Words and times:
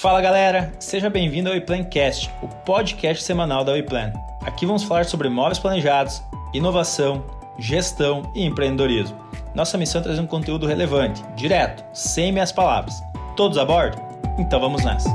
Fala 0.00 0.20
galera, 0.20 0.74
seja 0.78 1.08
bem-vindo 1.08 1.48
ao 1.48 1.54
WePlancast, 1.54 2.30
o 2.42 2.48
podcast 2.48 3.24
semanal 3.24 3.64
da 3.64 3.72
WePlan. 3.72 4.12
Aqui 4.42 4.66
vamos 4.66 4.82
falar 4.82 5.06
sobre 5.06 5.30
móveis 5.30 5.58
planejados, 5.58 6.22
inovação, 6.52 7.24
gestão 7.58 8.30
e 8.36 8.44
empreendedorismo. 8.44 9.18
Nossa 9.54 9.78
missão 9.78 10.02
é 10.02 10.04
trazer 10.04 10.20
um 10.20 10.26
conteúdo 10.26 10.66
relevante, 10.66 11.24
direto, 11.34 11.82
sem 11.96 12.30
meias 12.30 12.52
palavras. 12.52 12.94
Todos 13.38 13.56
a 13.56 13.64
bordo? 13.64 13.96
Então 14.38 14.60
vamos 14.60 14.84
nessa! 14.84 15.08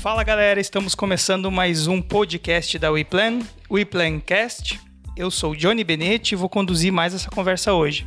Fala 0.00 0.22
galera, 0.22 0.60
estamos 0.60 0.94
começando 0.94 1.50
mais 1.50 1.88
um 1.88 2.00
podcast 2.00 2.78
da 2.78 2.92
WePlan, 2.92 3.40
WePlancast. 3.68 4.89
Eu 5.20 5.30
sou 5.30 5.52
o 5.52 5.54
Johnny 5.54 5.84
Benetti 5.84 6.32
e 6.32 6.34
vou 6.34 6.48
conduzir 6.48 6.90
mais 6.90 7.12
essa 7.12 7.28
conversa 7.28 7.74
hoje. 7.74 8.06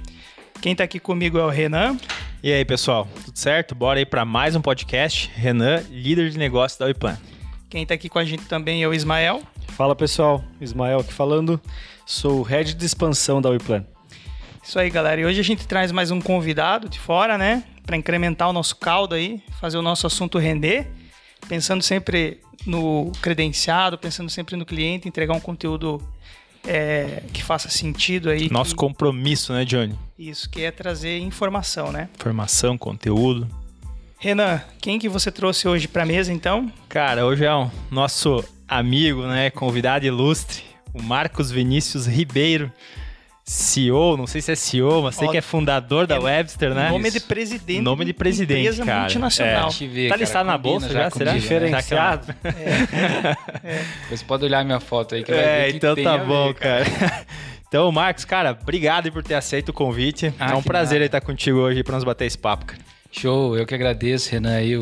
Quem 0.59 0.71
está 0.71 0.83
aqui 0.83 0.99
comigo 0.99 1.37
é 1.37 1.43
o 1.43 1.49
Renan. 1.49 1.95
E 2.41 2.51
aí 2.51 2.65
pessoal, 2.65 3.07
tudo 3.23 3.37
certo? 3.37 3.75
Bora 3.75 3.99
aí 3.99 4.05
para 4.05 4.25
mais 4.25 4.55
um 4.55 4.61
podcast. 4.61 5.29
Renan, 5.35 5.83
líder 5.91 6.31
de 6.31 6.39
negócio 6.39 6.79
da 6.79 6.87
WePlan. 6.87 7.15
Quem 7.69 7.83
está 7.83 7.93
aqui 7.93 8.09
com 8.09 8.17
a 8.17 8.25
gente 8.25 8.45
também 8.45 8.81
é 8.81 8.87
o 8.87 8.95
Ismael. 8.95 9.43
Fala 9.77 9.95
pessoal, 9.95 10.43
Ismael 10.59 11.01
aqui 11.01 11.13
falando, 11.13 11.61
sou 12.03 12.39
o 12.39 12.41
head 12.41 12.73
de 12.73 12.83
expansão 12.83 13.39
da 13.39 13.49
WePlan. 13.51 13.85
Isso 14.63 14.79
aí 14.79 14.89
galera, 14.89 15.21
e 15.21 15.25
hoje 15.25 15.39
a 15.39 15.43
gente 15.43 15.67
traz 15.67 15.91
mais 15.91 16.09
um 16.09 16.19
convidado 16.19 16.89
de 16.89 16.99
fora, 16.99 17.37
né? 17.37 17.63
Para 17.85 17.95
incrementar 17.95 18.49
o 18.49 18.53
nosso 18.53 18.75
caldo 18.77 19.13
aí, 19.13 19.39
fazer 19.61 19.77
o 19.77 19.83
nosso 19.83 20.07
assunto 20.07 20.39
render 20.39 20.87
pensando 21.47 21.83
sempre 21.83 22.39
no 22.65 23.11
credenciado, 23.21 23.97
pensando 23.97 24.29
sempre 24.29 24.55
no 24.55 24.65
cliente, 24.65 25.07
entregar 25.07 25.33
um 25.33 25.39
conteúdo 25.39 26.01
é, 26.65 27.23
que 27.31 27.43
faça 27.43 27.69
sentido 27.69 28.29
aí. 28.29 28.49
Nosso 28.49 28.71
que... 28.71 28.77
compromisso, 28.77 29.53
né, 29.53 29.65
Johnny? 29.65 29.95
Isso, 30.17 30.49
que 30.49 30.63
é 30.63 30.71
trazer 30.71 31.19
informação, 31.19 31.91
né? 31.91 32.09
Informação, 32.15 32.77
conteúdo. 32.77 33.47
Renan, 34.17 34.61
quem 34.79 34.97
que 34.97 35.09
você 35.09 35.31
trouxe 35.31 35.67
hoje 35.67 35.87
para 35.87 36.03
a 36.03 36.05
mesa, 36.05 36.31
então? 36.31 36.71
Cara, 36.87 37.25
hoje 37.25 37.43
é 37.43 37.53
um 37.53 37.69
nosso 37.91 38.43
amigo, 38.67 39.23
né, 39.27 39.49
convidado 39.49 40.05
ilustre, 40.05 40.63
o 40.93 41.01
Marcos 41.01 41.51
Vinícius 41.51 42.07
Ribeiro. 42.07 42.71
CEO, 43.45 44.15
não 44.15 44.25
sei 44.25 44.41
se 44.41 44.53
é 44.53 44.55
CEO, 44.55 45.01
mas 45.01 45.15
sei 45.15 45.27
que 45.27 45.37
é 45.37 45.41
fundador 45.41 46.07
da 46.07 46.15
é, 46.15 46.19
Webster, 46.19 46.73
né? 46.73 46.89
Nome 46.89 47.11
de 47.11 47.19
presidente. 47.19 47.81
Nome 47.81 48.05
de 48.05 48.13
presidente, 48.13 48.61
empresa 48.61 48.85
cara. 48.85 48.99
multinacional. 49.01 49.69
É. 49.69 49.87
Ver, 49.87 50.09
tá 50.09 50.15
listado 50.15 50.47
na 50.47 50.57
bolsa 50.57 50.87
já, 50.87 51.03
já 51.03 51.11
será? 51.11 51.33
Diferenciado. 51.33 52.33
É. 52.43 53.67
é. 53.67 53.85
Você 54.09 54.23
pode 54.23 54.45
olhar 54.45 54.63
minha 54.63 54.79
foto 54.79 55.15
aí 55.15 55.23
que 55.23 55.31
vai 55.31 55.43
é, 55.43 55.65
ver 55.65 55.75
então 55.75 55.95
tá 55.95 56.17
bom, 56.17 56.47
ver, 56.47 56.53
cara. 56.55 56.85
cara. 56.85 57.25
Então, 57.67 57.91
Marcos, 57.91 58.23
cara, 58.23 58.51
obrigado 58.61 59.11
por 59.11 59.23
ter 59.23 59.33
aceito 59.33 59.69
o 59.69 59.73
convite. 59.73 60.31
Ah, 60.39 60.51
é 60.51 60.55
um 60.55 60.61
prazer 60.61 60.99
nada. 60.99 61.05
estar 61.07 61.21
contigo 61.21 61.57
hoje 61.57 61.83
para 61.83 61.95
nos 61.95 62.03
bater 62.03 62.25
esse 62.25 62.37
papo, 62.37 62.67
cara. 62.67 62.79
Show, 63.11 63.57
eu 63.57 63.65
que 63.65 63.73
agradeço, 63.73 64.29
Renan, 64.31 64.57
aí, 64.57 64.77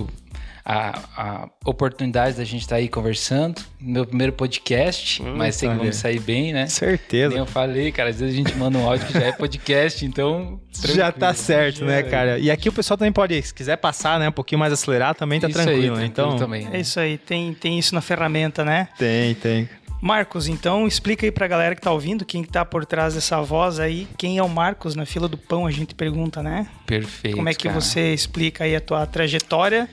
a, 0.63 0.99
a 1.15 1.49
oportunidade 1.65 2.37
da 2.37 2.43
gente 2.43 2.61
estar 2.61 2.75
tá 2.75 2.79
aí 2.79 2.87
conversando. 2.87 3.61
Meu 3.79 4.05
primeiro 4.05 4.33
podcast, 4.33 5.21
hum, 5.21 5.35
mas 5.35 5.55
sei 5.55 5.69
que 5.69 5.75
vamos 5.75 5.95
sair 5.95 6.19
bem, 6.19 6.53
né? 6.53 6.67
Certeza. 6.67 7.29
Nem 7.29 7.39
eu 7.39 7.45
falei, 7.45 7.91
cara, 7.91 8.09
às 8.09 8.19
vezes 8.19 8.33
a 8.33 8.37
gente 8.37 8.55
manda 8.55 8.77
um 8.77 8.87
áudio 8.87 9.07
que 9.07 9.13
já 9.13 9.25
é 9.25 9.31
podcast, 9.31 10.05
então. 10.05 10.59
Já 10.95 11.11
tá 11.11 11.33
certo, 11.33 11.83
né, 11.83 12.01
cara? 12.01 12.39
E 12.39 12.49
aqui 12.49 12.69
o 12.69 12.71
pessoal 12.71 12.97
também 12.97 13.11
pode, 13.11 13.39
se 13.41 13.53
quiser 13.53 13.75
passar, 13.75 14.17
né, 14.19 14.29
um 14.29 14.31
pouquinho 14.31 14.57
mais 14.57 14.71
acelerado, 14.71 15.17
também 15.17 15.39
tá 15.39 15.47
isso 15.47 15.61
tranquilo, 15.61 15.95
aí, 15.95 16.01
né? 16.01 16.05
Então. 16.05 16.37
Também, 16.37 16.63
né? 16.63 16.77
É 16.77 16.79
isso 16.79 16.99
aí, 16.99 17.17
tem, 17.17 17.53
tem 17.53 17.77
isso 17.77 17.93
na 17.93 18.01
ferramenta, 18.01 18.63
né? 18.63 18.87
Tem, 18.97 19.35
tem. 19.35 19.69
Marcos, 20.01 20.47
então 20.47 20.87
explica 20.87 21.27
aí 21.27 21.31
pra 21.31 21.47
galera 21.47 21.75
que 21.75 21.81
tá 21.81 21.91
ouvindo, 21.91 22.25
quem 22.25 22.41
que 22.41 22.49
tá 22.49 22.65
por 22.65 22.85
trás 22.85 23.13
dessa 23.13 23.39
voz 23.41 23.79
aí, 23.79 24.07
quem 24.17 24.39
é 24.39 24.43
o 24.43 24.49
Marcos 24.49 24.95
na 24.95 25.05
fila 25.05 25.27
do 25.27 25.37
pão, 25.37 25.67
a 25.67 25.71
gente 25.71 25.93
pergunta, 25.93 26.41
né? 26.41 26.67
Perfeito. 26.87 27.37
Como 27.37 27.47
é 27.47 27.53
que 27.53 27.67
cara. 27.67 27.79
você 27.79 28.11
explica 28.11 28.63
aí 28.63 28.75
a 28.75 28.81
tua 28.81 29.05
trajetória 29.05 29.87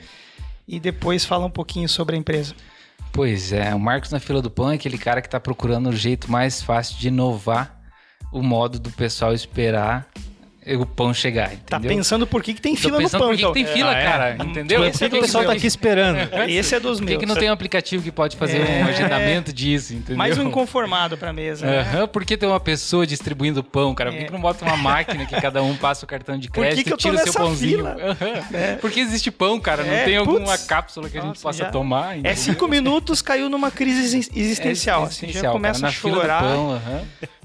e 0.68 0.78
depois 0.78 1.24
fala 1.24 1.46
um 1.46 1.50
pouquinho 1.50 1.88
sobre 1.88 2.14
a 2.14 2.18
empresa. 2.18 2.54
Pois 3.10 3.52
é, 3.52 3.74
o 3.74 3.80
Marcos 3.80 4.10
na 4.10 4.20
fila 4.20 4.42
do 4.42 4.50
pão 4.50 4.70
é 4.70 4.74
aquele 4.74 4.98
cara 4.98 5.22
que 5.22 5.26
está 5.26 5.40
procurando 5.40 5.88
o 5.88 5.96
jeito 5.96 6.30
mais 6.30 6.62
fácil 6.62 6.98
de 6.98 7.08
inovar 7.08 7.80
o 8.30 8.42
modo 8.42 8.78
do 8.78 8.90
pessoal 8.90 9.32
esperar 9.32 10.06
o 10.76 10.86
pão 10.86 11.12
chegar, 11.14 11.48
tá 11.48 11.54
entendeu? 11.54 11.90
Tá 11.90 11.96
pensando 11.96 12.26
por 12.26 12.42
que, 12.42 12.54
que 12.54 12.60
tem 12.60 12.76
fila 12.76 13.00
no 13.00 13.10
pão, 13.10 13.20
por 13.20 13.30
que, 13.30 13.42
então. 13.42 13.52
que 13.52 13.64
tem 13.64 13.72
fila, 13.72 13.90
ah, 13.90 13.98
é? 13.98 14.04
cara, 14.04 14.36
entendeu? 14.44 14.82
Por 14.82 14.98
que, 14.98 15.10
que 15.10 15.16
o 15.16 15.20
pessoal 15.20 15.44
tá 15.44 15.52
aqui 15.52 15.66
esperando? 15.66 16.18
Esse 16.48 16.74
é 16.74 16.80
dos 16.80 17.00
meus. 17.00 17.12
Por 17.12 17.18
que, 17.18 17.26
que 17.26 17.26
não 17.26 17.36
tem 17.36 17.48
um 17.48 17.52
aplicativo 17.52 18.02
que 18.02 18.12
pode 18.12 18.36
fazer 18.36 18.58
é... 18.58 18.84
um 18.84 18.88
agendamento 18.88 19.52
disso, 19.52 19.94
entendeu? 19.94 20.16
Mais 20.16 20.36
um 20.38 20.42
inconformado 20.42 21.16
pra 21.16 21.32
mesa. 21.32 21.66
Uhum. 21.66 22.08
Por 22.08 22.24
que 22.24 22.36
tem 22.36 22.48
uma 22.48 22.60
pessoa 22.60 23.06
distribuindo 23.06 23.62
pão, 23.62 23.94
cara? 23.94 24.10
Por 24.10 24.16
que, 24.18 24.24
é. 24.24 24.26
que 24.26 24.32
não 24.32 24.40
bota 24.40 24.64
uma 24.64 24.76
máquina 24.76 25.26
que 25.26 25.40
cada 25.40 25.62
um 25.62 25.76
passa 25.76 26.04
o 26.04 26.08
cartão 26.08 26.38
de 26.38 26.48
crédito 26.50 26.94
e 26.94 26.96
tira 26.96 27.14
o 27.16 27.18
seu 27.18 27.32
pãozinho? 27.32 27.84
Uhum. 27.84 28.56
É. 28.56 28.76
Por 28.76 28.90
que 28.90 29.00
existe 29.00 29.30
pão, 29.30 29.60
cara? 29.60 29.84
Não 29.84 29.92
é, 29.92 30.04
tem 30.04 30.16
alguma 30.16 30.40
putz, 30.40 30.64
cápsula 30.64 31.08
que 31.08 31.18
a 31.18 31.20
gente 31.20 31.28
nossa, 31.30 31.42
possa 31.42 31.64
já... 31.64 31.70
tomar? 31.70 32.14
Entendeu? 32.14 32.32
É 32.32 32.34
cinco 32.34 32.68
minutos, 32.68 33.22
caiu 33.22 33.48
numa 33.48 33.70
crise 33.70 34.28
existencial. 34.34 35.04
É 35.04 35.06
assim, 35.06 35.28
já 35.28 35.50
começa 35.50 35.80
cara, 35.80 35.92
a 35.92 35.92
chorar. 35.92 36.42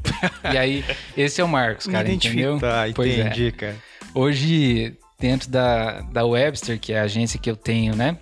E 0.53 0.57
aí, 0.57 0.85
esse 1.15 1.41
é 1.41 1.43
o 1.43 1.47
Marcos, 1.47 1.87
cara, 1.87 2.11
entendeu? 2.11 2.59
Tá, 2.59 2.87
entendi, 2.87 3.51
cara. 3.51 3.75
Hoje, 4.13 4.97
dentro 5.19 5.49
da, 5.49 6.01
da 6.01 6.25
Webster, 6.25 6.79
que 6.79 6.93
é 6.93 6.99
a 6.99 7.03
agência 7.03 7.39
que 7.39 7.49
eu 7.49 7.55
tenho, 7.55 7.95
né? 7.95 8.17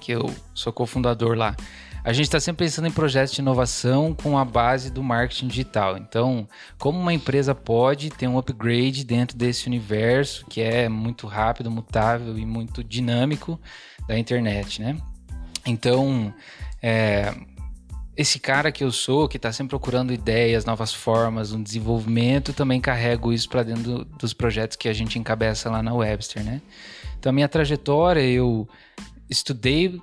Que 0.00 0.12
eu 0.12 0.32
sou 0.54 0.72
cofundador 0.72 1.36
lá. 1.36 1.56
A 2.04 2.12
gente 2.12 2.24
está 2.24 2.40
sempre 2.40 2.64
pensando 2.64 2.86
em 2.86 2.90
projetos 2.90 3.34
de 3.34 3.40
inovação 3.40 4.14
com 4.14 4.38
a 4.38 4.44
base 4.44 4.90
do 4.90 5.02
marketing 5.02 5.48
digital. 5.48 5.98
Então, 5.98 6.48
como 6.78 6.98
uma 6.98 7.12
empresa 7.12 7.54
pode 7.54 8.08
ter 8.10 8.26
um 8.26 8.38
upgrade 8.38 9.04
dentro 9.04 9.36
desse 9.36 9.66
universo 9.66 10.46
que 10.46 10.60
é 10.60 10.88
muito 10.88 11.26
rápido, 11.26 11.70
mutável 11.70 12.38
e 12.38 12.46
muito 12.46 12.82
dinâmico 12.82 13.60
da 14.06 14.18
internet, 14.18 14.80
né? 14.80 14.96
Então, 15.66 16.32
é, 16.82 17.34
esse 18.18 18.40
cara 18.40 18.72
que 18.72 18.82
eu 18.82 18.90
sou, 18.90 19.28
que 19.28 19.36
está 19.36 19.52
sempre 19.52 19.70
procurando 19.70 20.12
ideias, 20.12 20.64
novas 20.64 20.92
formas, 20.92 21.52
um 21.52 21.62
desenvolvimento, 21.62 22.52
também 22.52 22.80
carrego 22.80 23.32
isso 23.32 23.48
para 23.48 23.62
dentro 23.62 23.82
do, 23.84 24.04
dos 24.04 24.34
projetos 24.34 24.76
que 24.76 24.88
a 24.88 24.92
gente 24.92 25.16
encabeça 25.20 25.70
lá 25.70 25.80
na 25.80 25.94
Webster, 25.94 26.42
né? 26.42 26.60
Então, 27.16 27.30
a 27.30 27.32
minha 27.32 27.48
trajetória, 27.48 28.20
eu 28.20 28.68
estudei 29.30 30.02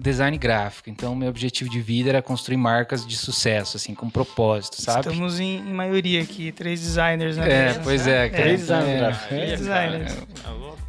design 0.00 0.38
gráfico. 0.38 0.88
Então, 0.88 1.16
meu 1.16 1.28
objetivo 1.28 1.68
de 1.68 1.80
vida 1.80 2.10
era 2.10 2.22
construir 2.22 2.56
marcas 2.56 3.04
de 3.04 3.16
sucesso, 3.16 3.76
assim, 3.76 3.92
com 3.92 4.08
propósito, 4.08 4.80
sabe? 4.80 5.00
Estamos 5.00 5.40
em, 5.40 5.58
em 5.58 5.72
maioria 5.72 6.22
aqui, 6.22 6.52
três 6.52 6.80
designers, 6.80 7.36
né? 7.36 7.70
É, 7.70 7.74
pois 7.82 8.06
é. 8.06 8.26
é 8.26 8.28
três 8.28 8.60
designers. 8.60 9.18
Três 9.26 9.58
designers. 9.58 10.16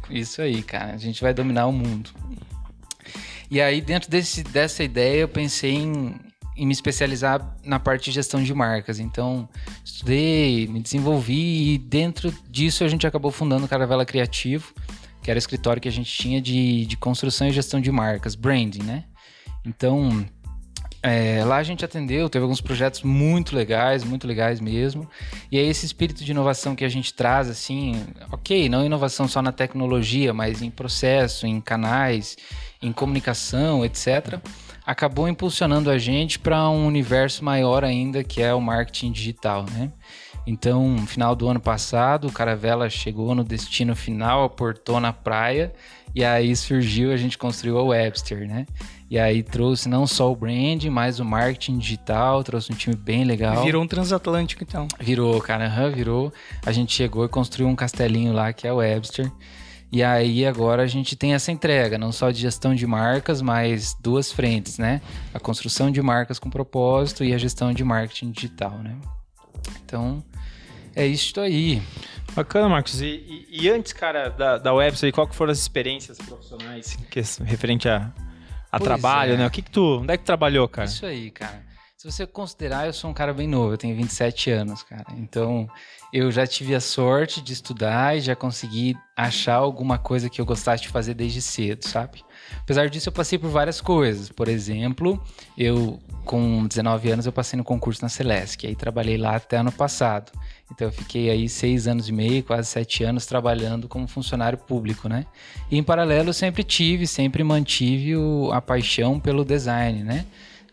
Isso 0.08 0.40
aí, 0.40 0.62
cara. 0.62 0.92
A 0.92 0.98
gente 0.98 1.20
vai 1.20 1.34
dominar 1.34 1.66
o 1.66 1.72
mundo. 1.72 2.10
E 3.50 3.60
aí, 3.60 3.80
dentro 3.80 4.08
desse, 4.08 4.44
dessa 4.44 4.84
ideia, 4.84 5.22
eu 5.22 5.28
pensei 5.28 5.74
em, 5.74 6.14
em 6.60 6.66
me 6.66 6.74
especializar 6.74 7.56
na 7.64 7.80
parte 7.80 8.04
de 8.04 8.10
gestão 8.10 8.42
de 8.42 8.52
marcas. 8.52 9.00
Então, 9.00 9.48
estudei, 9.82 10.66
me 10.66 10.78
desenvolvi 10.78 11.72
e 11.72 11.78
dentro 11.78 12.30
disso 12.50 12.84
a 12.84 12.88
gente 12.88 13.06
acabou 13.06 13.30
fundando 13.30 13.64
o 13.64 13.68
Caravela 13.68 14.04
Criativo, 14.04 14.74
que 15.22 15.30
era 15.30 15.38
o 15.38 15.40
escritório 15.40 15.80
que 15.80 15.88
a 15.88 15.92
gente 15.92 16.12
tinha 16.12 16.38
de, 16.38 16.84
de 16.84 16.98
construção 16.98 17.48
e 17.48 17.50
gestão 17.50 17.80
de 17.80 17.90
marcas, 17.90 18.34
branding, 18.34 18.82
né? 18.82 19.04
Então, 19.64 20.26
é, 21.02 21.42
lá 21.46 21.56
a 21.56 21.62
gente 21.62 21.82
atendeu, 21.82 22.28
teve 22.28 22.42
alguns 22.42 22.60
projetos 22.60 23.00
muito 23.00 23.56
legais, 23.56 24.04
muito 24.04 24.26
legais 24.26 24.60
mesmo. 24.60 25.08
E 25.50 25.58
é 25.58 25.62
esse 25.62 25.86
espírito 25.86 26.22
de 26.22 26.30
inovação 26.30 26.76
que 26.76 26.84
a 26.84 26.90
gente 26.90 27.14
traz, 27.14 27.48
assim, 27.48 28.04
ok, 28.30 28.68
não 28.68 28.84
inovação 28.84 29.26
só 29.26 29.40
na 29.40 29.50
tecnologia, 29.50 30.34
mas 30.34 30.60
em 30.60 30.70
processo, 30.70 31.46
em 31.46 31.58
canais, 31.58 32.36
em 32.82 32.92
comunicação, 32.92 33.82
etc 33.82 34.38
acabou 34.90 35.28
impulsionando 35.28 35.88
a 35.88 35.98
gente 35.98 36.38
para 36.38 36.68
um 36.68 36.84
universo 36.84 37.44
maior 37.44 37.84
ainda, 37.84 38.24
que 38.24 38.42
é 38.42 38.52
o 38.52 38.60
marketing 38.60 39.12
digital, 39.12 39.64
né? 39.70 39.92
Então, 40.46 40.88
no 40.88 41.06
final 41.06 41.36
do 41.36 41.46
ano 41.48 41.60
passado, 41.60 42.26
o 42.26 42.32
Caravela 42.32 42.90
chegou 42.90 43.34
no 43.34 43.44
destino 43.44 43.94
final, 43.94 44.42
aportou 44.42 44.98
na 44.98 45.12
praia, 45.12 45.72
e 46.12 46.24
aí 46.24 46.56
surgiu, 46.56 47.12
a 47.12 47.16
gente 47.16 47.38
construiu 47.38 47.78
a 47.78 47.84
Webster, 47.84 48.48
né? 48.48 48.66
E 49.08 49.16
aí 49.16 49.44
trouxe 49.44 49.88
não 49.88 50.08
só 50.08 50.32
o 50.32 50.34
brand, 50.34 50.84
mas 50.86 51.20
o 51.20 51.24
marketing 51.24 51.78
digital, 51.78 52.42
trouxe 52.42 52.72
um 52.72 52.76
time 52.76 52.96
bem 52.96 53.22
legal. 53.22 53.62
Virou 53.62 53.84
um 53.84 53.86
transatlântico, 53.86 54.64
então. 54.64 54.88
Virou, 54.98 55.40
cara, 55.40 55.68
uhum, 55.68 55.90
virou. 55.92 56.32
A 56.66 56.72
gente 56.72 56.92
chegou 56.92 57.24
e 57.24 57.28
construiu 57.28 57.68
um 57.68 57.76
castelinho 57.76 58.32
lá, 58.32 58.52
que 58.52 58.66
é 58.66 58.70
a 58.70 58.74
Webster. 58.74 59.30
E 59.92 60.04
aí 60.04 60.46
agora 60.46 60.82
a 60.82 60.86
gente 60.86 61.16
tem 61.16 61.34
essa 61.34 61.50
entrega, 61.50 61.98
não 61.98 62.12
só 62.12 62.30
de 62.30 62.40
gestão 62.40 62.74
de 62.74 62.86
marcas, 62.86 63.42
mas 63.42 63.96
duas 64.00 64.30
frentes, 64.30 64.78
né? 64.78 65.00
A 65.34 65.40
construção 65.40 65.90
de 65.90 66.00
marcas 66.00 66.38
com 66.38 66.48
propósito 66.48 67.24
e 67.24 67.34
a 67.34 67.38
gestão 67.38 67.72
de 67.72 67.82
marketing 67.82 68.30
digital, 68.30 68.78
né? 68.78 68.96
Então, 69.84 70.22
é 70.94 71.04
isso 71.06 71.40
aí. 71.40 71.82
Bacana, 72.34 72.68
Marcos. 72.68 73.00
E, 73.00 73.46
e, 73.50 73.62
e 73.62 73.68
antes, 73.68 73.92
cara, 73.92 74.28
da, 74.28 74.58
da 74.58 74.72
website, 74.72 75.12
qual 75.12 75.26
que 75.26 75.34
foram 75.34 75.50
as 75.50 75.58
experiências 75.58 76.18
profissionais 76.18 76.96
que, 77.10 77.20
referente 77.42 77.88
a, 77.88 78.12
a 78.70 78.78
trabalho, 78.78 79.34
é. 79.34 79.36
né? 79.38 79.46
O 79.46 79.50
que 79.50 79.62
que 79.62 79.70
tu, 79.70 79.98
onde 80.00 80.12
é 80.12 80.16
que 80.16 80.22
tu 80.22 80.26
trabalhou, 80.26 80.68
cara? 80.68 80.86
Isso 80.86 81.04
aí, 81.04 81.32
cara. 81.32 81.69
Se 82.00 82.10
você 82.10 82.26
considerar, 82.26 82.86
eu 82.86 82.94
sou 82.94 83.10
um 83.10 83.12
cara 83.12 83.30
bem 83.30 83.46
novo, 83.46 83.74
eu 83.74 83.76
tenho 83.76 83.94
27 83.94 84.50
anos, 84.50 84.82
cara. 84.82 85.04
Então, 85.18 85.68
eu 86.10 86.32
já 86.32 86.46
tive 86.46 86.74
a 86.74 86.80
sorte 86.80 87.42
de 87.42 87.52
estudar 87.52 88.16
e 88.16 88.22
já 88.22 88.34
consegui 88.34 88.96
achar 89.14 89.56
alguma 89.56 89.98
coisa 89.98 90.30
que 90.30 90.40
eu 90.40 90.46
gostasse 90.46 90.84
de 90.84 90.88
fazer 90.88 91.12
desde 91.12 91.42
cedo, 91.42 91.86
sabe? 91.86 92.24
Apesar 92.58 92.88
disso, 92.88 93.10
eu 93.10 93.12
passei 93.12 93.38
por 93.38 93.50
várias 93.50 93.82
coisas. 93.82 94.30
Por 94.30 94.48
exemplo, 94.48 95.22
eu, 95.58 96.00
com 96.24 96.66
19 96.66 97.10
anos, 97.10 97.26
eu 97.26 97.32
passei 97.32 97.58
no 97.58 97.64
concurso 97.64 98.00
na 98.00 98.08
Celesc. 98.08 98.66
Aí 98.66 98.74
trabalhei 98.74 99.18
lá 99.18 99.36
até 99.36 99.58
ano 99.58 99.70
passado. 99.70 100.32
Então 100.72 100.88
eu 100.88 100.92
fiquei 100.92 101.28
aí 101.28 101.50
seis 101.50 101.86
anos 101.86 102.08
e 102.08 102.12
meio, 102.12 102.42
quase 102.42 102.66
sete 102.66 103.04
anos 103.04 103.26
trabalhando 103.26 103.88
como 103.88 104.08
funcionário 104.08 104.56
público, 104.56 105.06
né? 105.06 105.26
E 105.70 105.76
em 105.76 105.82
paralelo 105.82 106.30
eu 106.30 106.32
sempre 106.32 106.64
tive, 106.64 107.06
sempre 107.06 107.44
mantive 107.44 108.16
o, 108.16 108.50
a 108.52 108.62
paixão 108.62 109.20
pelo 109.20 109.44
design, 109.44 110.02
né? 110.02 110.24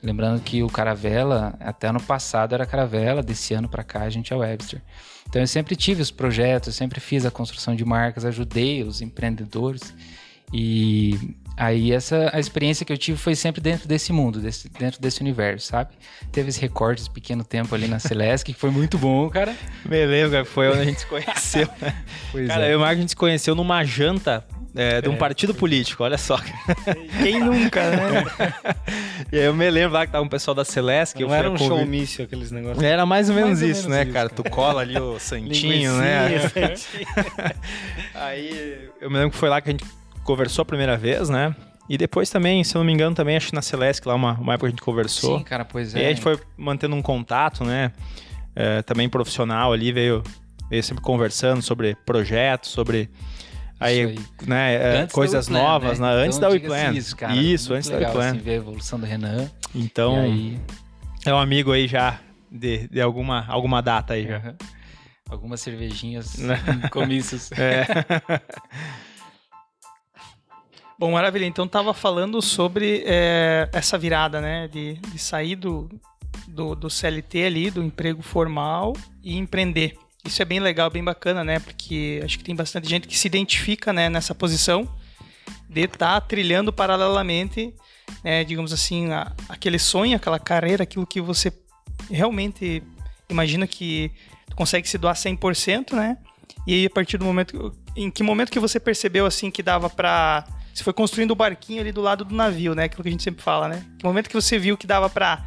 Lembrando 0.01 0.41
que 0.41 0.61
o 0.61 0.67
Caravela, 0.67 1.55
até 1.59 1.87
ano 1.87 2.01
passado 2.01 2.53
era 2.53 2.65
Caravela, 2.65 3.23
desse 3.23 3.53
ano 3.53 3.67
para 3.67 3.83
cá 3.83 4.01
a 4.01 4.09
gente 4.09 4.31
é 4.31 4.35
Webster. 4.35 4.81
Então 5.27 5.41
eu 5.41 5.47
sempre 5.47 5.75
tive 5.75 6.01
os 6.01 6.11
projetos, 6.11 6.75
sempre 6.75 6.99
fiz 6.99 7.25
a 7.25 7.31
construção 7.31 7.75
de 7.75 7.83
marcas, 7.83 8.23
ajudei 8.23 8.83
os 8.83 9.01
empreendedores. 9.01 9.93
E 10.53 11.35
aí 11.57 11.91
essa 11.91 12.29
a 12.31 12.39
experiência 12.39 12.85
que 12.85 12.93
eu 12.93 12.97
tive 12.97 13.17
foi 13.17 13.35
sempre 13.35 13.59
dentro 13.59 13.87
desse 13.87 14.13
mundo, 14.13 14.39
desse, 14.39 14.69
dentro 14.69 15.01
desse 15.01 15.19
universo, 15.19 15.67
sabe? 15.67 15.95
Teve 16.31 16.49
esse 16.49 16.61
recorte 16.61 17.03
de 17.03 17.09
pequeno 17.09 17.43
tempo 17.43 17.75
ali 17.75 17.87
na 17.87 17.99
Celeste, 17.99 18.45
que 18.45 18.53
foi 18.53 18.69
muito 18.69 18.97
bom, 18.97 19.29
cara. 19.29 19.53
Me 19.83 20.05
lembro, 20.05 20.45
foi 20.45 20.69
onde 20.69 20.79
a 20.79 20.85
gente 20.85 21.01
se 21.01 21.07
conheceu. 21.07 21.67
Né? 21.81 22.03
Cara, 22.47 22.65
é. 22.65 22.69
eu 22.69 22.73
e 22.73 22.75
o 22.75 22.79
Marco 22.79 22.97
a 22.97 23.01
gente 23.01 23.09
se 23.09 23.15
conheceu 23.15 23.55
numa 23.55 23.83
janta 23.83 24.45
é, 24.75 25.01
de 25.01 25.09
um 25.09 25.15
partido 25.17 25.53
político, 25.55 26.03
olha 26.03 26.17
só. 26.17 26.37
Quem 27.23 27.39
nunca, 27.39 27.81
né? 27.91 28.25
E 29.31 29.37
aí 29.37 29.45
eu 29.45 29.53
me 29.53 29.69
lembro 29.69 29.93
lá 29.93 30.05
que 30.05 30.11
tava 30.11 30.23
um 30.23 30.29
pessoal 30.29 30.53
da 30.55 30.63
Celeste, 30.63 31.15
que 31.15 31.21
Não 31.23 31.27
eu 31.27 31.29
fui 31.31 31.37
era 31.39 31.49
um 31.51 31.57
convite- 31.57 31.79
showmício 31.79 32.23
aqueles 32.23 32.51
negócios. 32.51 32.81
Era 32.83 33.05
mais 33.05 33.29
ou 33.29 33.35
menos 33.35 33.59
Mais 33.59 33.63
ou 33.63 33.67
isso, 33.69 33.89
menos 33.89 33.97
né, 33.97 34.03
isso, 34.03 34.13
cara? 34.13 34.29
cara. 34.29 34.43
Tu 34.43 34.49
cola 34.49 34.81
ali 34.81 34.97
o 34.97 35.19
santinho, 35.19 35.91
né? 35.97 36.29
Aí 38.13 38.89
eu 39.01 39.09
me 39.09 39.15
lembro 39.17 39.31
que 39.31 39.37
foi 39.37 39.49
lá 39.49 39.59
que 39.61 39.69
a 39.69 39.71
gente 39.71 39.85
conversou 40.23 40.61
a 40.61 40.65
primeira 40.65 40.95
vez, 40.97 41.29
né? 41.29 41.55
E 41.89 41.97
depois 41.97 42.29
também, 42.29 42.63
se 42.63 42.75
eu 42.75 42.79
não 42.79 42.85
me 42.85 42.91
engano, 42.93 43.15
também 43.15 43.37
acho 43.37 43.47
que 43.47 43.55
na 43.55 43.61
Celeste, 43.61 44.07
lá 44.07 44.13
uma, 44.15 44.33
uma 44.33 44.53
época 44.53 44.67
a 44.67 44.69
gente 44.69 44.81
conversou. 44.81 45.37
Sim, 45.37 45.43
cara, 45.43 45.63
pois 45.63 45.93
E 45.93 45.97
é. 45.97 45.99
aí 46.01 46.05
a 46.07 46.09
gente 46.09 46.21
foi 46.21 46.37
mantendo 46.57 46.95
um 46.95 47.01
contato, 47.01 47.63
né? 47.63 47.91
É, 48.55 48.81
também 48.81 49.07
profissional 49.07 49.71
ali, 49.71 49.91
veio, 49.91 50.21
veio 50.69 50.83
sempre 50.83 51.01
conversando 51.03 51.61
sobre 51.61 51.95
projetos, 52.05 52.71
sobre 52.71 53.09
aí, 53.79 54.01
aí. 54.01 54.19
né, 54.45 54.73
é, 54.75 54.97
Antes 55.01 55.07
da 55.07 55.13
coisas 55.13 55.47
novas, 55.47 55.99
né? 55.99 56.07
Então, 56.11 56.23
antes 56.25 56.37
da 56.39 56.49
diga-se 56.49 56.73
WePlan. 56.73 56.93
Isso, 56.97 57.15
cara. 57.15 57.35
Isso, 57.35 57.73
antes 57.73 57.89
da 57.89 57.95
legal, 57.97 58.11
WePlan. 58.13 58.29
Assim, 58.31 58.39
ver 58.39 58.51
a 58.51 58.55
evolução 58.55 58.99
do 58.99 59.05
Renan. 59.05 59.49
Então, 59.75 60.19
aí, 60.19 60.59
é 61.25 61.33
um 61.33 61.37
amigo 61.37 61.71
aí 61.71 61.87
já 61.87 62.19
de, 62.51 62.87
de 62.87 63.01
alguma, 63.01 63.45
alguma 63.47 63.81
data 63.81 64.13
aí 64.13 64.25
já. 64.27 64.37
aham. 64.37 64.55
algumas 65.29 65.59
cervejinhas 65.61 66.37
Né? 66.37 66.57
comícios. 66.91 67.49
É. 67.57 67.85
Bom, 70.99 71.11
maravilha. 71.11 71.45
Então 71.45 71.67
tava 71.67 71.93
falando 71.93 72.41
sobre 72.41 73.03
é, 73.05 73.69
essa 73.71 73.97
virada, 73.99 74.41
né? 74.41 74.67
De, 74.67 74.93
de 74.95 75.19
sair 75.19 75.55
do, 75.55 75.87
do, 76.47 76.73
do 76.73 76.89
CLT 76.89 77.43
ali, 77.43 77.69
do 77.69 77.83
emprego 77.83 78.23
formal 78.23 78.93
e 79.23 79.37
empreender. 79.37 79.95
Isso 80.27 80.41
é 80.41 80.45
bem 80.45 80.59
legal, 80.59 80.89
bem 80.89 81.03
bacana, 81.03 81.43
né? 81.43 81.59
Porque 81.59 82.21
acho 82.23 82.37
que 82.37 82.43
tem 82.43 82.55
bastante 82.55 82.87
gente 82.89 83.07
que 83.07 83.17
se 83.17 83.27
identifica 83.27 83.93
né, 83.93 84.09
nessa 84.09 84.35
posição 84.35 84.87
de 85.69 85.81
estar 85.81 86.19
trilhando 86.21 86.71
paralelamente, 86.73 87.73
né, 88.23 88.43
digamos 88.43 88.73
assim, 88.73 89.11
a- 89.11 89.31
aquele 89.49 89.79
sonho, 89.79 90.15
aquela 90.15 90.39
carreira, 90.39 90.83
aquilo 90.83 91.05
que 91.07 91.21
você 91.21 91.51
realmente 92.09 92.83
imagina 93.29 93.65
que 93.67 94.11
consegue 94.55 94.87
se 94.87 94.97
doar 94.97 95.15
100%, 95.15 95.95
né? 95.95 96.17
E 96.65 96.73
aí, 96.73 96.85
a 96.85 96.89
partir 96.89 97.17
do 97.17 97.25
momento. 97.25 97.73
Em 97.95 98.11
que 98.11 98.21
momento 98.23 98.51
que 98.51 98.59
você 98.59 98.79
percebeu, 98.79 99.25
assim, 99.25 99.49
que 99.49 99.63
dava 99.63 99.89
pra. 99.89 100.45
Você 100.73 100.83
foi 100.83 100.93
construindo 100.93 101.31
o 101.31 101.35
barquinho 101.35 101.81
ali 101.81 101.91
do 101.91 102.01
lado 102.01 102.23
do 102.25 102.35
navio, 102.35 102.75
né? 102.75 102.83
Aquilo 102.83 103.01
que 103.03 103.09
a 103.09 103.11
gente 103.11 103.23
sempre 103.23 103.41
fala, 103.41 103.67
né? 103.67 103.83
Que 103.97 104.05
momento 104.05 104.27
que 104.27 104.35
você 104.35 104.59
viu 104.59 104.77
que 104.77 104.85
dava 104.85 105.09
pra 105.09 105.45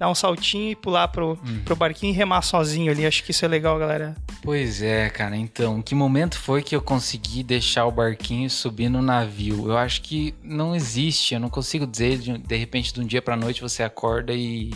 dar 0.00 0.08
um 0.08 0.14
saltinho 0.14 0.70
e 0.70 0.74
pular 0.74 1.08
pro, 1.08 1.38
pro 1.62 1.76
barquinho 1.76 2.10
e 2.10 2.16
remar 2.16 2.40
sozinho 2.40 2.90
ali. 2.90 3.04
Acho 3.04 3.22
que 3.22 3.32
isso 3.32 3.44
é 3.44 3.48
legal, 3.48 3.78
galera. 3.78 4.16
Pois 4.42 4.80
é, 4.80 5.10
cara. 5.10 5.36
Então, 5.36 5.82
que 5.82 5.94
momento 5.94 6.38
foi 6.38 6.62
que 6.62 6.74
eu 6.74 6.80
consegui 6.80 7.42
deixar 7.42 7.84
o 7.84 7.92
barquinho 7.92 8.48
subir 8.48 8.88
no 8.88 9.02
navio? 9.02 9.68
Eu 9.68 9.76
acho 9.76 10.00
que 10.00 10.34
não 10.42 10.74
existe. 10.74 11.34
Eu 11.34 11.40
não 11.40 11.50
consigo 11.50 11.86
dizer 11.86 12.16
de, 12.18 12.38
de 12.38 12.56
repente 12.56 12.94
de 12.94 13.00
um 13.00 13.04
dia 13.04 13.20
pra 13.20 13.36
noite 13.36 13.60
você 13.60 13.82
acorda 13.82 14.32
e, 14.32 14.70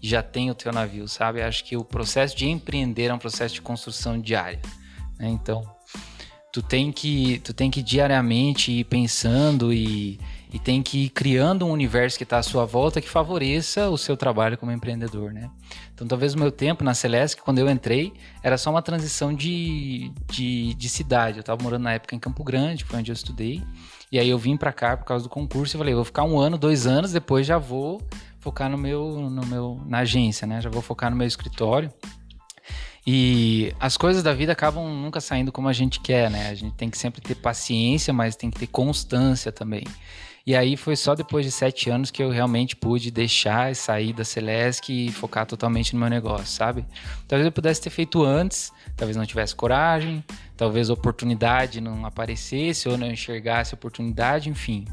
e 0.00 0.08
já 0.08 0.22
tem 0.22 0.52
o 0.52 0.54
teu 0.54 0.72
navio, 0.72 1.08
sabe? 1.08 1.40
Eu 1.40 1.46
acho 1.46 1.64
que 1.64 1.76
o 1.76 1.84
processo 1.84 2.36
de 2.36 2.48
empreender 2.48 3.06
é 3.06 3.14
um 3.14 3.18
processo 3.18 3.54
de 3.54 3.60
construção 3.60 4.20
diária. 4.20 4.60
né? 5.18 5.28
Então, 5.28 5.68
tu 6.52 6.62
tem 6.62 6.92
que 6.92 7.40
tu 7.42 7.52
tem 7.52 7.72
que 7.72 7.82
diariamente 7.82 8.70
ir 8.70 8.84
pensando 8.84 9.72
e, 9.72 10.20
e 10.52 10.58
tem 10.58 10.82
que 10.82 11.04
ir 11.04 11.08
criando 11.10 11.64
um 11.64 11.70
universo 11.70 12.18
que 12.18 12.24
está 12.24 12.38
à 12.38 12.42
sua 12.42 12.64
volta 12.64 13.00
que 13.00 13.08
favoreça 13.08 13.88
o 13.88 13.96
seu 13.96 14.16
trabalho 14.16 14.58
como 14.58 14.72
empreendedor, 14.72 15.32
né? 15.32 15.48
Então, 15.94 16.08
talvez 16.08 16.34
o 16.34 16.38
meu 16.38 16.50
tempo 16.50 16.82
na 16.82 16.92
Celeste, 16.92 17.40
quando 17.40 17.58
eu 17.58 17.70
entrei, 17.70 18.12
era 18.42 18.58
só 18.58 18.70
uma 18.70 18.82
transição 18.82 19.32
de, 19.32 20.10
de, 20.30 20.74
de 20.74 20.88
cidade. 20.88 21.38
Eu 21.38 21.42
estava 21.42 21.62
morando 21.62 21.82
na 21.82 21.92
época 21.92 22.16
em 22.16 22.18
Campo 22.18 22.42
Grande, 22.42 22.84
foi 22.84 22.98
onde 22.98 23.10
eu 23.10 23.14
estudei. 23.14 23.62
E 24.10 24.18
aí 24.18 24.28
eu 24.28 24.38
vim 24.38 24.56
para 24.56 24.72
cá 24.72 24.96
por 24.96 25.04
causa 25.04 25.22
do 25.22 25.28
concurso 25.28 25.76
e 25.76 25.78
falei, 25.78 25.94
vou 25.94 26.04
ficar 26.04 26.24
um 26.24 26.38
ano, 26.38 26.58
dois 26.58 26.86
anos, 26.86 27.12
depois 27.12 27.46
já 27.46 27.58
vou 27.58 28.00
focar 28.40 28.68
no 28.68 28.78
meu, 28.78 29.30
no 29.30 29.46
meu, 29.46 29.80
na 29.86 29.98
agência, 29.98 30.46
né? 30.46 30.60
Já 30.60 30.70
vou 30.70 30.82
focar 30.82 31.10
no 31.10 31.16
meu 31.16 31.26
escritório. 31.26 31.92
E 33.06 33.72
as 33.78 33.96
coisas 33.96 34.22
da 34.22 34.32
vida 34.34 34.52
acabam 34.52 34.86
nunca 34.88 35.20
saindo 35.20 35.52
como 35.52 35.68
a 35.68 35.72
gente 35.72 36.00
quer, 36.00 36.30
né? 36.30 36.48
A 36.48 36.54
gente 36.54 36.74
tem 36.74 36.90
que 36.90 36.98
sempre 36.98 37.20
ter 37.20 37.34
paciência, 37.34 38.12
mas 38.12 38.36
tem 38.36 38.50
que 38.50 38.58
ter 38.58 38.66
constância 38.66 39.52
também. 39.52 39.84
E 40.46 40.56
aí 40.56 40.76
foi 40.76 40.96
só 40.96 41.14
depois 41.14 41.44
de 41.44 41.52
sete 41.52 41.90
anos 41.90 42.10
que 42.10 42.22
eu 42.22 42.30
realmente 42.30 42.74
pude 42.74 43.10
deixar 43.10 43.70
e 43.70 43.74
sair 43.74 44.12
da 44.12 44.24
Celesc 44.24 44.88
e 44.88 45.12
focar 45.12 45.46
totalmente 45.46 45.94
no 45.94 46.00
meu 46.00 46.08
negócio, 46.08 46.46
sabe? 46.46 46.84
Talvez 47.28 47.46
eu 47.46 47.52
pudesse 47.52 47.80
ter 47.80 47.90
feito 47.90 48.24
antes, 48.24 48.72
talvez 48.96 49.16
não 49.16 49.26
tivesse 49.26 49.54
coragem, 49.54 50.24
talvez 50.56 50.90
a 50.90 50.94
oportunidade 50.94 51.80
não 51.80 52.06
aparecesse 52.06 52.88
ou 52.88 52.96
não 52.96 53.10
enxergasse 53.10 53.74
a 53.74 53.76
oportunidade, 53.76 54.48
enfim. 54.48 54.86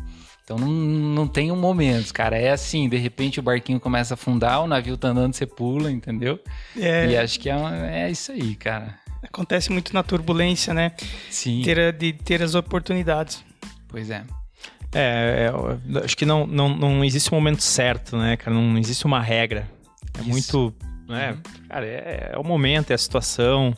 Então 0.43 0.57
não, 0.57 0.67
não 0.67 1.27
tem 1.27 1.51
um 1.51 1.57
momento, 1.57 2.13
cara. 2.13 2.37
É 2.37 2.51
assim, 2.51 2.87
de 2.87 2.97
repente 2.97 3.39
o 3.39 3.43
barquinho 3.43 3.79
começa 3.79 4.13
a 4.13 4.15
afundar, 4.15 4.61
o 4.63 4.67
navio 4.67 4.97
tá 4.97 5.09
andando, 5.09 5.33
você 5.33 5.45
pula, 5.45 5.91
entendeu? 5.91 6.39
É, 6.77 7.07
E 7.09 7.17
acho 7.17 7.39
que 7.39 7.49
é, 7.49 8.05
é 8.05 8.11
isso 8.11 8.31
aí, 8.31 8.55
cara. 8.55 8.97
Acontece 9.21 9.71
muito 9.71 9.93
na 9.93 10.03
turbulência, 10.03 10.73
né? 10.73 10.93
Sim. 11.29 11.61
Ter, 11.63 11.91
de 11.91 12.13
ter 12.13 12.41
as 12.41 12.55
oportunidades. 12.55 13.43
Pois 13.89 14.09
é. 14.09 14.23
É, 14.97 15.51
é, 15.93 16.03
acho 16.03 16.17
que 16.17 16.25
não, 16.25 16.47
não, 16.47 16.69
não 16.75 17.03
existe 17.05 17.31
um 17.31 17.35
momento 17.35 17.61
certo, 17.61 18.17
né, 18.17 18.35
cara? 18.37 18.55
Não 18.55 18.77
existe 18.77 19.05
uma 19.05 19.21
regra. 19.21 19.67
É 20.17 20.21
Isso. 20.21 20.29
muito, 20.29 20.75
né? 21.07 21.37
Cara, 21.69 21.85
é, 21.85 22.31
é 22.33 22.37
o 22.37 22.43
momento, 22.43 22.91
é 22.91 22.93
a 22.95 22.97
situação, 22.97 23.73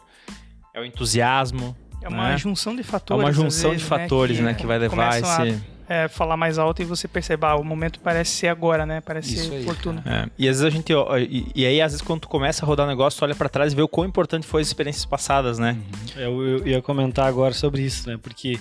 é 0.73 0.79
o 0.79 0.85
entusiasmo. 0.85 1.75
É 2.01 2.07
uma 2.07 2.29
né? 2.29 2.37
junção 2.37 2.73
de 2.75 2.81
É 2.81 2.83
fatores. 2.83 3.21
uma 3.23 3.29
às 3.29 3.35
junção 3.35 3.71
vezes, 3.71 3.83
de 3.83 3.89
fatores, 3.89 4.39
né, 4.39 4.53
que 4.53 4.65
vai 4.65 4.79
levar 4.79 5.15
a, 5.15 5.19
esse. 5.47 5.61
é, 5.89 6.07
falar 6.07 6.37
mais 6.37 6.57
alto 6.57 6.81
e 6.81 6.85
você 6.85 7.09
percebe, 7.09 7.45
ah, 7.45 7.55
o 7.57 7.63
momento 7.65 7.99
parece 7.99 8.31
ser 8.31 8.47
agora, 8.47 8.85
né? 8.85 9.01
Parece 9.01 9.33
Isso 9.33 9.49
ser 9.49 9.55
aí, 9.55 9.61
oportuno. 9.63 10.01
É, 10.05 10.29
E 10.37 10.47
às 10.47 10.59
vezes 10.59 10.63
a 10.63 10.69
gente. 10.69 10.93
ó, 10.93 11.17
E, 11.17 11.51
e 11.53 11.65
aí, 11.65 11.81
às 11.81 11.91
vezes, 11.91 12.01
quando 12.01 12.21
tu 12.21 12.29
começa 12.29 12.63
a 12.63 12.65
rodar 12.65 12.85
o 12.85 12.89
negócio, 12.89 13.19
tu 13.19 13.23
olha 13.25 13.35
pra 13.35 13.49
trás 13.49 13.73
e 13.73 13.75
vê 13.75 13.81
o 13.81 13.87
quão 13.89 14.07
importante 14.07 14.47
foi 14.47 14.61
as 14.61 14.67
experiências 14.67 15.03
passadas, 15.03 15.59
né? 15.59 15.75
Eu, 16.15 16.41
eu 16.59 16.67
ia 16.67 16.81
comentar 16.81 17.27
agora 17.27 17.53
sobre 17.53 17.81
isso, 17.81 18.09
né? 18.09 18.17
Porque 18.21 18.57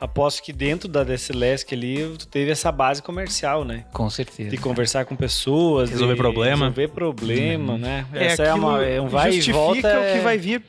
aposto 0.00 0.42
que 0.42 0.52
dentro 0.52 0.88
da 0.88 1.04
DSLESC 1.04 1.72
ali, 1.74 2.14
tu 2.18 2.26
teve 2.26 2.50
essa 2.50 2.72
base 2.72 3.02
comercial, 3.02 3.64
né? 3.64 3.84
Com 3.92 4.08
certeza. 4.08 4.48
De 4.50 4.56
conversar 4.56 5.04
com 5.04 5.14
pessoas, 5.14 5.90
Resolver 5.90 6.14
de 6.14 6.20
problema. 6.20 6.66
Resolver 6.68 6.88
problema, 6.88 7.76
né? 7.78 8.06
É, 8.12 8.26
Essa 8.26 8.44
é, 8.44 8.54
uma, 8.54 8.76
aquilo 8.80 8.90
é 8.94 9.00
um 9.02 9.08
vai 9.08 9.28
e 9.28 9.32
justifica 9.34 9.58
volta. 9.58 9.78
o 9.78 9.80
que 9.82 10.18
é- 10.18 10.20
vai 10.20 10.38
vir 10.38 10.62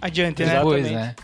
adiante, 0.00 0.44
né? 0.44 0.60
Pois, 0.60 0.90
né? 0.90 1.14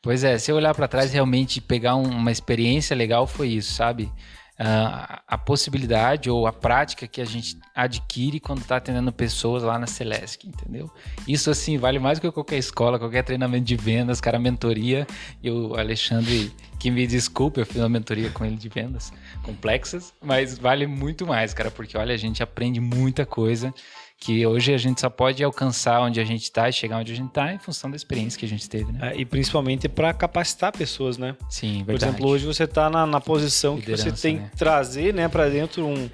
Pois 0.00 0.22
é, 0.24 0.36
se 0.38 0.50
eu 0.50 0.56
olhar 0.56 0.74
pra 0.74 0.86
trás 0.88 1.12
realmente 1.12 1.60
pegar 1.60 1.96
um- 1.96 2.02
uma 2.08 2.30
experiência 2.32 2.94
legal 2.96 3.26
foi 3.26 3.48
isso, 3.48 3.72
sabe? 3.72 4.10
Ah, 4.56 5.20
a 5.26 5.36
possibilidade 5.36 6.30
ou 6.30 6.46
a 6.46 6.52
prática 6.52 7.08
que 7.08 7.20
a 7.20 7.24
gente 7.24 7.58
adquire 7.74 8.38
quando 8.38 8.64
tá 8.64 8.76
atendendo 8.76 9.12
pessoas 9.12 9.64
lá 9.64 9.76
na 9.80 9.86
Celesc, 9.88 10.46
entendeu? 10.46 10.88
Isso 11.26 11.50
assim 11.50 11.76
vale 11.76 11.98
mais 11.98 12.20
do 12.20 12.22
que 12.22 12.30
qualquer 12.30 12.58
escola, 12.58 12.96
qualquer 12.96 13.24
treinamento 13.24 13.64
de 13.64 13.74
vendas, 13.74 14.20
cara, 14.20 14.38
mentoria. 14.38 15.08
E 15.42 15.50
o 15.50 15.74
Alexandre, 15.74 16.52
que 16.78 16.88
me 16.88 17.04
desculpe, 17.04 17.58
eu 17.58 17.66
fiz 17.66 17.78
uma 17.78 17.88
mentoria 17.88 18.30
com 18.30 18.44
ele 18.44 18.54
de 18.54 18.68
vendas 18.68 19.12
complexas, 19.42 20.14
mas 20.22 20.56
vale 20.56 20.86
muito 20.86 21.26
mais, 21.26 21.52
cara, 21.52 21.68
porque 21.68 21.98
olha, 21.98 22.14
a 22.14 22.18
gente 22.18 22.40
aprende 22.40 22.78
muita 22.78 23.26
coisa 23.26 23.74
que 24.18 24.46
hoje 24.46 24.72
a 24.72 24.78
gente 24.78 25.00
só 25.00 25.10
pode 25.10 25.42
alcançar 25.44 26.00
onde 26.00 26.20
a 26.20 26.24
gente 26.24 26.50
tá 26.50 26.68
e 26.68 26.72
chegar 26.72 26.98
onde 26.98 27.12
a 27.12 27.16
gente 27.16 27.30
tá 27.30 27.52
em 27.52 27.58
função 27.58 27.90
da 27.90 27.96
experiência 27.96 28.38
que 28.38 28.46
a 28.46 28.48
gente 28.48 28.68
teve, 28.68 28.90
né? 28.90 29.12
É, 29.12 29.16
e 29.20 29.24
principalmente 29.24 29.88
para 29.88 30.12
capacitar 30.14 30.72
pessoas, 30.72 31.18
né? 31.18 31.36
Sim, 31.50 31.80
Por 31.80 31.86
verdade. 31.86 32.12
exemplo, 32.12 32.28
hoje 32.28 32.46
você 32.46 32.64
está 32.64 32.88
na, 32.88 33.06
na 33.06 33.20
posição 33.20 33.76
que 33.76 33.84
você 33.84 33.90
Liderança, 33.90 34.22
tem 34.22 34.36
né? 34.36 34.48
que 34.50 34.56
trazer 34.56 35.12
né, 35.12 35.28
para 35.28 35.48
dentro 35.48 35.86
um, 35.86 36.08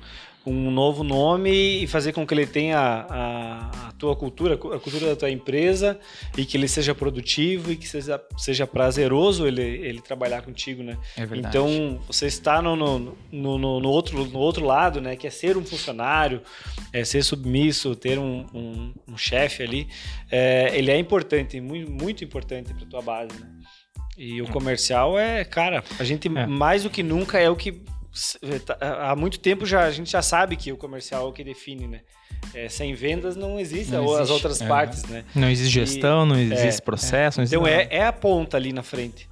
um 0.50 0.70
novo 0.70 1.02
nome 1.02 1.82
e 1.82 1.86
fazer 1.86 2.12
com 2.12 2.26
que 2.26 2.34
ele 2.34 2.46
tenha 2.46 2.78
a, 2.78 3.88
a, 3.88 3.92
tua 3.92 4.16
cultura, 4.16 4.54
a 4.54 4.78
cultura 4.78 5.06
da 5.06 5.16
tua 5.16 5.30
empresa 5.30 5.98
e 6.36 6.44
que 6.44 6.56
ele 6.56 6.68
seja 6.68 6.94
produtivo 6.94 7.72
e 7.72 7.76
que 7.76 7.88
seja, 7.88 8.20
seja 8.36 8.66
prazeroso 8.66 9.46
ele, 9.46 9.62
ele 9.62 10.00
trabalhar 10.00 10.42
contigo, 10.42 10.82
né? 10.82 10.98
É 11.16 11.24
verdade. 11.24 11.56
Então, 11.56 12.00
você 12.06 12.26
está 12.26 12.60
no, 12.60 12.76
no, 12.76 13.16
no, 13.30 13.58
no, 13.80 13.88
outro, 13.88 14.24
no 14.26 14.38
outro 14.38 14.64
lado, 14.64 15.00
né? 15.00 15.16
Que 15.16 15.26
é 15.26 15.30
ser 15.30 15.56
um 15.56 15.64
funcionário, 15.64 16.42
é 16.92 17.04
ser 17.04 17.22
submisso, 17.22 17.94
ter 17.94 18.18
um, 18.18 18.46
um, 18.52 18.94
um 19.08 19.16
chefe 19.16 19.62
ali. 19.62 19.88
É, 20.30 20.76
ele 20.76 20.90
é 20.90 20.98
importante, 20.98 21.60
muito, 21.60 21.90
muito 21.90 22.24
importante 22.24 22.74
para 22.74 22.86
tua 22.86 23.02
base, 23.02 23.38
né? 23.38 23.48
E 24.16 24.42
o 24.42 24.46
comercial 24.48 25.18
é, 25.18 25.44
cara, 25.44 25.82
a 25.98 26.04
gente 26.04 26.28
é. 26.28 26.46
mais 26.46 26.82
do 26.82 26.90
que 26.90 27.02
nunca 27.02 27.38
é 27.38 27.48
o 27.48 27.56
que 27.56 27.82
há 28.80 29.14
muito 29.14 29.38
tempo 29.38 29.64
já 29.64 29.84
a 29.84 29.90
gente 29.90 30.10
já 30.10 30.22
sabe 30.22 30.56
que 30.56 30.72
o 30.72 30.76
comercial 30.76 31.26
é 31.26 31.28
o 31.28 31.32
que 31.32 31.44
define, 31.44 31.86
né? 31.86 32.00
É, 32.54 32.68
sem 32.68 32.94
vendas 32.94 33.36
não 33.36 33.60
existe, 33.60 33.92
não 33.92 34.04
existe. 34.04 34.22
as 34.22 34.30
outras 34.30 34.60
é. 34.60 34.66
partes, 34.66 35.04
né? 35.04 35.24
Não 35.34 35.48
existe 35.48 35.72
gestão, 35.72 36.24
e, 36.24 36.28
não 36.28 36.38
existe 36.38 36.80
é, 36.80 36.84
processo. 36.84 37.38
Não 37.38 37.44
existe 37.44 37.56
então 37.56 37.66
é, 37.66 37.86
é 37.90 38.04
a 38.04 38.12
ponta 38.12 38.56
ali 38.56 38.72
na 38.72 38.82
frente. 38.82 39.28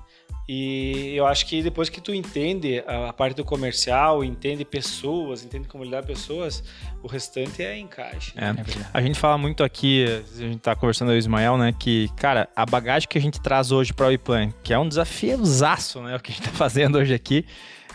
E 0.49 1.13
eu 1.15 1.27
acho 1.27 1.45
que 1.45 1.63
depois 1.63 1.91
que 1.91 2.01
tu 2.01 2.15
entende 2.15 2.83
a, 2.87 3.13
parte 3.13 3.37
do 3.37 3.45
comercial, 3.45 4.25
entende 4.25 4.65
pessoas, 4.65 5.45
entende 5.45 5.69
como 5.69 5.85
lidar 5.85 6.03
pessoas, 6.03 6.65
o 7.03 7.07
restante 7.07 7.63
é 7.63 7.79
encaixe. 7.79 8.33
É. 8.35 8.55
Né? 8.55 8.65
A 8.95 9.03
gente 9.03 9.19
fala 9.19 9.37
muito 9.37 9.63
aqui, 9.63 10.07
a 10.07 10.39
gente 10.39 10.59
tá 10.59 10.75
conversando 10.75 11.09
com 11.09 11.15
o 11.15 11.19
Ismael, 11.19 11.59
né, 11.59 11.75
que, 11.79 12.09
cara, 12.17 12.49
a 12.57 12.65
bagagem 12.65 13.07
que 13.07 13.19
a 13.19 13.21
gente 13.21 13.39
traz 13.43 13.71
hoje 13.71 13.93
para 13.93 14.07
o 14.07 14.13
iPlan, 14.13 14.51
que 14.63 14.73
é 14.73 14.79
um 14.79 14.89
desafiozaço, 14.89 16.01
né, 16.01 16.17
o 16.17 16.21
que 16.21 16.33
a 16.33 16.35
gente 16.35 16.45
tá 16.45 16.53
fazendo 16.57 16.97
hoje 16.97 17.13
aqui, 17.13 17.45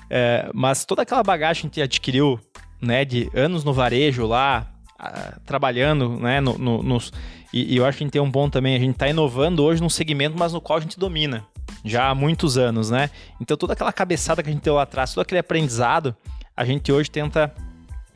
é, 0.10 0.50
mas 0.54 0.86
toda 0.86 1.02
aquela 1.02 1.24
bagagem 1.24 1.70
que 1.70 1.82
adquiriu, 1.82 2.40
né, 2.82 3.06
de 3.06 3.30
anos 3.34 3.64
no 3.64 3.74
varejo 3.74 4.26
lá, 4.26 4.68
a, 4.98 5.40
trabalhando, 5.46 6.18
né, 6.20 6.40
no, 6.40 6.58
no, 6.58 6.84
nos, 6.84 7.12
e, 7.54 7.74
e, 7.74 7.78
eu 7.78 7.86
acho 7.86 7.98
que 7.98 8.04
a 8.04 8.06
gente 8.06 8.14
tem 8.14 8.22
um 8.22 8.32
bom 8.32 8.50
também, 8.50 8.76
a 8.76 8.80
gente 8.80 8.96
tá 8.96 9.08
inovando 9.08 9.64
hoje 9.64 9.82
num 9.82 9.90
segmento, 9.90 10.38
mas 10.38 10.54
no 10.54 10.62
qual 10.62 10.78
a 10.78 10.82
gente 10.82 11.00
domina 11.00 11.46
já 11.86 12.10
há 12.10 12.16
muitos 12.16 12.58
anos, 12.58 12.90
né? 12.90 13.10
Então 13.40 13.58
toda 13.58 13.74
aquela 13.74 13.92
cabeçada 13.92 14.42
que 14.42 14.50
a 14.50 14.54
gente 14.54 14.64
deu 14.64 14.76
lá 14.76 14.84
atrás, 14.84 15.14
todo 15.14 15.22
aquele 15.22 15.40
aprendizado, 15.40 16.16
a 16.56 16.66
gente 16.66 16.92
hoje 16.92 17.12
tenta 17.12 17.54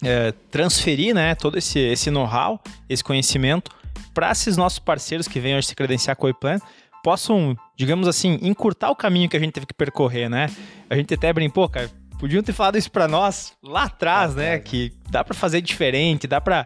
é, 0.04 0.32
transferir, 0.52 1.14
né, 1.14 1.36
todo 1.36 1.58
esse, 1.58 1.80
esse 1.80 2.10
know-how, 2.10 2.62
esse 2.90 3.04
conhecimento 3.04 3.72
para 4.14 4.32
esses 4.32 4.58
nossos 4.58 4.80
parceiros 4.80 5.28
que 5.28 5.40
vêm 5.40 5.56
hoje 5.56 5.68
se 5.68 5.76
credenciar 5.76 6.16
com 6.16 6.28
o 6.28 6.30
iPlan, 6.30 6.60
possam, 7.04 7.56
digamos 7.78 8.08
assim, 8.08 8.40
encurtar 8.42 8.90
o 8.90 8.96
caminho 8.96 9.30
que 9.30 9.38
a 9.38 9.40
gente 9.40 9.54
teve 9.54 9.68
que 9.68 9.74
percorrer, 9.74 10.28
né? 10.28 10.50
A 10.90 10.96
gente 10.96 11.14
até 11.14 11.32
brincou, 11.32 11.70
cara, 11.70 11.90
podiam 12.20 12.42
ter 12.42 12.52
falado 12.52 12.76
isso 12.76 12.92
para 12.92 13.08
nós 13.08 13.54
lá 13.64 13.84
atrás, 13.84 14.36
né? 14.36 14.58
Que 14.58 14.92
dá 15.12 15.24
para 15.24 15.36
fazer 15.36 15.62
diferente, 15.62 16.26
dá 16.26 16.42
para 16.42 16.66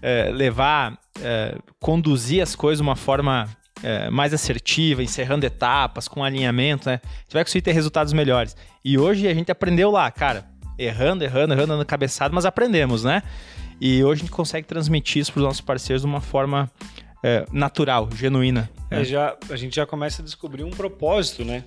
é, 0.00 0.30
levar, 0.32 0.96
é, 1.20 1.58
conduzir 1.80 2.40
as 2.40 2.54
coisas 2.54 2.78
de 2.78 2.82
uma 2.82 2.94
forma 2.94 3.48
é, 3.82 4.08
mais 4.08 4.32
assertiva, 4.32 5.02
encerrando 5.02 5.44
etapas, 5.44 6.06
com 6.06 6.22
alinhamento, 6.22 6.88
né? 6.88 7.00
Você 7.26 7.34
vai 7.34 7.44
conseguir 7.44 7.62
ter 7.62 7.72
resultados 7.72 8.12
melhores. 8.12 8.56
E 8.84 8.96
hoje 8.96 9.26
a 9.26 9.34
gente 9.34 9.50
aprendeu 9.50 9.90
lá, 9.90 10.08
cara, 10.12 10.46
errando, 10.78 11.24
errando, 11.24 11.54
errando, 11.54 11.76
no 11.76 11.84
cabeçado, 11.84 12.32
mas 12.32 12.46
aprendemos, 12.46 13.02
né? 13.02 13.24
E 13.80 14.04
hoje 14.04 14.20
a 14.20 14.24
gente 14.24 14.30
consegue 14.30 14.66
transmitir 14.68 15.22
isso 15.22 15.32
para 15.32 15.40
os 15.40 15.44
nossos 15.44 15.60
parceiros 15.60 16.02
de 16.02 16.06
uma 16.06 16.20
forma 16.20 16.70
é, 17.22 17.46
natural, 17.52 18.08
genuína. 18.14 18.68
É. 18.90 19.04
Já, 19.04 19.36
a 19.48 19.56
gente 19.56 19.76
já 19.76 19.86
começa 19.86 20.20
a 20.20 20.24
descobrir 20.24 20.64
um 20.64 20.70
propósito, 20.70 21.44
né? 21.44 21.64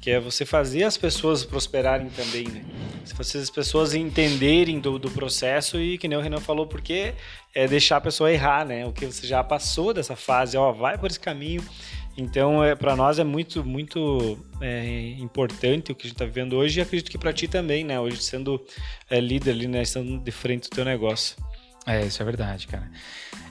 Que 0.00 0.10
é 0.10 0.18
você 0.18 0.46
fazer 0.46 0.84
as 0.84 0.96
pessoas 0.96 1.44
prosperarem 1.44 2.08
também, 2.08 2.48
né? 2.48 2.64
Se 3.04 3.14
você 3.14 3.38
as 3.38 3.50
pessoas 3.50 3.94
entenderem 3.94 4.80
do, 4.80 4.98
do 4.98 5.10
processo 5.10 5.78
e, 5.78 5.98
que 5.98 6.08
nem 6.08 6.16
o 6.16 6.20
Renan 6.20 6.40
falou, 6.40 6.66
porque 6.66 7.14
é 7.54 7.68
deixar 7.68 7.98
a 7.98 8.00
pessoa 8.00 8.32
errar, 8.32 8.64
né? 8.64 8.86
O 8.86 8.92
que 8.92 9.04
você 9.04 9.26
já 9.26 9.44
passou 9.44 9.92
dessa 9.92 10.16
fase, 10.16 10.56
ó, 10.56 10.72
vai 10.72 10.96
por 10.96 11.10
esse 11.10 11.20
caminho. 11.20 11.62
Então, 12.16 12.62
é, 12.64 12.74
para 12.74 12.94
nós 12.96 13.18
é 13.18 13.24
muito, 13.24 13.64
muito 13.64 14.38
é, 14.60 15.16
importante 15.18 15.92
o 15.92 15.94
que 15.94 16.06
a 16.06 16.08
gente 16.08 16.14
está 16.14 16.24
vivendo 16.24 16.54
hoje 16.54 16.78
e 16.78 16.82
acredito 16.82 17.10
que 17.10 17.18
para 17.18 17.32
ti 17.32 17.46
também, 17.46 17.84
né? 17.84 18.00
Hoje 18.00 18.22
sendo 18.22 18.64
é, 19.10 19.20
líder 19.20 19.50
ali, 19.50 19.68
né? 19.68 19.82
Estando 19.82 20.18
de 20.18 20.30
frente 20.30 20.70
do 20.70 20.74
teu 20.74 20.84
negócio. 20.84 21.36
É, 21.86 22.06
isso 22.06 22.22
é 22.22 22.24
verdade, 22.24 22.66
cara. 22.66 22.90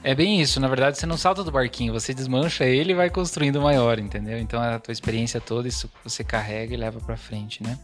É 0.03 0.13
bem 0.13 0.41
isso, 0.41 0.59
na 0.59 0.67
verdade 0.67 0.97
você 0.97 1.05
não 1.05 1.15
salta 1.17 1.45
do 1.45 1.51
barquinho, 1.51 1.93
você 1.93 2.13
desmancha 2.13 2.65
ele 2.65 2.91
e 2.91 2.95
vai 2.95 3.09
construindo 3.09 3.61
maior, 3.61 3.97
entendeu? 3.99 4.37
Então 4.37 4.61
a 4.61 4.77
tua 4.77 4.91
experiência 4.91 5.39
toda, 5.39 5.65
isso 5.67 5.89
você 6.03 6.25
carrega 6.25 6.73
e 6.73 6.77
leva 6.77 6.99
para 6.99 7.15
frente, 7.15 7.63
né? 7.63 7.79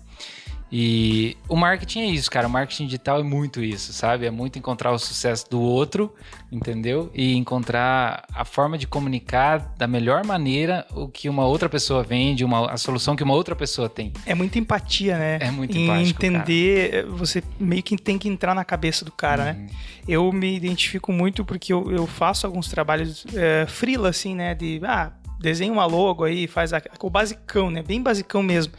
E 0.71 1.35
o 1.47 1.55
marketing 1.55 2.01
é 2.01 2.05
isso, 2.05 2.29
cara. 2.29 2.47
O 2.47 2.49
marketing 2.49 2.85
digital 2.85 3.19
é 3.19 3.23
muito 3.23 3.63
isso, 3.63 3.91
sabe? 3.91 4.27
É 4.27 4.31
muito 4.31 4.59
encontrar 4.59 4.91
o 4.91 4.99
sucesso 4.99 5.49
do 5.49 5.59
outro, 5.59 6.13
entendeu? 6.51 7.09
E 7.13 7.35
encontrar 7.35 8.25
a 8.33 8.45
forma 8.45 8.77
de 8.77 8.85
comunicar 8.85 9.73
da 9.77 9.87
melhor 9.87 10.23
maneira 10.23 10.85
o 10.91 11.07
que 11.07 11.27
uma 11.27 11.45
outra 11.45 11.67
pessoa 11.67 12.03
vende, 12.03 12.45
uma, 12.45 12.71
a 12.71 12.77
solução 12.77 13.15
que 13.15 13.23
uma 13.23 13.33
outra 13.33 13.55
pessoa 13.55 13.89
tem. 13.89 14.13
É 14.27 14.35
muita 14.35 14.59
empatia, 14.59 15.17
né? 15.17 15.39
É 15.41 15.49
muito 15.49 15.75
empático, 15.75 16.23
Entender, 16.23 16.91
cara. 16.91 17.07
você 17.07 17.43
meio 17.59 17.81
que 17.81 17.97
tem 17.97 18.19
que 18.19 18.29
entrar 18.29 18.53
na 18.53 18.63
cabeça 18.63 19.03
do 19.03 19.11
cara, 19.11 19.45
né? 19.45 19.51
uhum. 19.53 19.65
né? 19.65 19.69
Eu 20.07 20.31
me 20.31 20.55
identifico 20.55 21.11
muito 21.11 21.43
porque 21.43 21.73
eu, 21.73 21.91
eu 21.91 22.05
faço 22.05 22.45
alguns 22.45 22.67
trabalhos 22.67 23.25
é, 23.33 23.65
freela, 23.67 24.09
assim, 24.09 24.35
né? 24.35 24.53
De, 24.53 24.79
ah, 24.83 25.11
desenha 25.39 25.71
uma 25.71 25.85
logo 25.85 26.23
aí, 26.23 26.45
faz 26.45 26.73
a, 26.73 26.81
o 27.01 27.09
basicão, 27.09 27.71
né? 27.71 27.81
Bem 27.81 28.01
basicão 28.01 28.43
mesmo. 28.43 28.73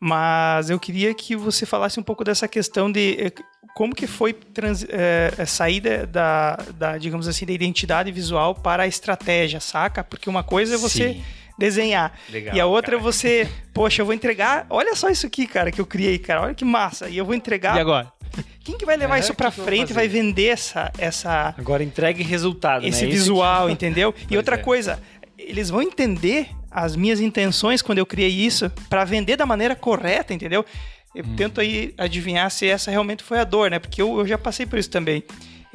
Mas 0.00 0.68
eu 0.68 0.78
queria 0.78 1.14
que 1.14 1.34
você 1.34 1.64
falasse 1.64 1.98
um 1.98 2.02
pouco 2.02 2.22
dessa 2.22 2.46
questão 2.46 2.92
de 2.92 3.16
eh, 3.18 3.32
como 3.76 3.94
que 3.94 4.06
foi 4.06 4.32
trans, 4.32 4.86
é, 4.88 5.44
sair 5.44 5.80
da, 5.80 6.56
da, 6.56 6.98
digamos 6.98 7.28
assim, 7.28 7.44
da 7.44 7.52
identidade 7.52 8.10
visual 8.10 8.54
para 8.54 8.84
a 8.84 8.86
estratégia, 8.86 9.60
saca? 9.60 10.02
Porque 10.02 10.30
uma 10.30 10.42
coisa 10.42 10.76
é 10.76 10.78
você 10.78 11.12
Sim. 11.12 11.24
desenhar 11.58 12.18
Legal, 12.30 12.56
e 12.56 12.60
a 12.60 12.64
outra 12.64 12.92
cara. 12.92 13.02
é 13.02 13.04
você, 13.04 13.48
poxa, 13.74 14.00
eu 14.00 14.06
vou 14.06 14.14
entregar, 14.14 14.66
olha 14.70 14.94
só 14.96 15.10
isso 15.10 15.26
aqui, 15.26 15.46
cara, 15.46 15.70
que 15.70 15.78
eu 15.78 15.84
criei, 15.84 16.18
cara, 16.18 16.40
olha 16.40 16.54
que 16.54 16.64
massa, 16.64 17.08
e 17.10 17.18
eu 17.18 17.24
vou 17.26 17.34
entregar. 17.34 17.76
E 17.76 17.80
agora? 17.80 18.10
Quem 18.64 18.78
que 18.78 18.86
vai 18.86 18.96
levar 18.96 19.18
é, 19.18 19.20
isso 19.20 19.34
para 19.34 19.50
frente, 19.50 19.92
vai 19.92 20.08
vender 20.08 20.46
essa, 20.46 20.90
essa... 20.98 21.54
Agora 21.56 21.84
entregue 21.84 22.22
resultado, 22.22 22.86
Esse 22.86 23.04
né? 23.04 23.10
visual, 23.10 23.68
entendeu? 23.70 24.14
e 24.30 24.36
outra 24.38 24.56
é. 24.56 24.58
coisa, 24.58 24.98
eles 25.38 25.68
vão 25.68 25.82
entender 25.82 26.48
as 26.76 26.94
minhas 26.94 27.20
intenções 27.20 27.80
quando 27.80 27.96
eu 27.96 28.04
criei 28.04 28.28
isso 28.28 28.70
para 28.90 29.02
vender 29.02 29.34
da 29.36 29.46
maneira 29.46 29.74
correta, 29.74 30.34
entendeu? 30.34 30.62
Eu 31.14 31.24
hum. 31.24 31.34
tento 31.34 31.58
aí 31.58 31.94
adivinhar 31.96 32.50
se 32.50 32.68
essa 32.68 32.90
realmente 32.90 33.22
foi 33.22 33.38
a 33.38 33.44
dor, 33.44 33.70
né? 33.70 33.78
Porque 33.78 34.02
eu, 34.02 34.18
eu 34.18 34.26
já 34.26 34.36
passei 34.36 34.66
por 34.66 34.78
isso 34.78 34.90
também. 34.90 35.24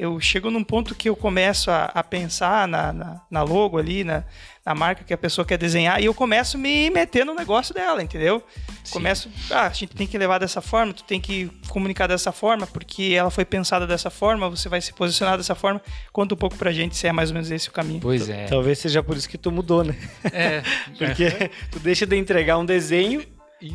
Eu 0.02 0.18
chego 0.18 0.50
num 0.50 0.64
ponto 0.64 0.96
que 0.96 1.08
eu 1.08 1.14
começo 1.14 1.70
a, 1.70 1.84
a 1.84 2.02
pensar 2.02 2.66
na, 2.66 2.92
na, 2.92 3.20
na, 3.30 3.42
logo 3.44 3.78
ali, 3.78 4.02
na, 4.02 4.24
na 4.66 4.74
marca 4.74 5.04
que 5.04 5.14
a 5.14 5.16
pessoa 5.16 5.44
quer 5.44 5.56
desenhar, 5.56 6.02
e 6.02 6.06
eu 6.06 6.12
começo 6.12 6.56
a 6.56 6.60
me 6.60 6.90
meter 6.90 7.24
no 7.24 7.32
negócio 7.36 7.72
dela, 7.72 8.02
entendeu? 8.02 8.42
Sim. 8.82 8.94
Começo, 8.94 9.30
ah, 9.48 9.66
a 9.66 9.68
gente 9.68 9.94
tem 9.94 10.04
que 10.04 10.18
levar 10.18 10.38
dessa 10.38 10.60
forma, 10.60 10.92
tu 10.92 11.04
tem 11.04 11.20
que 11.20 11.48
comunicar 11.68 12.08
dessa 12.08 12.32
forma, 12.32 12.66
porque 12.66 13.14
ela 13.16 13.30
foi 13.30 13.44
pensada 13.44 13.86
dessa 13.86 14.10
forma, 14.10 14.50
você 14.50 14.68
vai 14.68 14.80
se 14.80 14.92
posicionar 14.92 15.36
dessa 15.36 15.54
forma. 15.54 15.80
Conta 16.12 16.34
um 16.34 16.36
pouco 16.36 16.56
pra 16.56 16.72
gente 16.72 16.96
se 16.96 17.06
é 17.06 17.12
mais 17.12 17.30
ou 17.30 17.34
menos 17.34 17.48
esse 17.52 17.68
o 17.68 17.72
caminho. 17.72 18.00
Pois 18.00 18.28
é. 18.28 18.46
Talvez 18.46 18.80
seja 18.80 19.04
por 19.04 19.16
isso 19.16 19.28
que 19.28 19.38
tu 19.38 19.52
mudou, 19.52 19.84
né? 19.84 19.94
É. 20.32 20.64
porque 20.98 21.24
é. 21.26 21.50
tu 21.70 21.78
deixa 21.78 22.04
de 22.04 22.16
entregar 22.16 22.58
um 22.58 22.66
desenho 22.66 23.24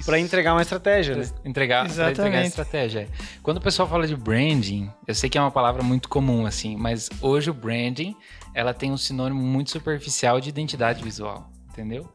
para 0.06 0.20
entregar 0.20 0.54
uma 0.54 0.62
estratégia, 0.62 1.16
né? 1.16 1.30
Entregar, 1.46 1.86
entregar 1.86 2.40
a 2.40 2.46
estratégia. 2.46 3.08
Quando 3.42 3.58
o 3.58 3.62
pessoal 3.62 3.88
fala 3.88 4.08
de 4.08 4.16
branding, 4.16 4.90
eu 5.08 5.16
sei 5.16 5.30
que 5.30 5.38
é 5.38 5.42
uma 5.42 5.52
palavra 5.52 5.84
muito 5.84 6.10
comum, 6.10 6.46
assim, 6.46 6.76
mas 6.76 7.10
hoje 7.22 7.50
o 7.50 7.54
branding 7.54 8.16
ela 8.54 8.74
tem 8.74 8.92
um 8.92 8.98
sinônimo 8.98 9.42
muito 9.42 9.72
superficial 9.72 10.42
de 10.42 10.50
identidade 10.50 11.04
visual, 11.04 11.50
entendeu? 11.70 12.10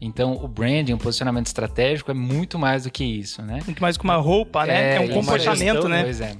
Então, 0.00 0.34
o 0.34 0.48
branding, 0.48 0.92
o 0.92 0.98
posicionamento 0.98 1.46
estratégico 1.46 2.10
é 2.10 2.14
muito 2.14 2.58
mais 2.58 2.84
do 2.84 2.90
que 2.90 3.04
isso, 3.04 3.40
né? 3.42 3.60
Muito 3.64 3.80
mais 3.80 3.96
que 3.96 4.04
uma 4.04 4.16
roupa, 4.16 4.66
né? 4.66 4.94
É, 4.94 4.96
é 4.96 5.00
um 5.00 5.08
comportamento, 5.08 5.72
gestão, 5.72 5.88
né? 5.88 6.02
Pois 6.02 6.20
é. 6.20 6.36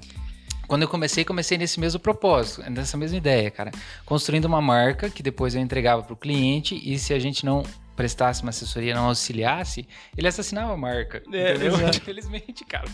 Quando 0.67 0.83
eu 0.83 0.89
comecei, 0.89 1.25
comecei 1.25 1.59
nesse 1.59 1.79
mesmo 1.79 2.01
propósito, 2.01 2.69
nessa 2.71 2.97
mesma 2.97 3.17
ideia, 3.17 3.51
cara. 3.51 3.71
Construindo 4.05 4.47
uma 4.47 4.61
marca 4.61 5.09
que 5.09 5.23
depois 5.23 5.55
eu 5.55 5.61
entregava 5.61 6.03
para 6.03 6.13
o 6.13 6.17
cliente 6.17 6.81
e 6.85 6.99
se 6.99 7.13
a 7.13 7.19
gente 7.19 7.45
não 7.45 7.63
prestasse 7.95 8.43
uma 8.43 8.51
assessoria, 8.51 8.95
não 8.95 9.07
auxiliasse, 9.07 9.87
ele 10.17 10.27
assassinava 10.27 10.73
a 10.73 10.77
marca. 10.77 11.23
É, 11.33 11.55
entendeu? 11.55 11.75
Infelizmente, 11.89 12.65
cara. 12.65 12.89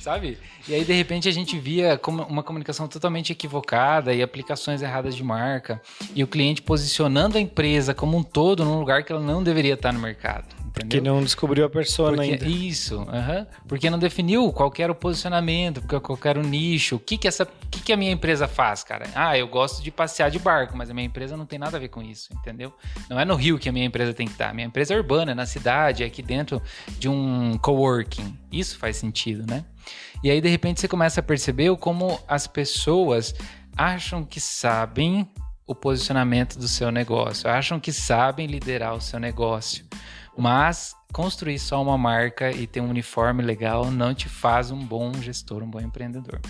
Sabe? 0.00 0.38
E 0.68 0.74
aí, 0.74 0.84
de 0.84 0.92
repente, 0.92 1.28
a 1.28 1.32
gente 1.32 1.58
via 1.58 2.00
uma 2.28 2.42
comunicação 2.42 2.88
totalmente 2.88 3.32
equivocada 3.32 4.14
e 4.14 4.22
aplicações 4.22 4.82
erradas 4.82 5.14
de 5.14 5.22
marca. 5.22 5.80
E 6.14 6.22
o 6.22 6.26
cliente 6.26 6.62
posicionando 6.62 7.38
a 7.38 7.40
empresa 7.40 7.94
como 7.94 8.16
um 8.16 8.22
todo 8.22 8.64
num 8.64 8.78
lugar 8.78 9.04
que 9.04 9.12
ela 9.12 9.20
não 9.20 9.42
deveria 9.42 9.74
estar 9.74 9.92
no 9.92 10.00
mercado 10.00 10.65
entendeu? 10.78 11.00
Que 11.02 11.08
não 11.08 11.22
descobriu 11.22 11.64
a 11.64 11.70
persona 11.70 12.16
Porque- 12.16 12.32
ainda. 12.32 12.46
Isso, 12.46 13.06
porque 13.66 13.88
não 13.90 13.98
definiu 13.98 14.52
qual 14.52 14.72
era 14.78 14.92
o 14.92 14.94
posicionamento, 14.94 15.80
porque 15.80 15.98
qual 16.00 16.16
que 16.16 16.28
era 16.28 16.38
o 16.38 16.42
nicho, 16.42 16.96
o 16.96 16.98
que 16.98 17.16
que, 17.16 17.26
essa, 17.26 17.46
que 17.70 17.80
que 17.80 17.92
a 17.92 17.96
minha 17.96 18.10
empresa 18.12 18.46
faz, 18.46 18.84
cara? 18.84 19.06
Ah, 19.14 19.36
eu 19.36 19.48
gosto 19.48 19.82
de 19.82 19.90
passear 19.90 20.30
de 20.30 20.38
barco, 20.38 20.76
mas 20.76 20.90
a 20.90 20.94
minha 20.94 21.06
empresa 21.06 21.36
não 21.36 21.46
tem 21.46 21.58
nada 21.58 21.76
a 21.76 21.80
ver 21.80 21.88
com 21.88 22.02
isso, 22.02 22.32
entendeu? 22.34 22.72
Não 23.08 23.18
é 23.18 23.24
no 23.24 23.34
Rio 23.34 23.58
que 23.58 23.68
a 23.68 23.72
minha 23.72 23.86
empresa 23.86 24.12
tem 24.12 24.26
que 24.26 24.32
estar, 24.32 24.52
minha 24.54 24.66
empresa 24.66 24.94
é 24.94 24.96
urbana, 24.96 25.32
é 25.32 25.34
na 25.34 25.46
cidade, 25.46 26.02
é 26.02 26.06
aqui 26.06 26.22
dentro 26.22 26.60
de 26.98 27.08
um 27.08 27.56
coworking, 27.58 28.36
isso 28.52 28.78
faz 28.78 28.96
sentido, 28.96 29.44
né? 29.50 29.64
E 30.22 30.30
aí, 30.30 30.40
de 30.40 30.48
repente, 30.48 30.80
você 30.80 30.88
começa 30.88 31.20
a 31.20 31.22
perceber 31.22 31.74
como 31.76 32.18
as 32.26 32.46
pessoas 32.46 33.34
acham 33.76 34.24
que 34.24 34.40
sabem 34.40 35.28
o 35.66 35.74
posicionamento 35.74 36.58
do 36.58 36.66
seu 36.68 36.90
negócio, 36.90 37.48
acham 37.50 37.78
que 37.78 37.92
sabem 37.92 38.46
liderar 38.46 38.94
o 38.94 39.00
seu 39.00 39.18
negócio, 39.20 39.84
mas 40.36 40.94
construir 41.12 41.58
só 41.58 41.80
uma 41.80 41.96
marca 41.96 42.50
e 42.50 42.66
ter 42.66 42.80
um 42.80 42.90
uniforme 42.90 43.42
legal 43.42 43.90
não 43.90 44.14
te 44.14 44.28
faz 44.28 44.70
um 44.70 44.78
bom 44.78 45.12
gestor, 45.14 45.62
um 45.62 45.70
bom 45.70 45.80
empreendedor. 45.80 46.40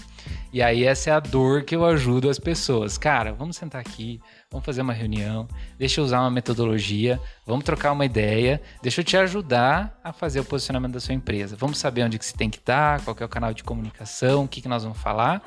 E 0.52 0.62
aí 0.62 0.84
essa 0.84 1.10
é 1.10 1.12
a 1.12 1.20
dor 1.20 1.62
que 1.62 1.76
eu 1.76 1.84
ajudo 1.84 2.28
as 2.28 2.38
pessoas. 2.38 2.98
Cara, 2.98 3.32
vamos 3.32 3.56
sentar 3.56 3.80
aqui, 3.80 4.20
vamos 4.50 4.64
fazer 4.64 4.82
uma 4.82 4.92
reunião, 4.92 5.46
deixa 5.78 6.00
eu 6.00 6.04
usar 6.04 6.20
uma 6.20 6.30
metodologia, 6.30 7.20
vamos 7.46 7.64
trocar 7.64 7.92
uma 7.92 8.04
ideia, 8.04 8.60
deixa 8.82 9.02
eu 9.02 9.04
te 9.04 9.16
ajudar 9.16 9.98
a 10.02 10.12
fazer 10.12 10.40
o 10.40 10.44
posicionamento 10.44 10.94
da 10.94 11.00
sua 11.00 11.14
empresa. 11.14 11.56
Vamos 11.56 11.78
saber 11.78 12.02
onde 12.02 12.18
que 12.18 12.24
você 12.24 12.36
tem 12.36 12.50
que 12.50 12.58
estar, 12.58 13.02
qual 13.02 13.14
que 13.14 13.22
é 13.22 13.26
o 13.26 13.28
canal 13.28 13.54
de 13.54 13.62
comunicação, 13.62 14.44
o 14.44 14.48
que, 14.48 14.60
que 14.60 14.68
nós 14.68 14.82
vamos 14.82 14.98
falar. 14.98 15.42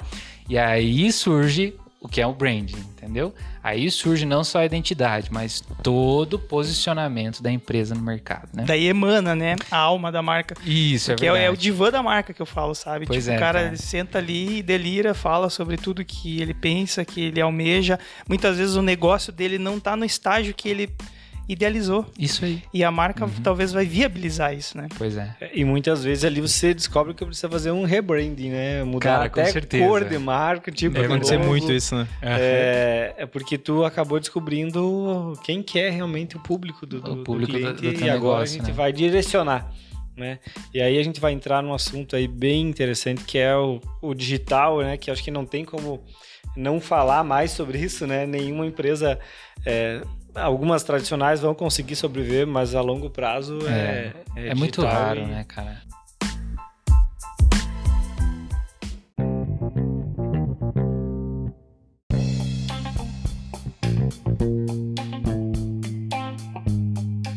E 0.47 0.57
aí 0.57 1.11
surge 1.11 1.75
o 2.01 2.07
que 2.07 2.21
é 2.21 2.25
o 2.25 2.33
branding, 2.33 2.77
entendeu? 2.77 3.33
Aí 3.61 3.91
surge 3.91 4.25
não 4.25 4.41
só 4.41 4.59
a 4.59 4.65
identidade, 4.65 5.27
mas 5.31 5.61
todo 5.83 6.35
o 6.35 6.39
posicionamento 6.39 7.43
da 7.43 7.51
empresa 7.51 7.93
no 7.93 8.01
mercado, 8.01 8.49
né? 8.53 8.63
Daí 8.65 8.87
emana, 8.87 9.35
né? 9.35 9.57
A 9.69 9.77
alma 9.77 10.09
da 10.09 10.21
marca. 10.21 10.55
Isso, 10.65 11.11
é 11.11 11.15
que 11.15 11.25
é, 11.25 11.31
verdade. 11.31 11.45
é 11.45 11.49
o 11.51 11.57
divã 11.57 11.91
da 11.91 12.01
marca 12.01 12.33
que 12.33 12.41
eu 12.41 12.45
falo, 12.45 12.73
sabe? 12.73 13.05
Pois 13.05 13.25
tipo, 13.25 13.33
é, 13.33 13.37
o 13.37 13.39
cara, 13.39 13.63
ele 13.63 13.77
senta 13.77 14.17
ali 14.17 14.59
e 14.59 14.63
delira, 14.63 15.13
fala 15.13 15.49
sobre 15.49 15.75
tudo 15.75 16.05
que 16.05 16.41
ele 16.41 16.53
pensa, 16.53 17.03
que 17.03 17.21
ele 17.21 17.41
almeja. 17.41 17.99
Muitas 18.27 18.57
vezes 18.57 18.75
o 18.75 18.81
negócio 18.81 19.33
dele 19.33 19.57
não 19.57 19.77
tá 19.77 19.97
no 19.97 20.05
estágio 20.05 20.53
que 20.53 20.69
ele 20.69 20.89
idealizou. 21.49 22.05
Isso 22.17 22.45
aí. 22.45 22.61
E 22.73 22.83
a 22.83 22.91
marca 22.91 23.25
Uhum. 23.25 23.31
talvez 23.43 23.73
vai 23.73 23.85
viabilizar 23.85 24.53
isso, 24.55 24.77
né? 24.77 24.87
Pois 24.97 25.17
é. 25.17 25.35
E 25.53 25.65
muitas 25.65 26.03
vezes 26.03 26.23
ali 26.23 26.39
você 26.39 26.73
descobre 26.73 27.13
que 27.13 27.25
precisa 27.25 27.49
fazer 27.49 27.71
um 27.71 27.83
rebranding, 27.83 28.51
né? 28.51 28.83
Mudar 28.83 28.99
Cara, 29.17 29.29
com 29.29 29.39
até 29.41 29.51
certeza. 29.51 29.83
cor 29.85 30.05
de 30.05 30.17
marca, 30.19 30.71
tipo. 30.71 30.93
Deve 30.93 31.07
do 31.07 31.13
acontecer 31.15 31.37
logo. 31.37 31.49
muito 31.49 31.71
isso, 31.71 31.95
né? 31.95 32.07
É, 32.21 33.15
é 33.17 33.25
porque 33.25 33.57
tu 33.57 33.83
acabou 33.83 34.19
descobrindo 34.19 35.33
quem 35.43 35.63
que 35.63 35.79
é 35.79 35.89
realmente 35.89 36.37
o 36.37 36.39
público 36.39 36.85
do, 36.85 37.01
do, 37.01 37.13
O 37.13 37.23
público 37.23 37.51
do 37.51 37.57
do- 37.57 37.59
cliente 37.59 37.81
do 37.81 37.93
teu 37.97 38.07
e 38.07 38.09
agora 38.09 38.13
negócio, 38.13 38.43
a 38.43 38.57
gente 38.59 38.67
né? 38.67 38.73
vai 38.73 38.93
direcionar, 38.93 39.71
né? 40.15 40.39
E 40.73 40.79
aí 40.81 40.99
a 40.99 41.03
gente 41.03 41.19
vai 41.19 41.31
entrar 41.33 41.63
num 41.63 41.73
assunto 41.73 42.15
aí 42.15 42.27
bem 42.27 42.61
interessante 42.69 43.23
que 43.23 43.37
é 43.39 43.55
o, 43.55 43.81
o 44.01 44.13
digital, 44.13 44.81
né? 44.81 44.97
Que 44.97 45.09
acho 45.09 45.23
que 45.23 45.31
não 45.31 45.45
tem 45.45 45.65
como 45.65 46.03
não 46.55 46.79
falar 46.79 47.23
mais 47.23 47.51
sobre 47.51 47.79
isso, 47.79 48.05
né? 48.05 48.25
Nenhuma 48.25 48.65
empresa, 48.65 49.17
é, 49.65 50.01
algumas 50.35 50.83
tradicionais 50.83 51.41
vão 51.41 51.53
conseguir 51.53 51.95
sobreviver, 51.95 52.45
mas 52.47 52.75
a 52.75 52.81
longo 52.81 53.09
prazo 53.09 53.59
é 53.67 54.13
É, 54.35 54.47
é, 54.49 54.55
muito 54.55 54.81
digital 54.81 55.01
raro, 55.05 55.19
e- 55.21 55.25
né, 55.25 55.43
cara? 55.47 55.81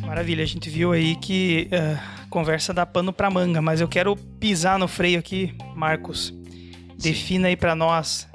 Maravilha, 0.06 0.42
a 0.42 0.46
gente 0.46 0.68
viu 0.70 0.92
aí 0.92 1.16
que 1.16 1.68
eh, 1.70 1.98
conversa 2.28 2.72
dá 2.72 2.84
pano 2.86 3.12
pra 3.12 3.30
manga, 3.30 3.60
mas 3.62 3.80
eu 3.80 3.88
quero 3.88 4.14
pisar 4.16 4.78
no 4.78 4.86
freio 4.86 5.18
aqui, 5.18 5.54
Marcos. 5.74 6.34
Defina 6.98 7.48
aí 7.48 7.56
pra 7.56 7.74
nós 7.74 8.28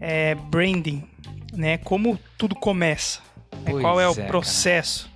eh, 0.00 0.34
branding, 0.50 1.04
né? 1.52 1.78
Como 1.78 2.18
tudo 2.38 2.54
começa? 2.54 3.20
Pois 3.64 3.82
qual 3.82 4.00
é 4.00 4.08
o 4.08 4.12
é, 4.12 4.14
cara. 4.14 4.28
processo? 4.28 5.10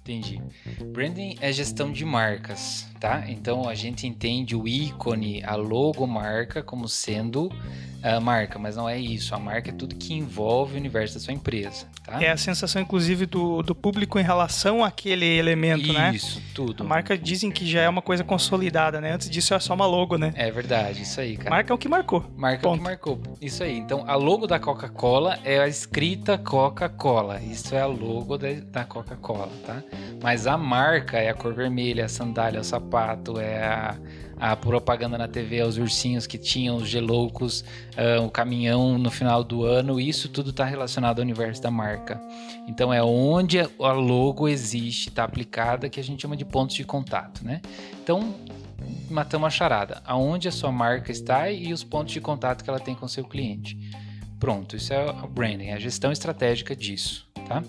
Entendi. 0.00 0.40
Branding 0.86 1.36
é 1.40 1.52
gestão 1.52 1.92
de 1.92 2.04
marcas, 2.04 2.86
tá? 3.00 3.24
Então 3.26 3.68
a 3.68 3.74
gente 3.74 4.06
entende 4.06 4.54
o 4.54 4.68
ícone, 4.68 5.42
a 5.42 5.56
logomarca 5.56 6.62
como 6.62 6.86
sendo 6.86 7.50
a 8.02 8.18
marca, 8.18 8.58
mas 8.58 8.76
não 8.76 8.88
é 8.88 8.98
isso. 8.98 9.34
A 9.34 9.38
marca 9.38 9.70
é 9.70 9.72
tudo 9.72 9.94
que 9.94 10.14
envolve 10.14 10.74
o 10.74 10.76
universo 10.76 11.14
da 11.14 11.20
sua 11.20 11.34
empresa, 11.34 11.86
tá? 12.04 12.22
É 12.22 12.30
a 12.30 12.36
sensação, 12.36 12.80
inclusive, 12.80 13.26
do, 13.26 13.62
do 13.62 13.74
público 13.74 14.18
em 14.18 14.22
relação 14.22 14.82
àquele 14.84 15.26
elemento, 15.26 15.92
né? 15.92 16.12
Isso, 16.14 16.40
tudo. 16.54 16.82
A 16.82 16.86
marca 16.86 17.16
dizem 17.16 17.50
que 17.50 17.66
já 17.66 17.82
é 17.82 17.88
uma 17.88 18.02
coisa 18.02 18.24
consolidada, 18.24 19.00
né? 19.00 19.12
Antes 19.12 19.28
disso 19.28 19.54
é 19.54 19.60
só 19.60 19.74
uma 19.74 19.86
logo, 19.86 20.16
né? 20.16 20.32
É 20.34 20.50
verdade, 20.50 21.02
isso 21.02 21.20
aí, 21.20 21.36
cara. 21.36 21.50
Marca 21.50 21.72
é 21.72 21.74
o 21.74 21.78
que 21.78 21.88
marcou. 21.88 22.24
Marca 22.36 22.56
é 22.66 22.68
o 22.68 22.72
que 22.72 22.78
Ponto. 22.78 22.82
marcou. 22.82 23.20
Isso 23.40 23.62
aí. 23.62 23.76
Então, 23.78 24.04
a 24.06 24.14
logo 24.14 24.46
da 24.46 24.58
Coca-Cola 24.58 25.38
é 25.44 25.58
a 25.58 25.68
escrita 25.68 26.38
Coca-Cola. 26.38 27.40
Isso 27.40 27.74
é 27.74 27.82
a 27.82 27.86
logo 27.86 28.38
da, 28.38 28.48
da 28.52 28.84
Coca-Cola, 28.84 29.52
tá? 29.66 29.82
Mas 30.22 30.46
a 30.46 30.56
marca 30.56 31.18
é 31.18 31.30
a 31.30 31.34
cor 31.34 31.54
vermelha, 31.54 32.06
a 32.06 32.08
sandália, 32.08 32.60
o 32.60 32.64
sapato, 32.64 32.89
é 33.40 33.62
a, 33.62 33.96
a 34.36 34.56
propaganda 34.56 35.18
na 35.18 35.28
TV, 35.28 35.58
é 35.58 35.66
os 35.66 35.78
ursinhos 35.78 36.26
que 36.26 36.38
tinham 36.38 36.76
os 36.76 36.88
geloucos, 36.88 37.64
ah, 37.96 38.20
o 38.22 38.30
caminhão 38.30 38.98
no 38.98 39.10
final 39.10 39.44
do 39.44 39.64
ano. 39.64 40.00
Isso 40.00 40.28
tudo 40.28 40.50
está 40.50 40.64
relacionado 40.64 41.18
ao 41.18 41.24
universo 41.24 41.62
da 41.62 41.70
marca. 41.70 42.20
Então, 42.66 42.92
é 42.92 43.02
onde 43.02 43.60
a 43.60 43.92
logo 43.92 44.48
existe, 44.48 45.08
está 45.08 45.24
aplicada, 45.24 45.88
que 45.88 46.00
a 46.00 46.04
gente 46.04 46.22
chama 46.22 46.36
de 46.36 46.44
pontos 46.44 46.76
de 46.76 46.84
contato, 46.84 47.44
né? 47.44 47.60
Então, 48.02 48.34
matamos 49.10 49.46
a 49.46 49.50
charada. 49.50 50.02
Aonde 50.04 50.48
a 50.48 50.52
sua 50.52 50.72
marca 50.72 51.12
está 51.12 51.50
e 51.50 51.72
os 51.72 51.84
pontos 51.84 52.12
de 52.12 52.20
contato 52.20 52.64
que 52.64 52.70
ela 52.70 52.80
tem 52.80 52.94
com 52.94 53.06
seu 53.06 53.24
cliente. 53.24 53.76
Pronto, 54.38 54.76
isso 54.76 54.92
é 54.92 55.04
o 55.04 55.28
branding, 55.28 55.66
é 55.66 55.74
a 55.74 55.78
gestão 55.78 56.10
estratégica 56.10 56.74
disso, 56.74 57.28
tá? 57.46 57.62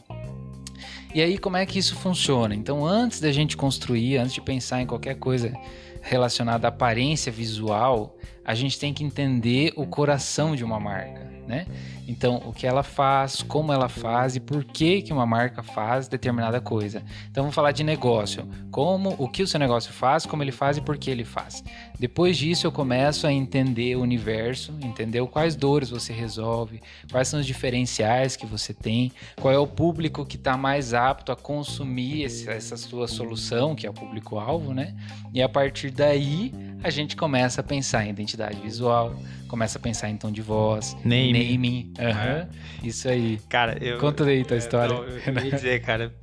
E 1.13 1.21
aí, 1.21 1.37
como 1.37 1.57
é 1.57 1.65
que 1.65 1.77
isso 1.77 1.95
funciona? 1.95 2.55
Então, 2.55 2.85
antes 2.85 3.19
da 3.19 3.31
gente 3.31 3.57
construir, 3.57 4.17
antes 4.17 4.33
de 4.33 4.41
pensar 4.41 4.81
em 4.81 4.85
qualquer 4.85 5.15
coisa 5.15 5.53
relacionada 6.01 6.67
à 6.67 6.69
aparência 6.69 7.31
visual, 7.31 8.17
a 8.45 8.55
gente 8.55 8.79
tem 8.79 8.93
que 8.93 9.03
entender 9.03 9.73
o 9.75 9.85
coração 9.85 10.55
de 10.55 10.63
uma 10.63 10.79
marca, 10.79 11.29
né? 11.47 11.67
Então, 12.07 12.41
o 12.45 12.51
que 12.51 12.67
ela 12.67 12.83
faz, 12.83 13.41
como 13.41 13.71
ela 13.71 13.87
faz 13.87 14.35
e 14.35 14.39
por 14.39 14.63
que 14.63 15.01
que 15.01 15.13
uma 15.13 15.25
marca 15.25 15.63
faz 15.63 16.07
determinada 16.07 16.59
coisa. 16.59 17.01
Então, 17.29 17.43
vamos 17.43 17.55
falar 17.55 17.71
de 17.71 17.83
negócio. 17.83 18.47
Como, 18.69 19.15
o 19.17 19.27
que 19.27 19.43
o 19.43 19.47
seu 19.47 19.59
negócio 19.59 19.91
faz, 19.93 20.25
como 20.25 20.43
ele 20.43 20.51
faz 20.51 20.77
e 20.77 20.81
por 20.81 20.97
que 20.97 21.09
ele 21.09 21.23
faz. 21.23 21.63
Depois 21.99 22.37
disso, 22.37 22.65
eu 22.67 22.71
começo 22.71 23.25
a 23.27 23.31
entender 23.31 23.95
o 23.95 24.01
universo, 24.01 24.73
entender 24.81 25.25
quais 25.27 25.55
dores 25.55 25.89
você 25.89 26.11
resolve, 26.11 26.81
quais 27.11 27.27
são 27.27 27.39
os 27.39 27.45
diferenciais 27.45 28.35
que 28.35 28.45
você 28.45 28.73
tem, 28.73 29.11
qual 29.39 29.53
é 29.53 29.57
o 29.57 29.67
público 29.67 30.25
que 30.25 30.35
está 30.35 30.57
mais 30.57 30.93
apto 30.93 31.31
a 31.31 31.35
consumir 31.35 32.23
esse- 32.23 32.49
essa 32.49 32.75
sua 32.75 33.07
solução, 33.07 33.75
que 33.75 33.85
é 33.85 33.89
o 33.89 33.93
público-alvo, 33.93 34.73
né? 34.73 34.95
E 35.33 35.41
a 35.41 35.47
partir 35.49 35.91
daí, 35.91 36.53
a 36.83 36.89
gente 36.89 37.15
começa 37.15 37.61
a 37.61 37.63
pensar 37.63 38.05
em 38.05 38.09
identidade 38.09 38.59
visual, 38.59 39.15
começa 39.47 39.77
a 39.77 39.81
pensar 39.81 40.09
em 40.09 40.17
tom 40.17 40.31
de 40.31 40.41
voz, 40.41 40.95
Naming. 41.03 41.33
naming. 41.53 41.90
Aham, 41.99 42.47
Isso 42.83 43.07
aí. 43.07 43.39
Cara, 43.49 43.77
eu. 43.83 43.97
Conta 43.99 44.23
aí 44.25 44.43
tua 44.43 44.55
é, 44.55 44.59
história. 44.59 44.95
não, 44.95 45.03
eu 45.03 45.21
queria 45.21 45.51
dizer, 45.51 45.81
cara, 45.81 46.13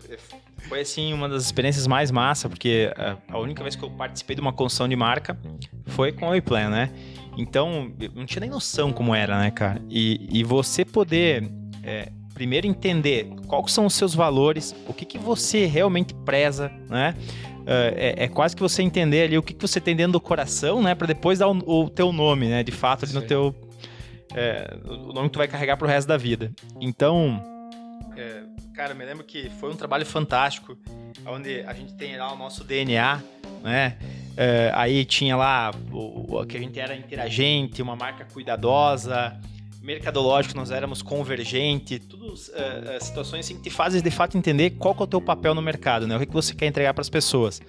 foi 0.69 0.81
assim 0.81 1.13
uma 1.13 1.29
das 1.29 1.45
experiências 1.45 1.87
mais 1.87 2.11
massa, 2.11 2.49
porque 2.49 2.91
a 3.29 3.39
única 3.39 3.63
vez 3.63 3.75
que 3.77 3.83
eu 3.83 3.91
participei 3.91 4.35
de 4.37 4.43
uma 4.43 4.53
construção 4.53 4.89
de 4.89 4.97
marca 4.97 5.39
foi 5.87 6.13
com 6.13 6.29
o 6.29 6.35
iPlan, 6.35 6.69
né? 6.71 6.91
Então, 7.37 7.93
eu 8.01 8.11
não 8.15 8.27
tinha 8.27 8.41
nem 8.41 8.51
noção 8.51 8.93
como 8.93 9.15
era, 9.15 9.39
né, 9.39 9.51
cara? 9.51 9.81
E, 9.89 10.29
e 10.31 10.43
você 10.43 10.85
poder 10.85 11.49
é, 11.85 12.11
primeiro 12.35 12.67
entender 12.67 13.29
quais 13.47 13.73
são 13.73 13.87
os 13.87 13.95
seus 13.95 14.15
valores, 14.15 14.75
o 14.87 14.93
que, 14.93 15.05
que 15.05 15.19
você 15.19 15.67
realmente 15.67 16.13
preza, 16.25 16.71
né? 16.89 17.15
É, 17.67 18.15
é- 18.19 18.25
é 18.25 18.29
quase 18.29 18.57
que 18.57 18.63
você 18.63 18.83
entender 18.83 19.23
ali 19.25 19.37
o 19.39 19.43
que, 19.43 19.53
que 19.55 19.61
você 19.61 19.81
tem 19.81 19.95
dentro 19.95 20.13
do 20.13 20.21
coração, 20.21 20.83
né? 20.83 20.95
Pra 20.95 21.07
depois 21.07 21.39
dar 21.39 21.49
o, 21.49 21.85
o 21.85 21.89
teu 21.91 22.13
nome, 22.13 22.49
né? 22.49 22.63
De 22.63 22.73
fato, 22.73 23.05
ali 23.05 23.13
no 23.15 23.23
teu. 23.23 23.55
É, 24.35 24.77
o 24.85 25.13
nome 25.13 25.29
que 25.29 25.33
tu 25.35 25.39
vai 25.39 25.49
carregar 25.49 25.77
pro 25.77 25.87
resto 25.89 26.09
da 26.09 26.17
vida. 26.17 26.53
Então, 26.81 27.43
é, 28.17 28.43
cara, 28.75 28.95
me 28.95 29.05
lembro 29.05 29.25
que 29.25 29.49
foi 29.61 29.71
um 29.73 29.77
trabalho 29.77 30.05
fantástico, 30.07 30.77
onde 31.27 31.61
a 31.63 31.73
gente 31.73 31.95
tem 31.95 32.17
lá 32.17 32.33
o 32.33 32.37
nosso 32.37 32.65
DNA, 32.65 33.21
né? 33.63 33.97
É, 34.37 34.71
aí 34.75 35.05
tinha 35.05 35.37
lá 35.37 35.73
o, 35.91 36.37
o- 36.39 36.47
que 36.47 36.57
a 36.57 36.61
gente 36.61 36.79
era 36.79 36.95
interagente, 36.95 37.83
uma 37.83 37.97
marca 37.97 38.25
cuidadosa, 38.25 39.37
mercadológico, 39.83 40.55
nós 40.57 40.71
éramos 40.71 41.03
convergente, 41.03 41.99
tudo 41.99 42.35
é, 42.55 42.97
é, 42.97 43.01
situações 43.01 43.47
assim 43.47 43.57
que 43.57 43.63
te 43.63 43.71
fazem 43.71 44.01
de 44.03 44.11
fato 44.11 44.37
entender 44.39 44.71
qual 44.71 44.95
que 44.95 45.01
é 45.03 45.05
o 45.05 45.07
teu 45.09 45.21
papel 45.21 45.55
no 45.55 45.63
mercado, 45.63 46.07
né? 46.07 46.15
O 46.15 46.19
que, 46.21 46.27
que 46.27 46.33
você 46.33 46.55
quer 46.55 46.67
entregar 46.67 46.95
para 46.95 47.01
as 47.01 47.09
pessoas. 47.09 47.61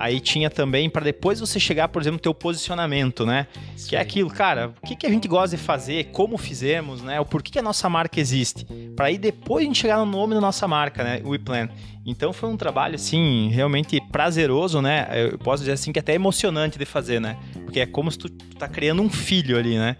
Aí 0.00 0.18
tinha 0.18 0.48
também 0.48 0.88
para 0.88 1.04
depois 1.04 1.40
você 1.40 1.60
chegar, 1.60 1.88
por 1.88 2.00
exemplo, 2.00 2.18
teu 2.18 2.32
posicionamento, 2.32 3.26
né? 3.26 3.46
que 3.86 3.94
é 3.94 4.00
aquilo, 4.00 4.30
cara, 4.30 4.72
o 4.82 4.86
que, 4.86 4.96
que 4.96 5.06
a 5.06 5.10
gente 5.10 5.28
gosta 5.28 5.54
de 5.54 5.62
fazer, 5.62 6.04
como 6.06 6.38
fizemos, 6.38 7.02
né? 7.02 7.20
O 7.20 7.24
porquê 7.26 7.52
que 7.52 7.58
a 7.58 7.62
nossa 7.62 7.86
marca 7.86 8.18
existe. 8.18 8.64
Para 8.96 9.06
aí 9.06 9.18
depois 9.18 9.62
a 9.62 9.66
gente 9.66 9.78
chegar 9.78 9.98
no 9.98 10.06
nome 10.06 10.34
da 10.34 10.40
nossa 10.40 10.66
marca, 10.66 11.04
né? 11.04 11.20
O 11.22 11.28
WePlan. 11.30 11.68
Então 12.06 12.32
foi 12.32 12.48
um 12.48 12.56
trabalho, 12.56 12.94
assim, 12.94 13.50
realmente 13.50 14.00
prazeroso, 14.10 14.80
né? 14.80 15.06
Eu 15.12 15.38
posso 15.38 15.64
dizer 15.64 15.72
assim 15.72 15.92
que 15.92 15.98
até 15.98 16.14
emocionante 16.14 16.78
de 16.78 16.86
fazer, 16.86 17.20
né? 17.20 17.36
Porque 17.64 17.80
é 17.80 17.86
como 17.86 18.10
se 18.10 18.16
tu 18.16 18.30
tá 18.30 18.66
criando 18.66 19.02
um 19.02 19.10
filho 19.10 19.58
ali, 19.58 19.76
né? 19.76 19.96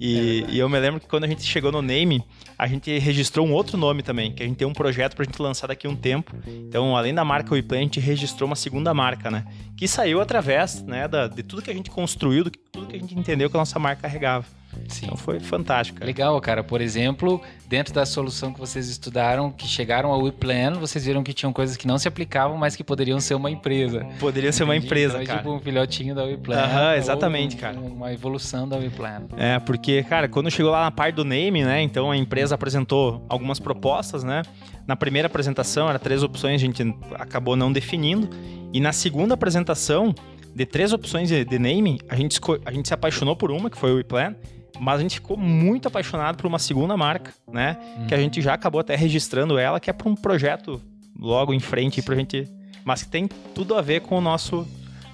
E, 0.00 0.44
é 0.48 0.50
e, 0.52 0.58
eu 0.58 0.68
me 0.68 0.78
lembro 0.78 1.00
que 1.00 1.06
quando 1.06 1.24
a 1.24 1.26
gente 1.26 1.42
chegou 1.42 1.72
no 1.72 1.82
name, 1.82 2.22
a 2.56 2.66
gente 2.66 2.96
registrou 2.98 3.46
um 3.46 3.52
outro 3.52 3.76
nome 3.76 4.02
também, 4.02 4.32
que 4.32 4.42
a 4.42 4.46
gente 4.46 4.56
tem 4.56 4.66
um 4.66 4.72
projeto 4.72 5.16
pra 5.16 5.24
gente 5.24 5.40
lançar 5.40 5.66
daqui 5.66 5.86
a 5.86 5.90
um 5.90 5.96
tempo. 5.96 6.34
Então, 6.46 6.96
além 6.96 7.14
da 7.14 7.24
marca 7.24 7.52
WePlan, 7.52 7.78
a 7.78 7.82
gente 7.82 8.00
registrou 8.00 8.46
uma 8.46 8.56
segunda 8.56 8.94
marca, 8.94 9.30
né? 9.30 9.44
Que 9.76 9.88
saiu 9.88 10.20
através 10.20 10.82
né, 10.82 11.08
da, 11.08 11.26
de 11.26 11.42
tudo 11.42 11.62
que 11.62 11.70
a 11.70 11.74
gente 11.74 11.90
construiu, 11.90 12.44
de 12.44 12.52
tudo 12.72 12.86
que 12.86 12.96
a 12.96 12.98
gente 12.98 13.18
entendeu 13.18 13.50
que 13.50 13.56
a 13.56 13.60
nossa 13.60 13.78
marca 13.78 14.02
carregava. 14.02 14.57
Sim. 14.88 15.06
Então 15.06 15.16
foi 15.16 15.40
fantástico. 15.40 15.98
Cara. 15.98 16.06
Legal, 16.06 16.40
cara. 16.40 16.62
Por 16.62 16.80
exemplo, 16.80 17.40
dentro 17.66 17.92
da 17.92 18.04
solução 18.04 18.52
que 18.52 18.60
vocês 18.60 18.88
estudaram, 18.88 19.50
que 19.50 19.66
chegaram 19.66 20.10
ao 20.10 20.22
WePlan, 20.22 20.74
vocês 20.74 21.04
viram 21.04 21.22
que 21.22 21.32
tinham 21.32 21.52
coisas 21.52 21.76
que 21.76 21.86
não 21.86 21.98
se 21.98 22.06
aplicavam, 22.06 22.56
mas 22.56 22.76
que 22.76 22.84
poderiam 22.84 23.20
ser 23.20 23.34
uma 23.34 23.50
empresa. 23.50 24.06
Poderia 24.18 24.52
ser 24.52 24.64
uma 24.64 24.76
empresa, 24.76 25.14
então, 25.14 25.22
é 25.22 25.26
cara. 25.26 25.38
tipo 25.38 25.52
um 25.52 25.60
filhotinho 25.60 26.14
da 26.14 26.24
WePlan. 26.24 26.56
Aham, 26.56 26.96
exatamente, 26.96 27.56
um, 27.56 27.58
cara. 27.58 27.78
Uma 27.78 28.12
evolução 28.12 28.68
da 28.68 28.76
WePlan. 28.76 29.26
É, 29.36 29.58
porque, 29.58 30.02
cara, 30.04 30.28
quando 30.28 30.50
chegou 30.50 30.70
lá 30.70 30.84
na 30.84 30.90
parte 30.90 31.16
do 31.16 31.24
name, 31.24 31.64
né, 31.64 31.82
então 31.82 32.10
a 32.10 32.16
empresa 32.16 32.54
apresentou 32.54 33.24
algumas 33.28 33.58
propostas, 33.58 34.22
né? 34.22 34.42
Na 34.86 34.96
primeira 34.96 35.26
apresentação, 35.26 35.88
era 35.88 35.98
três 35.98 36.22
opções, 36.22 36.54
a 36.54 36.64
gente 36.64 36.82
acabou 37.14 37.56
não 37.56 37.70
definindo. 37.70 38.28
E 38.72 38.80
na 38.80 38.92
segunda 38.92 39.34
apresentação, 39.34 40.14
de 40.54 40.66
três 40.66 40.92
opções 40.92 41.28
de, 41.28 41.44
de 41.44 41.58
name, 41.58 42.00
a 42.08 42.16
gente, 42.16 42.40
a 42.64 42.72
gente 42.72 42.88
se 42.88 42.94
apaixonou 42.94 43.36
por 43.36 43.50
uma, 43.50 43.70
que 43.70 43.76
foi 43.76 43.92
o 43.92 43.96
WePlan, 43.96 44.34
mas 44.78 44.98
a 44.98 45.02
gente 45.02 45.16
ficou 45.16 45.36
muito 45.36 45.88
apaixonado 45.88 46.36
por 46.36 46.46
uma 46.46 46.58
segunda 46.58 46.96
marca, 46.96 47.32
né? 47.50 47.76
Hum. 47.98 48.06
Que 48.06 48.14
a 48.14 48.18
gente 48.18 48.40
já 48.40 48.54
acabou 48.54 48.80
até 48.80 48.96
registrando 48.96 49.58
ela, 49.58 49.80
que 49.80 49.90
é 49.90 49.92
para 49.92 50.08
um 50.08 50.14
projeto 50.14 50.80
logo 51.18 51.52
em 51.52 51.60
frente 51.60 52.00
pra 52.02 52.14
gente. 52.14 52.48
Mas 52.84 53.02
que 53.02 53.08
tem 53.08 53.28
tudo 53.54 53.74
a 53.74 53.82
ver 53.82 54.00
com 54.02 54.16
o 54.16 54.20
nosso 54.20 54.66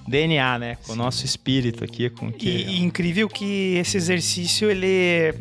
DNA, 0.07 0.59
né? 0.59 0.77
Com 0.87 0.93
o 0.93 0.97
nosso 0.97 1.25
espírito 1.25 1.83
aqui. 1.83 2.11
Com 2.11 2.31
que... 2.31 2.49
e, 2.49 2.64
e 2.67 2.83
incrível 2.83 3.29
que 3.29 3.75
esse 3.77 3.97
exercício 3.97 4.71
ele, 4.71 5.35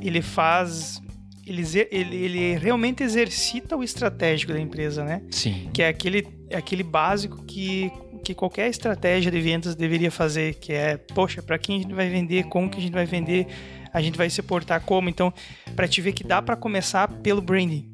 ele 0.00 0.20
faz. 0.20 1.00
Ele, 1.46 1.64
ele, 1.90 2.16
ele 2.16 2.58
realmente 2.58 3.02
exercita 3.02 3.76
o 3.76 3.82
estratégico 3.82 4.52
da 4.52 4.60
empresa, 4.60 5.04
né? 5.04 5.22
Sim. 5.30 5.68
Que 5.72 5.82
é 5.82 5.88
aquele, 5.88 6.26
é 6.48 6.56
aquele 6.56 6.84
básico 6.84 7.42
que 7.44 7.90
que 8.20 8.34
qualquer 8.34 8.68
estratégia 8.68 9.30
de 9.30 9.40
vendas 9.40 9.74
deveria 9.74 10.10
fazer, 10.10 10.54
que 10.54 10.72
é, 10.72 10.96
poxa, 10.96 11.42
para 11.42 11.58
quem 11.58 11.78
a 11.78 11.82
gente 11.82 11.94
vai 11.94 12.08
vender, 12.08 12.44
como 12.44 12.68
que 12.68 12.78
a 12.78 12.80
gente 12.80 12.92
vai 12.92 13.06
vender, 13.06 13.46
a 13.92 14.00
gente 14.00 14.16
vai 14.16 14.30
se 14.30 14.42
portar 14.42 14.80
como. 14.82 15.08
Então, 15.08 15.32
para 15.74 15.88
te 15.88 16.00
ver 16.00 16.12
que 16.12 16.24
dá 16.24 16.40
para 16.40 16.56
começar 16.56 17.08
pelo 17.08 17.40
branding. 17.40 17.90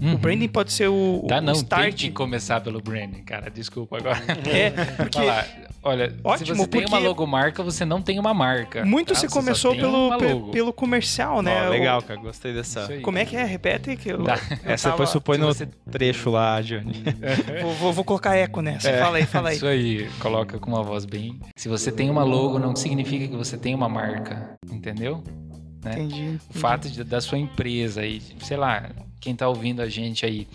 Uhum. 0.00 0.14
O 0.14 0.18
branding 0.18 0.48
pode 0.48 0.72
ser 0.72 0.88
o, 0.88 1.24
Dá 1.26 1.38
o 1.38 1.40
não, 1.40 1.52
start. 1.54 1.86
tem 1.86 1.92
que 1.92 2.10
começar 2.10 2.60
pelo 2.60 2.80
branding, 2.80 3.22
cara. 3.22 3.50
Desculpa 3.50 3.98
agora. 3.98 4.22
É, 4.48 4.70
porque... 4.96 5.18
Olha, 5.82 6.14
Ótimo, 6.24 6.46
se 6.46 6.54
você 6.54 6.66
tem 6.66 6.86
uma 6.86 6.98
logomarca, 6.98 7.62
você 7.62 7.84
não 7.84 8.02
tem 8.02 8.18
uma 8.18 8.34
marca. 8.34 8.84
Muito 8.84 9.14
tá? 9.14 9.20
se 9.20 9.28
começou 9.28 9.74
pelo, 9.76 10.50
pelo 10.50 10.72
comercial, 10.72 11.40
né? 11.40 11.66
Oh, 11.66 11.70
legal, 11.70 12.02
cara. 12.02 12.20
Gostei 12.20 12.52
dessa. 12.52 12.88
Como 13.02 13.18
é 13.18 13.24
que 13.24 13.36
é? 13.36 13.44
Repete 13.44 13.96
que 13.96 14.10
eu, 14.10 14.24
tá. 14.24 14.38
eu 14.64 14.72
Essa 14.72 14.90
tava... 14.90 15.06
supõe 15.06 15.38
no 15.38 15.46
você... 15.46 15.68
trecho 15.90 16.30
lá, 16.30 16.60
Johnny. 16.60 17.04
vou, 17.62 17.72
vou, 17.74 17.92
vou, 17.92 18.04
colocar 18.04 18.34
eco 18.36 18.60
nessa. 18.60 18.90
É. 18.90 18.98
Fala 18.98 19.18
aí, 19.18 19.26
fala 19.26 19.48
aí. 19.50 19.56
Isso 19.56 19.66
aí, 19.66 20.08
coloca 20.20 20.58
com 20.58 20.70
uma 20.70 20.82
voz 20.82 21.04
bem... 21.04 21.38
Se 21.56 21.68
você 21.68 21.92
tem 21.92 22.10
uma 22.10 22.24
logo, 22.24 22.58
não 22.58 22.74
significa 22.74 23.28
que 23.28 23.36
você 23.36 23.56
tem 23.56 23.74
uma 23.74 23.88
marca, 23.88 24.56
entendeu? 24.70 25.22
Né? 25.84 25.92
Entendi, 25.92 26.22
entendi. 26.22 26.40
O 26.54 26.58
fato 26.58 26.90
de, 26.90 27.04
da 27.04 27.20
sua 27.20 27.38
empresa 27.38 28.04
e, 28.04 28.20
sei 28.40 28.56
lá, 28.56 28.90
quem 29.20 29.32
está 29.32 29.48
ouvindo 29.48 29.82
a 29.82 29.88
gente 29.88 30.24
aí, 30.24 30.46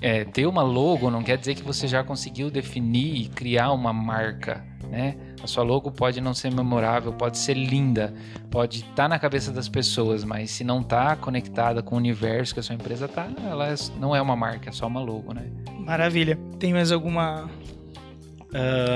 é, 0.00 0.24
ter 0.24 0.46
uma 0.46 0.62
logo 0.62 1.10
não 1.10 1.22
quer 1.22 1.36
dizer 1.36 1.54
que 1.54 1.62
você 1.62 1.86
já 1.86 2.02
conseguiu 2.02 2.50
definir 2.50 3.16
e 3.16 3.28
criar 3.28 3.72
uma 3.72 3.92
marca, 3.92 4.64
né? 4.90 5.16
A 5.42 5.46
sua 5.46 5.62
logo 5.62 5.90
pode 5.90 6.20
não 6.20 6.32
ser 6.32 6.52
memorável, 6.52 7.12
pode 7.12 7.38
ser 7.38 7.54
linda, 7.54 8.14
pode 8.50 8.78
estar 8.78 8.94
tá 8.94 9.08
na 9.08 9.18
cabeça 9.18 9.52
das 9.52 9.68
pessoas, 9.68 10.24
mas 10.24 10.50
se 10.50 10.64
não 10.64 10.80
está 10.80 11.14
conectada 11.14 11.82
com 11.82 11.94
o 11.94 11.98
universo 11.98 12.54
que 12.54 12.60
a 12.60 12.62
sua 12.62 12.74
empresa 12.74 13.04
está, 13.04 13.28
ela 13.48 13.68
é, 13.68 13.74
não 14.00 14.16
é 14.16 14.20
uma 14.20 14.34
marca, 14.34 14.70
é 14.70 14.72
só 14.72 14.86
uma 14.86 15.00
logo, 15.00 15.32
né? 15.34 15.46
Maravilha. 15.78 16.38
Tem 16.58 16.72
mais 16.72 16.90
alguma 16.90 17.48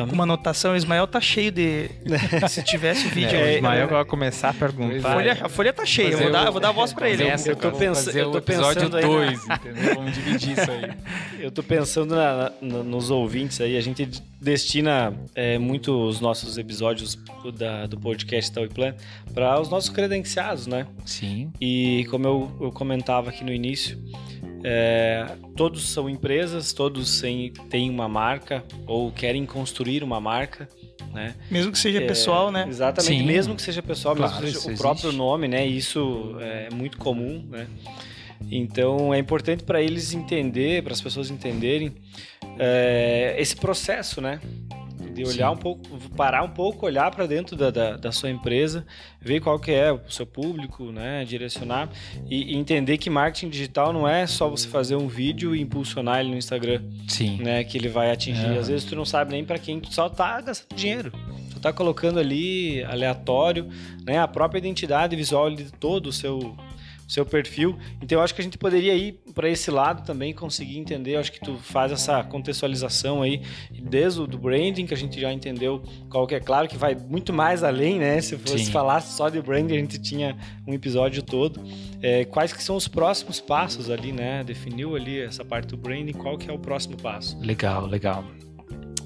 com 0.08 0.14
uma 0.14 0.24
anotação, 0.24 0.72
o 0.72 0.76
Ismael 0.76 1.06
tá 1.06 1.20
cheio 1.20 1.50
de. 1.50 1.90
Se 2.48 2.62
tivesse 2.62 3.06
o 3.06 3.10
vídeo. 3.10 3.36
É, 3.36 3.44
o 3.44 3.56
Ismael 3.56 3.88
vai 3.88 4.04
começar 4.04 4.50
a 4.50 4.54
perguntar. 4.54 5.08
A 5.08 5.12
folha, 5.12 5.38
a 5.42 5.48
folha 5.48 5.72
tá 5.72 5.84
cheia, 5.84 6.16
vou 6.16 6.30
dar, 6.30 6.50
vou 6.50 6.60
dar 6.60 6.68
a 6.68 6.72
voz 6.72 6.92
pra 6.92 7.08
ele. 7.08 7.24
eu 7.24 7.56
tô, 7.56 7.72
pensando 7.72 8.16
eu 8.16 8.30
tô 8.30 8.42
pensando. 8.42 8.88
dois, 8.88 9.44
entendeu? 9.46 9.94
Vamos 9.94 10.14
dividir 10.14 10.58
isso 10.58 10.70
aí. 10.70 10.90
Eu 11.38 11.50
tô 11.50 11.62
pensando 11.62 12.14
na, 12.14 12.52
na, 12.60 12.82
nos 12.82 13.10
ouvintes 13.10 13.60
aí. 13.60 13.76
A 13.76 13.80
gente 13.80 14.08
destina 14.40 15.12
é, 15.34 15.58
muito 15.58 15.92
os 15.92 16.20
nossos 16.20 16.56
episódios 16.56 17.18
da, 17.54 17.86
do 17.86 17.98
podcast 17.98 18.52
da 18.52 18.66
Plan 18.66 18.94
para 19.34 19.60
os 19.60 19.68
nossos 19.68 19.90
credenciados, 19.90 20.66
né? 20.66 20.86
Sim. 21.04 21.52
E 21.60 22.06
como 22.10 22.26
eu, 22.26 22.56
eu 22.60 22.72
comentava 22.72 23.30
aqui 23.30 23.44
no 23.44 23.52
início. 23.52 23.98
É, 24.62 25.26
todos 25.60 25.90
são 25.90 26.08
empresas, 26.08 26.72
todos 26.72 27.22
têm 27.68 27.90
uma 27.90 28.08
marca 28.08 28.64
ou 28.86 29.12
querem 29.12 29.44
construir 29.44 30.02
uma 30.02 30.18
marca. 30.18 30.66
Né? 31.12 31.34
Mesmo 31.50 31.70
que 31.70 31.78
seja 31.78 31.98
é, 32.02 32.06
pessoal, 32.06 32.50
né? 32.50 32.64
Exatamente, 32.66 33.18
Sim. 33.20 33.26
mesmo 33.26 33.54
que 33.54 33.60
seja 33.60 33.82
pessoal, 33.82 34.16
claro, 34.16 34.32
mesmo 34.32 34.46
que 34.46 34.52
seja 34.52 34.58
o 34.58 34.70
existe. 34.70 34.80
próprio 34.80 35.12
nome, 35.12 35.48
né? 35.48 35.66
Isso 35.66 36.34
é 36.40 36.70
muito 36.72 36.96
comum, 36.96 37.44
né? 37.46 37.66
Então 38.50 39.12
é 39.12 39.18
importante 39.18 39.62
para 39.62 39.82
eles 39.82 40.14
entender, 40.14 40.82
para 40.82 40.94
as 40.94 41.00
pessoas 41.02 41.30
entenderem 41.30 41.92
é, 42.58 43.36
esse 43.38 43.54
processo, 43.54 44.22
né? 44.22 44.40
De 45.12 45.24
olhar 45.24 45.48
Sim. 45.48 45.54
um 45.54 45.56
pouco, 45.56 45.82
parar 46.16 46.42
um 46.42 46.48
pouco, 46.48 46.86
olhar 46.86 47.10
para 47.10 47.26
dentro 47.26 47.56
da, 47.56 47.70
da, 47.70 47.96
da, 47.96 48.12
sua 48.12 48.30
empresa, 48.30 48.86
ver 49.20 49.40
qual 49.40 49.58
que 49.58 49.70
é 49.70 49.92
o 49.92 50.00
seu 50.08 50.26
público, 50.26 50.92
né, 50.92 51.24
direcionar 51.24 51.88
e, 52.28 52.54
e, 52.54 52.56
entender 52.56 52.98
que 52.98 53.10
marketing 53.10 53.48
digital 53.48 53.92
não 53.92 54.06
é 54.06 54.26
só 54.26 54.48
você 54.48 54.68
fazer 54.68 54.96
um 54.96 55.08
vídeo 55.08 55.54
e 55.54 55.60
impulsionar 55.60 56.20
ele 56.20 56.30
no 56.30 56.36
Instagram, 56.36 56.82
Sim. 57.08 57.38
né, 57.42 57.64
que 57.64 57.76
ele 57.76 57.88
vai 57.88 58.10
atingir. 58.10 58.58
Às 58.58 58.68
vezes 58.68 58.84
tu 58.84 58.96
não 58.96 59.04
sabe 59.04 59.32
nem 59.32 59.44
para 59.44 59.58
quem 59.58 59.80
tu 59.80 59.92
só 59.92 60.08
tá 60.08 60.40
gastando 60.40 60.76
dinheiro. 60.76 61.12
Tu 61.52 61.60
tá 61.60 61.72
colocando 61.72 62.18
ali 62.18 62.82
aleatório, 62.84 63.68
né, 64.04 64.18
a 64.18 64.28
própria 64.28 64.58
identidade 64.58 65.14
visual 65.16 65.50
de 65.50 65.70
todo 65.72 66.06
o 66.06 66.12
seu 66.12 66.56
seu 67.10 67.26
perfil. 67.26 67.76
Então 68.00 68.18
eu 68.18 68.22
acho 68.22 68.32
que 68.32 68.40
a 68.40 68.44
gente 68.44 68.56
poderia 68.56 68.94
ir 68.94 69.20
para 69.34 69.48
esse 69.48 69.68
lado 69.70 70.06
também, 70.06 70.32
conseguir 70.32 70.78
entender. 70.78 71.16
Eu 71.16 71.20
acho 71.20 71.32
que 71.32 71.40
tu 71.40 71.56
faz 71.56 71.90
essa 71.90 72.22
contextualização 72.22 73.20
aí 73.20 73.42
desde 73.82 74.20
o 74.20 74.26
do 74.28 74.38
branding, 74.38 74.86
que 74.86 74.94
a 74.94 74.96
gente 74.96 75.20
já 75.20 75.32
entendeu 75.32 75.82
qual 76.08 76.24
que 76.26 76.36
é. 76.36 76.40
Claro 76.40 76.68
que 76.68 76.76
vai 76.76 76.94
muito 76.94 77.32
mais 77.32 77.64
além, 77.64 77.98
né? 77.98 78.20
Se 78.20 78.38
fosse 78.38 78.66
Sim. 78.66 78.72
falar 78.72 79.00
só 79.00 79.28
de 79.28 79.42
branding, 79.42 79.74
a 79.74 79.78
gente 79.78 79.98
tinha 80.00 80.36
um 80.66 80.72
episódio 80.72 81.20
todo. 81.22 81.60
É, 82.00 82.24
quais 82.24 82.52
que 82.52 82.62
são 82.62 82.76
os 82.76 82.86
próximos 82.86 83.40
passos 83.40 83.90
ali, 83.90 84.12
né? 84.12 84.44
Definiu 84.44 84.94
ali 84.94 85.20
essa 85.20 85.44
parte 85.44 85.68
do 85.68 85.76
branding, 85.76 86.12
qual 86.12 86.38
que 86.38 86.48
é 86.48 86.52
o 86.52 86.58
próximo 86.58 86.96
passo? 86.96 87.36
Legal, 87.40 87.86
legal. 87.86 88.24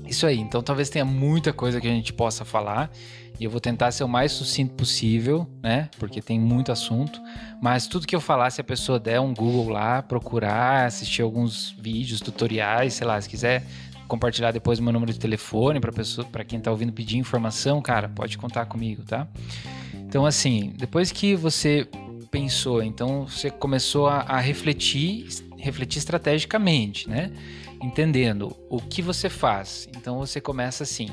Isso 0.06 0.26
aí. 0.26 0.38
Então 0.38 0.62
talvez 0.62 0.88
tenha 0.88 1.04
muita 1.04 1.52
coisa 1.52 1.80
que 1.80 1.88
a 1.88 1.90
gente 1.90 2.12
possa 2.12 2.44
falar. 2.44 2.90
E 3.38 3.44
eu 3.44 3.50
vou 3.50 3.60
tentar 3.60 3.90
ser 3.90 4.04
o 4.04 4.08
mais 4.08 4.30
sucinto 4.30 4.74
possível, 4.74 5.48
né? 5.60 5.88
Porque 5.98 6.22
tem 6.22 6.38
muito 6.38 6.70
assunto. 6.70 7.20
Mas 7.60 7.88
tudo 7.88 8.06
que 8.06 8.14
eu 8.14 8.20
falar, 8.20 8.50
se 8.50 8.60
a 8.60 8.64
pessoa 8.64 9.00
der 9.00 9.20
um 9.20 9.34
Google 9.34 9.70
lá, 9.70 10.02
procurar, 10.02 10.86
assistir 10.86 11.22
alguns 11.22 11.74
vídeos, 11.80 12.20
tutoriais, 12.20 12.94
sei 12.94 13.06
lá, 13.06 13.20
se 13.20 13.28
quiser 13.28 13.64
compartilhar 14.06 14.52
depois 14.52 14.78
o 14.78 14.82
meu 14.82 14.92
número 14.92 15.12
de 15.12 15.18
telefone 15.18 15.80
para 15.80 15.90
pessoa, 15.90 16.26
para 16.26 16.44
quem 16.44 16.58
está 16.58 16.70
ouvindo 16.70 16.92
pedir 16.92 17.18
informação, 17.18 17.82
cara, 17.82 18.08
pode 18.08 18.38
contar 18.38 18.66
comigo, 18.66 19.02
tá? 19.02 19.26
Então 19.94 20.24
assim, 20.24 20.72
depois 20.76 21.10
que 21.10 21.34
você 21.34 21.88
pensou, 22.30 22.82
então 22.82 23.26
você 23.26 23.50
começou 23.50 24.06
a, 24.06 24.20
a 24.20 24.38
refletir, 24.38 25.26
refletir 25.56 25.98
estrategicamente, 25.98 27.08
né? 27.08 27.32
Entendendo 27.84 28.56
o 28.70 28.80
que 28.80 29.02
você 29.02 29.28
faz. 29.28 29.86
Então 29.94 30.16
você 30.18 30.40
começa 30.40 30.84
assim: 30.84 31.10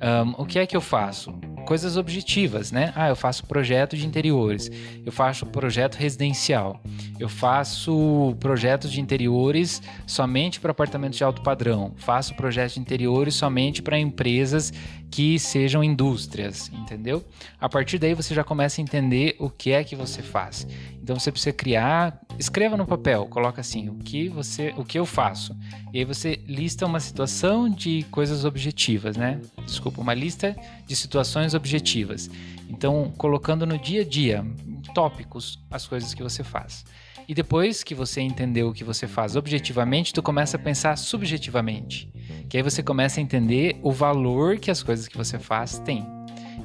um, 0.00 0.42
o 0.42 0.46
que 0.46 0.58
é 0.58 0.66
que 0.66 0.76
eu 0.76 0.80
faço? 0.80 1.32
Coisas 1.66 1.96
objetivas, 1.96 2.72
né? 2.72 2.92
Ah, 2.96 3.08
eu 3.08 3.16
faço 3.16 3.46
projeto 3.46 3.96
de 3.96 4.06
interiores, 4.06 4.70
eu 5.04 5.12
faço 5.12 5.46
projeto 5.46 5.96
residencial, 5.96 6.80
eu 7.18 7.28
faço 7.28 8.34
projetos 8.40 8.90
de 8.90 9.00
interiores 9.00 9.82
somente 10.06 10.58
para 10.58 10.70
apartamentos 10.70 11.18
de 11.18 11.24
alto 11.24 11.42
padrão, 11.42 11.92
faço 11.96 12.34
projetos 12.34 12.74
de 12.74 12.80
interiores 12.80 13.34
somente 13.34 13.82
para 13.82 13.98
empresas 13.98 14.72
que 15.10 15.38
sejam 15.38 15.82
indústrias, 15.82 16.70
entendeu? 16.72 17.24
A 17.60 17.68
partir 17.68 17.98
daí 17.98 18.14
você 18.14 18.34
já 18.34 18.44
começa 18.44 18.80
a 18.80 18.82
entender 18.82 19.36
o 19.38 19.50
que 19.50 19.72
é 19.72 19.82
que 19.82 19.96
você 19.96 20.22
faz. 20.22 20.66
Então 21.02 21.18
você 21.18 21.32
precisa 21.32 21.52
criar, 21.52 22.20
escreva 22.38 22.76
no 22.76 22.86
papel, 22.86 23.26
coloca 23.26 23.60
assim, 23.60 23.88
o 23.88 23.94
que 23.96 24.28
você, 24.28 24.72
o 24.76 24.84
que 24.84 24.98
eu 24.98 25.04
faço. 25.04 25.56
E 25.92 25.98
aí 25.98 26.04
você 26.04 26.40
lista 26.46 26.86
uma 26.86 27.00
situação 27.00 27.68
de 27.68 28.06
coisas 28.10 28.44
objetivas, 28.44 29.16
né? 29.16 29.40
Desculpa, 29.64 29.89
uma 29.98 30.14
lista 30.14 30.56
de 30.86 30.94
situações 30.94 31.54
objetivas. 31.54 32.30
Então, 32.68 33.12
colocando 33.16 33.66
no 33.66 33.78
dia 33.78 34.02
a 34.02 34.04
dia, 34.04 34.44
tópicos, 34.94 35.58
as 35.70 35.86
coisas 35.86 36.14
que 36.14 36.22
você 36.22 36.44
faz. 36.44 36.84
E 37.28 37.34
depois 37.34 37.84
que 37.84 37.94
você 37.94 38.20
entendeu 38.20 38.68
o 38.68 38.74
que 38.74 38.82
você 38.82 39.06
faz 39.06 39.36
objetivamente, 39.36 40.12
tu 40.12 40.20
começa 40.22 40.56
a 40.56 40.60
pensar 40.60 40.96
subjetivamente. 40.98 42.12
Que 42.48 42.56
aí 42.56 42.62
você 42.62 42.82
começa 42.82 43.20
a 43.20 43.22
entender 43.22 43.78
o 43.82 43.92
valor 43.92 44.58
que 44.58 44.70
as 44.70 44.82
coisas 44.82 45.06
que 45.06 45.16
você 45.16 45.38
faz 45.38 45.78
têm. 45.78 46.04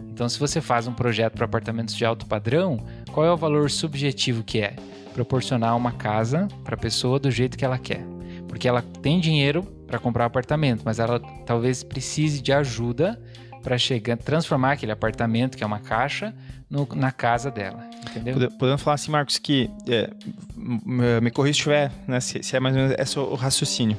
Então, 0.10 0.28
se 0.28 0.40
você 0.40 0.62
faz 0.62 0.88
um 0.88 0.94
projeto 0.94 1.34
para 1.34 1.46
apartamentos 1.46 1.94
de 1.94 2.06
alto 2.06 2.26
padrão, 2.26 2.84
qual 3.12 3.26
é 3.26 3.32
o 3.32 3.38
valor 3.38 3.70
subjetivo 3.70 4.44
que 4.44 4.62
é? 4.62 4.76
Proporcionar 5.14 5.76
uma 5.76 5.92
casa 5.92 6.48
para 6.64 6.76
a 6.76 6.80
pessoa 6.80 7.20
do 7.20 7.30
jeito 7.30 7.58
que 7.58 7.66
ela 7.66 7.78
quer. 7.78 8.04
Porque 8.48 8.68
ela 8.68 8.82
tem 8.82 9.20
dinheiro 9.20 9.75
para 9.88 10.00
comprar 10.00 10.24
um 10.24 10.28
apartamento, 10.28 10.82
mas 10.84 11.00
ela 11.00 11.20
talvez 11.46 11.84
precise 11.84 12.42
de 12.42 12.52
ajuda 12.52 13.22
para 13.62 13.78
chegar, 13.78 14.18
transformar 14.18 14.74
aquele 14.74 14.92
apartamento, 14.92 15.58
que 15.58 15.64
é 15.64 15.68
uma 15.68 15.80
caixa, 15.80 16.34
no, 16.70 16.88
na 16.96 17.12
casa 17.12 17.50
dela. 17.50 17.90
Entendeu? 18.10 18.52
Podemos 18.52 18.82
falar 18.82 18.96
assim, 18.96 19.12
Marcos, 19.12 19.38
que 19.38 19.70
é, 19.88 20.10
me 20.56 21.32
corrija 21.32 21.56
se 21.56 21.64
tiver, 21.64 21.92
né, 22.08 22.20
se, 22.20 22.44
se, 22.44 22.56
é 22.56 22.60
mais 22.60 22.76
ou 22.76 22.82
menos 22.84 22.96
esse 23.00 23.20
o 23.20 23.34
raciocínio. 23.36 23.98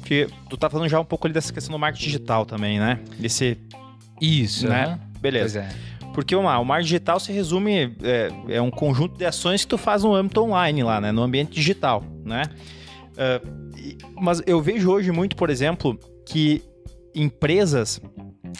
Porque 0.00 0.28
tu 0.48 0.56
tá 0.56 0.70
falando 0.70 0.88
já 0.88 1.00
um 1.00 1.04
pouco 1.04 1.26
ali 1.26 1.34
dessa 1.34 1.52
questão 1.52 1.72
do 1.72 1.78
marketing 1.78 2.04
digital 2.04 2.46
também, 2.46 2.78
né? 2.78 3.00
Desse. 3.18 3.58
Isso, 4.20 4.68
né? 4.68 5.00
Beleza. 5.20 5.60
É. 5.60 5.68
Porque 6.14 6.34
vamos 6.34 6.50
lá, 6.50 6.58
o 6.58 6.64
marketing 6.64 6.86
digital 6.86 7.20
se 7.20 7.32
resume, 7.32 7.96
é, 8.02 8.30
é, 8.48 8.62
um 8.62 8.70
conjunto 8.70 9.18
de 9.18 9.24
ações 9.24 9.62
que 9.62 9.68
tu 9.68 9.76
faz 9.76 10.04
no 10.04 10.14
âmbito 10.14 10.42
online 10.42 10.82
lá, 10.82 11.00
né? 11.00 11.10
No 11.10 11.22
ambiente 11.22 11.54
digital, 11.54 12.04
né? 12.24 12.44
Uh, 13.16 14.20
mas 14.20 14.42
eu 14.46 14.60
vejo 14.60 14.90
hoje 14.90 15.10
muito, 15.10 15.36
por 15.36 15.50
exemplo, 15.50 15.98
que 16.26 16.62
empresas, 17.14 18.00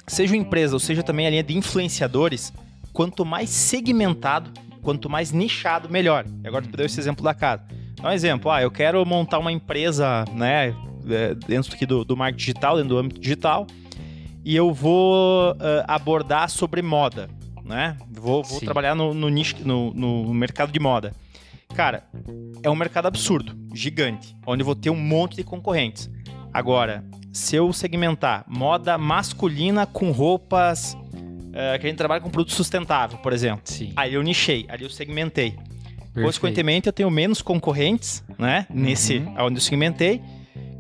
seja 0.07 0.37
empresa 0.37 0.75
ou 0.75 0.81
seja 0.81 1.03
também 1.03 1.27
a 1.27 1.31
linha 1.31 1.43
de 1.43 1.57
influenciadores, 1.57 2.53
quanto 2.93 3.25
mais 3.25 3.51
segmentado, 3.51 4.51
quanto 4.83 5.11
mais 5.11 5.33
nichado, 5.33 5.89
melhor. 5.89 6.25
E 6.43 6.49
agora 6.49 6.65
tu 6.65 6.77
deu 6.77 6.87
esse 6.87 6.99
exemplo 6.99 7.23
da 7.25 7.35
casa. 7.35 7.65
Dá 8.01 8.09
um 8.09 8.13
exemplo, 8.13 8.51
ah, 8.51 8.63
eu 8.63 8.71
quero 8.71 9.05
montar 9.05 9.39
uma 9.39 9.53
empresa, 9.53 10.25
né, 10.33 10.75
é, 11.09 11.35
dentro 11.35 11.75
aqui 11.75 11.87
do, 11.87 12.05
do 12.05 12.17
marketing 12.17 12.39
digital, 12.39 12.77
dentro 12.77 12.91
do 12.91 12.99
âmbito 12.99 13.21
digital, 13.21 13.67
e 14.45 14.55
eu 14.55 14.73
vou 14.73 15.53
uh, 15.53 15.57
abordar 15.87 16.49
sobre 16.49 16.81
moda 16.83 17.29
né? 17.67 17.97
Vou, 18.11 18.43
vou 18.45 18.61
trabalhar 18.61 18.95
no, 18.95 19.13
no, 19.13 19.29
nicho, 19.29 19.57
no, 19.65 19.93
no 19.93 20.33
mercado 20.33 20.73
de 20.73 20.79
moda. 20.79 21.13
Cara, 21.77 22.05
é 22.63 22.71
um 22.71 22.75
mercado 22.75 23.05
absurdo, 23.05 23.55
gigante, 23.75 24.35
onde 24.47 24.63
eu 24.63 24.65
vou 24.65 24.75
ter 24.75 24.89
um 24.89 24.97
monte 24.97 25.37
de 25.37 25.45
concorrentes. 25.45 26.09
Agora, 26.51 27.05
se 27.31 27.55
eu 27.55 27.71
segmentar 27.71 28.47
moda 28.49 28.97
masculina 28.97 29.85
com 29.85 30.11
roupas 30.11 30.95
uh, 30.95 31.79
que 31.79 31.87
a 31.87 31.91
gente 31.91 31.99
trabalha 31.99 32.23
com 32.23 32.31
produto 32.31 32.55
sustentável, 32.55 33.19
por 33.19 33.31
exemplo, 33.31 33.61
Sim. 33.65 33.93
aí 33.95 34.15
eu 34.15 34.23
nichei, 34.23 34.65
ali 34.71 34.85
eu 34.85 34.91
segmentei. 34.91 35.51
Perfeito. 35.51 36.25
Consequentemente, 36.25 36.87
eu 36.87 36.95
tenho 36.95 37.11
menos 37.11 37.43
concorrentes, 37.43 38.25
né? 38.39 38.67
Uhum. 38.71 38.81
Nesse 38.81 39.23
onde 39.39 39.59
eu 39.59 39.61
segmentei 39.61 40.23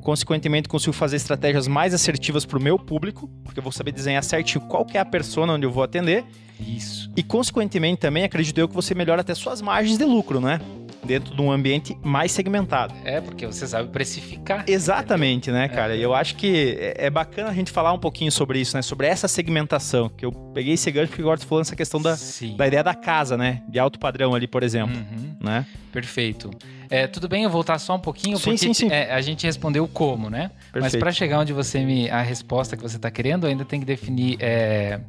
Consequentemente, 0.06 0.68
consigo 0.68 0.92
fazer 0.92 1.16
estratégias 1.16 1.66
mais 1.66 1.92
assertivas 1.92 2.46
para 2.46 2.56
o 2.56 2.62
meu 2.62 2.78
público, 2.78 3.28
porque 3.42 3.58
eu 3.58 3.62
vou 3.62 3.72
saber 3.72 3.90
desenhar 3.90 4.22
certinho 4.22 4.64
qual 4.66 4.86
é 4.94 5.00
a 5.00 5.04
persona 5.04 5.54
onde 5.54 5.66
eu 5.66 5.70
vou 5.72 5.82
atender. 5.82 6.24
Isso. 6.60 7.10
E, 7.16 7.24
consequentemente, 7.24 8.02
também 8.02 8.22
acredito 8.22 8.56
eu 8.56 8.68
que 8.68 8.74
você 8.74 8.94
melhora 8.94 9.22
até 9.22 9.34
suas 9.34 9.60
margens 9.60 9.98
de 9.98 10.04
lucro, 10.04 10.40
né? 10.40 10.60
Dentro 11.06 11.34
de 11.34 11.40
um 11.40 11.50
ambiente 11.50 11.96
mais 12.02 12.32
segmentado. 12.32 12.94
É, 13.04 13.20
porque 13.20 13.46
você 13.46 13.66
sabe 13.66 13.88
precificar. 13.90 14.64
Exatamente, 14.66 15.50
né, 15.50 15.68
cara? 15.68 15.94
E 15.94 16.02
é. 16.02 16.04
eu 16.04 16.14
acho 16.14 16.36
que 16.36 16.76
é, 16.78 17.06
é 17.06 17.10
bacana 17.10 17.48
a 17.48 17.54
gente 17.54 17.70
falar 17.70 17.92
um 17.92 17.98
pouquinho 17.98 18.32
sobre 18.32 18.60
isso, 18.60 18.76
né? 18.76 18.82
Sobre 18.82 19.06
essa 19.06 19.28
segmentação. 19.28 20.08
Que 20.08 20.24
eu 20.24 20.32
peguei 20.32 20.74
esse 20.74 20.90
gancho 20.90 21.08
porque 21.08 21.22
agora 21.22 21.38
tô 21.38 21.46
falando 21.46 21.64
essa 21.64 21.76
questão 21.76 22.00
da, 22.00 22.16
da 22.56 22.66
ideia 22.66 22.82
da 22.82 22.94
casa, 22.94 23.36
né? 23.36 23.62
De 23.68 23.78
alto 23.78 23.98
padrão 23.98 24.34
ali, 24.34 24.46
por 24.46 24.62
exemplo. 24.62 24.96
Uhum. 24.96 25.36
Né? 25.40 25.66
Perfeito. 25.92 26.50
É, 26.90 27.06
tudo 27.06 27.28
bem 27.28 27.44
eu 27.44 27.50
voltar 27.50 27.78
só 27.78 27.94
um 27.96 28.00
pouquinho, 28.00 28.36
sim, 28.36 28.44
porque 28.44 28.58
sim, 28.58 28.74
sim. 28.74 28.88
É, 28.90 29.12
a 29.12 29.20
gente 29.20 29.46
respondeu 29.46 29.86
como, 29.88 30.30
né? 30.30 30.50
Perfeito. 30.72 30.82
Mas 30.82 30.96
para 30.96 31.12
chegar 31.12 31.40
onde 31.40 31.52
você 31.52 31.84
me. 31.84 32.10
a 32.10 32.22
resposta 32.22 32.76
que 32.76 32.82
você 32.82 32.96
está 32.96 33.10
querendo, 33.10 33.46
ainda 33.46 33.64
tem 33.64 33.80
que 33.80 33.86
definir. 33.86 34.36
É, 34.40 35.00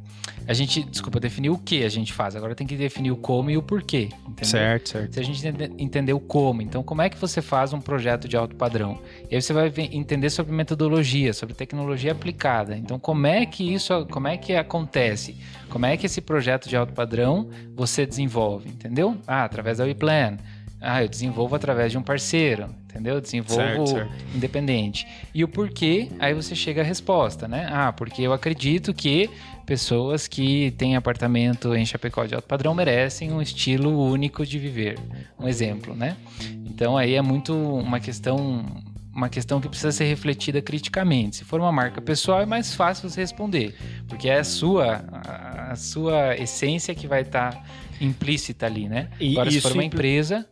a 0.46 0.54
gente, 0.54 0.82
desculpa, 0.82 1.20
definir 1.20 1.50
o 1.50 1.58
que 1.58 1.84
a 1.84 1.88
gente 1.88 2.12
faz. 2.12 2.34
Agora 2.34 2.54
tem 2.54 2.66
que 2.66 2.76
definir 2.76 3.10
o 3.10 3.16
como 3.16 3.50
e 3.50 3.56
o 3.56 3.62
porquê. 3.62 4.08
Entendeu? 4.26 4.44
Certo, 4.44 4.88
certo. 4.88 5.14
Se 5.14 5.20
a 5.20 5.22
gente 5.22 5.42
entender 5.78 6.12
o 6.12 6.20
como, 6.20 6.62
então 6.62 6.82
como 6.82 7.02
é 7.02 7.08
que 7.08 7.18
você 7.18 7.42
faz 7.42 7.72
um 7.72 7.80
projeto 7.80 8.26
de 8.26 8.36
alto 8.36 8.56
padrão? 8.56 8.98
E 9.30 9.34
aí 9.34 9.42
você 9.42 9.52
vai 9.52 9.72
entender 9.76 10.30
sobre 10.30 10.52
metodologia, 10.52 11.32
sobre 11.32 11.54
tecnologia 11.54 12.12
aplicada. 12.12 12.76
Então, 12.76 12.98
como 12.98 13.26
é 13.26 13.44
que 13.44 13.74
isso, 13.74 14.06
como 14.06 14.28
é 14.28 14.36
que 14.36 14.54
acontece? 14.54 15.36
Como 15.68 15.84
é 15.84 15.96
que 15.96 16.06
esse 16.06 16.20
projeto 16.20 16.68
de 16.68 16.76
alto 16.76 16.92
padrão 16.92 17.50
você 17.74 18.06
desenvolve, 18.06 18.70
entendeu? 18.70 19.16
Ah, 19.26 19.44
através 19.44 19.78
da 19.78 19.84
WePlan 19.84 20.38
ah, 20.80 21.02
eu 21.02 21.08
desenvolvo 21.08 21.56
através 21.56 21.90
de 21.90 21.98
um 21.98 22.02
parceiro, 22.02 22.68
entendeu? 22.84 23.16
Eu 23.16 23.20
desenvolvo 23.20 23.86
certo, 23.86 23.86
certo. 23.88 24.12
independente. 24.34 25.06
E 25.34 25.42
o 25.42 25.48
porquê, 25.48 26.08
aí 26.18 26.32
você 26.32 26.54
chega 26.54 26.82
à 26.82 26.84
resposta, 26.84 27.48
né? 27.48 27.68
Ah, 27.70 27.92
porque 27.92 28.22
eu 28.22 28.32
acredito 28.32 28.94
que 28.94 29.28
pessoas 29.66 30.28
que 30.28 30.70
têm 30.72 30.94
apartamento 30.94 31.74
em 31.74 31.84
Chapecó 31.84 32.24
de 32.24 32.34
alto 32.34 32.46
padrão 32.46 32.74
merecem 32.74 33.32
um 33.32 33.42
estilo 33.42 33.90
único 34.02 34.46
de 34.46 34.58
viver. 34.58 34.98
Um 35.38 35.48
exemplo, 35.48 35.94
né? 35.94 36.16
Então 36.64 36.96
aí 36.96 37.14
é 37.14 37.22
muito 37.22 37.54
uma 37.54 37.98
questão 37.98 38.64
uma 39.18 39.28
questão 39.28 39.60
que 39.60 39.68
precisa 39.68 39.90
ser 39.90 40.04
refletida 40.04 40.62
criticamente. 40.62 41.38
Se 41.38 41.44
for 41.44 41.58
uma 41.58 41.72
marca 41.72 42.00
pessoal, 42.00 42.40
é 42.40 42.46
mais 42.46 42.72
fácil 42.72 43.10
você 43.10 43.20
responder, 43.20 43.74
porque 44.06 44.28
é 44.28 44.38
a 44.38 44.44
sua, 44.44 45.04
a, 45.70 45.74
sua 45.74 46.36
essência 46.36 46.94
que 46.94 47.08
vai 47.08 47.22
estar 47.22 47.52
tá 47.52 47.64
implícita 48.00 48.66
ali, 48.66 48.88
né? 48.88 49.08
E, 49.18 49.32
Agora, 49.32 49.50
se 49.50 49.60
for 49.60 49.72
uma 49.72 49.84
empresa, 49.84 50.46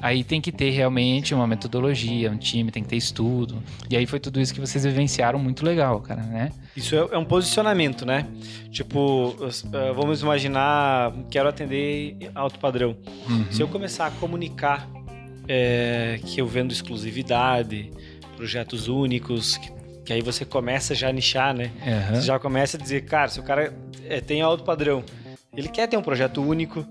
Aí 0.00 0.22
tem 0.22 0.40
que 0.40 0.52
ter 0.52 0.70
realmente 0.70 1.34
uma 1.34 1.46
metodologia, 1.46 2.30
um 2.30 2.36
time, 2.36 2.70
tem 2.70 2.82
que 2.82 2.88
ter 2.88 2.96
estudo. 2.96 3.62
E 3.90 3.96
aí 3.96 4.06
foi 4.06 4.20
tudo 4.20 4.40
isso 4.40 4.52
que 4.52 4.60
vocês 4.60 4.84
vivenciaram 4.84 5.38
muito 5.38 5.64
legal, 5.64 6.00
cara, 6.00 6.22
né? 6.22 6.50
Isso 6.76 6.94
é, 6.94 6.98
é 7.12 7.18
um 7.18 7.24
posicionamento, 7.24 8.04
né? 8.04 8.26
Tipo, 8.70 9.34
eh, 9.40 9.92
vamos 9.92 10.20
imaginar, 10.20 11.14
quero 11.30 11.48
atender 11.48 12.16
alto 12.34 12.58
padrão. 12.58 12.96
Uhum. 13.28 13.46
Se 13.50 13.62
eu 13.62 13.68
começar 13.68 14.06
a 14.06 14.10
comunicar 14.10 14.88
é, 15.48 16.20
que 16.24 16.40
eu 16.40 16.46
vendo 16.46 16.72
exclusividade, 16.72 17.90
projetos 18.36 18.88
únicos, 18.88 19.56
que, 19.56 19.72
que, 20.04 20.12
aí 20.12 20.20
você 20.20 20.44
começa 20.44 20.94
já 20.94 21.08
a 21.08 21.12
nichar, 21.12 21.54
né? 21.54 21.70
Uhum. 21.80 22.16
Você 22.16 22.26
já 22.26 22.38
começa 22.38 22.76
a 22.76 22.80
dizer, 22.80 23.04
cara, 23.06 23.28
se 23.28 23.40
o 23.40 23.42
cara 23.42 23.72
é, 24.04 24.20
tem 24.20 24.42
alto 24.42 24.64
padrão, 24.64 25.02
ele 25.56 25.68
quer 25.68 25.88
ter 25.88 25.96
um 25.96 26.02
projeto 26.02 26.42
único, 26.42 26.86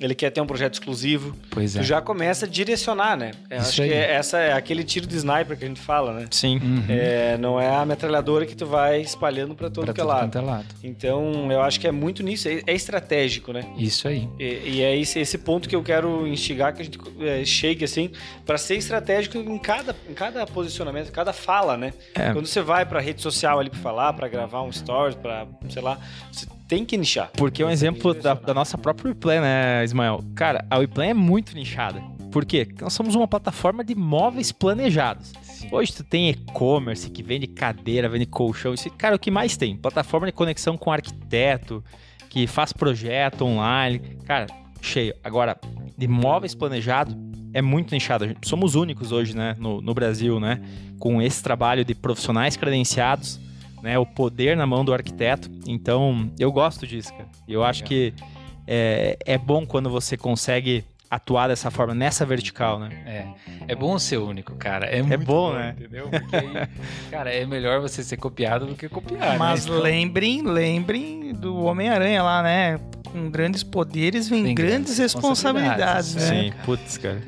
ele 0.00 0.14
quer 0.14 0.30
ter 0.30 0.40
um 0.40 0.46
projeto 0.46 0.74
exclusivo. 0.74 1.36
Pois 1.50 1.76
é. 1.76 1.80
Tu 1.80 1.84
já 1.84 2.00
começa 2.00 2.46
a 2.46 2.48
direcionar, 2.48 3.16
né? 3.16 3.32
Eu 3.50 3.58
Isso 3.58 3.68
acho 3.68 3.82
aí. 3.82 3.88
que 3.88 3.94
é, 3.94 4.12
essa 4.14 4.38
é 4.38 4.52
aquele 4.52 4.82
tiro 4.82 5.06
de 5.06 5.14
sniper 5.16 5.58
que 5.58 5.64
a 5.64 5.68
gente 5.68 5.80
fala, 5.80 6.14
né? 6.14 6.26
Sim. 6.30 6.58
Uhum. 6.58 6.84
É, 6.88 7.36
não 7.36 7.60
é 7.60 7.68
a 7.68 7.84
metralhadora 7.84 8.46
que 8.46 8.56
tu 8.56 8.64
vai 8.64 9.02
espalhando 9.02 9.54
para 9.54 9.68
todo, 9.68 9.84
pra 9.84 9.94
que, 9.94 10.00
é 10.00 10.04
lado. 10.04 10.38
é 10.38 10.40
lado. 10.40 10.66
Então, 10.82 11.52
eu 11.52 11.60
acho 11.60 11.78
que 11.78 11.86
é 11.86 11.92
muito 11.92 12.22
nisso. 12.22 12.48
É, 12.48 12.62
é 12.66 12.74
estratégico, 12.74 13.52
né? 13.52 13.66
Isso 13.76 14.08
aí. 14.08 14.26
E, 14.38 14.44
e, 14.44 14.82
é 14.82 14.96
esse, 14.96 15.18
esse 15.18 15.36
ponto 15.36 15.68
que 15.68 15.76
eu 15.76 15.82
quero 15.82 16.26
instigar 16.26 16.74
que 16.74 16.80
a 16.80 16.84
gente 16.84 16.98
é, 17.20 17.44
chegue, 17.44 17.84
assim, 17.84 18.10
para 18.46 18.56
ser 18.56 18.76
estratégico 18.76 19.36
em 19.36 19.58
cada, 19.58 19.94
em 20.08 20.14
cada 20.14 20.46
posicionamento, 20.46 21.08
em 21.08 21.12
cada 21.12 21.34
fala, 21.34 21.76
né? 21.76 21.92
É. 22.14 22.32
Quando 22.32 22.46
você 22.46 22.62
vai 22.62 22.86
para 22.86 23.00
rede 23.00 23.20
social 23.20 23.60
ali 23.60 23.68
para 23.68 23.80
falar, 23.80 24.12
para 24.14 24.28
gravar 24.28 24.62
um 24.62 24.72
stories, 24.72 25.14
para, 25.14 25.46
sei 25.68 25.82
lá, 25.82 25.98
você 26.32 26.46
tem 26.70 26.84
que 26.84 26.96
nichar. 26.96 27.32
Porque 27.36 27.64
é 27.64 27.66
um 27.66 27.70
exemplo 27.70 28.14
da, 28.14 28.32
da, 28.32 28.54
nossa 28.54 28.78
própria 28.78 29.08
WePlan, 29.08 29.40
né, 29.40 29.84
Ismael? 29.84 30.22
Cara, 30.36 30.64
a 30.70 30.78
WePlan 30.78 31.06
é 31.06 31.14
muito 31.14 31.52
nichada. 31.52 32.00
Por 32.30 32.44
quê? 32.44 32.64
Porque 32.64 32.84
nós 32.84 32.92
somos 32.92 33.16
uma 33.16 33.26
plataforma 33.26 33.82
de 33.82 33.96
móveis 33.96 34.52
planejados. 34.52 35.32
Sim. 35.42 35.68
Hoje 35.72 35.92
tu 35.92 36.04
tem 36.04 36.30
e-commerce 36.30 37.10
que 37.10 37.24
vende 37.24 37.48
cadeira, 37.48 38.08
vende 38.08 38.24
colchão. 38.24 38.72
Isso, 38.72 38.88
cara, 38.90 39.16
o 39.16 39.18
que 39.18 39.32
mais 39.32 39.56
tem? 39.56 39.76
Plataforma 39.76 40.28
de 40.28 40.32
conexão 40.32 40.78
com 40.78 40.92
arquiteto, 40.92 41.82
que 42.28 42.46
faz 42.46 42.72
projeto 42.72 43.44
online. 43.44 43.98
Cara, 44.24 44.46
cheio. 44.80 45.12
Agora, 45.24 45.58
de 45.98 46.06
móveis 46.06 46.54
planejados, 46.54 47.16
é 47.52 47.60
muito 47.60 47.92
nichado. 47.92 48.32
Somos 48.44 48.76
únicos 48.76 49.10
hoje, 49.10 49.34
né, 49.36 49.56
no, 49.58 49.80
no 49.80 49.92
Brasil, 49.92 50.38
né? 50.38 50.62
Com 51.00 51.20
esse 51.20 51.42
trabalho 51.42 51.84
de 51.84 51.96
profissionais 51.96 52.56
credenciados 52.56 53.40
né, 53.82 53.98
o 53.98 54.06
poder 54.06 54.56
na 54.56 54.66
mão 54.66 54.84
do 54.84 54.92
arquiteto. 54.92 55.50
Então, 55.66 56.30
eu 56.38 56.52
gosto 56.52 56.86
disso, 56.86 57.12
cara. 57.12 57.28
Eu 57.48 57.64
acho 57.64 57.84
que 57.84 58.14
é, 58.66 59.18
é 59.24 59.38
bom 59.38 59.66
quando 59.66 59.90
você 59.90 60.16
consegue 60.16 60.84
atuar 61.10 61.48
dessa 61.48 61.72
forma, 61.72 61.92
nessa 61.92 62.24
vertical, 62.24 62.78
né? 62.78 62.90
É. 63.04 63.72
É 63.72 63.74
bom 63.74 63.98
ser 63.98 64.18
único, 64.18 64.54
cara. 64.54 64.86
É, 64.86 64.98
é 64.98 65.16
bom, 65.16 65.24
bom, 65.24 65.52
né? 65.54 65.74
Entendeu? 65.76 66.08
Porque 66.08 66.36
aí, 66.36 66.68
cara, 67.10 67.34
é 67.34 67.44
melhor 67.44 67.80
você 67.80 68.04
ser 68.04 68.16
copiado 68.16 68.66
do 68.66 68.76
que 68.76 68.88
copiar. 68.88 69.36
Mas 69.36 69.66
né? 69.66 69.76
lembrem, 69.76 70.42
lembrem 70.42 71.32
do 71.34 71.64
Homem-Aranha 71.64 72.22
lá, 72.22 72.42
né? 72.44 72.78
Com 73.10 73.28
grandes 73.28 73.64
poderes 73.64 74.28
vem 74.28 74.44
Tem 74.44 74.54
grandes 74.54 74.74
grandes 74.74 74.98
responsabilidades, 74.98 76.14
né? 76.14 76.20
Sim, 76.20 76.52
putz, 76.64 76.96
cara. 76.96 77.20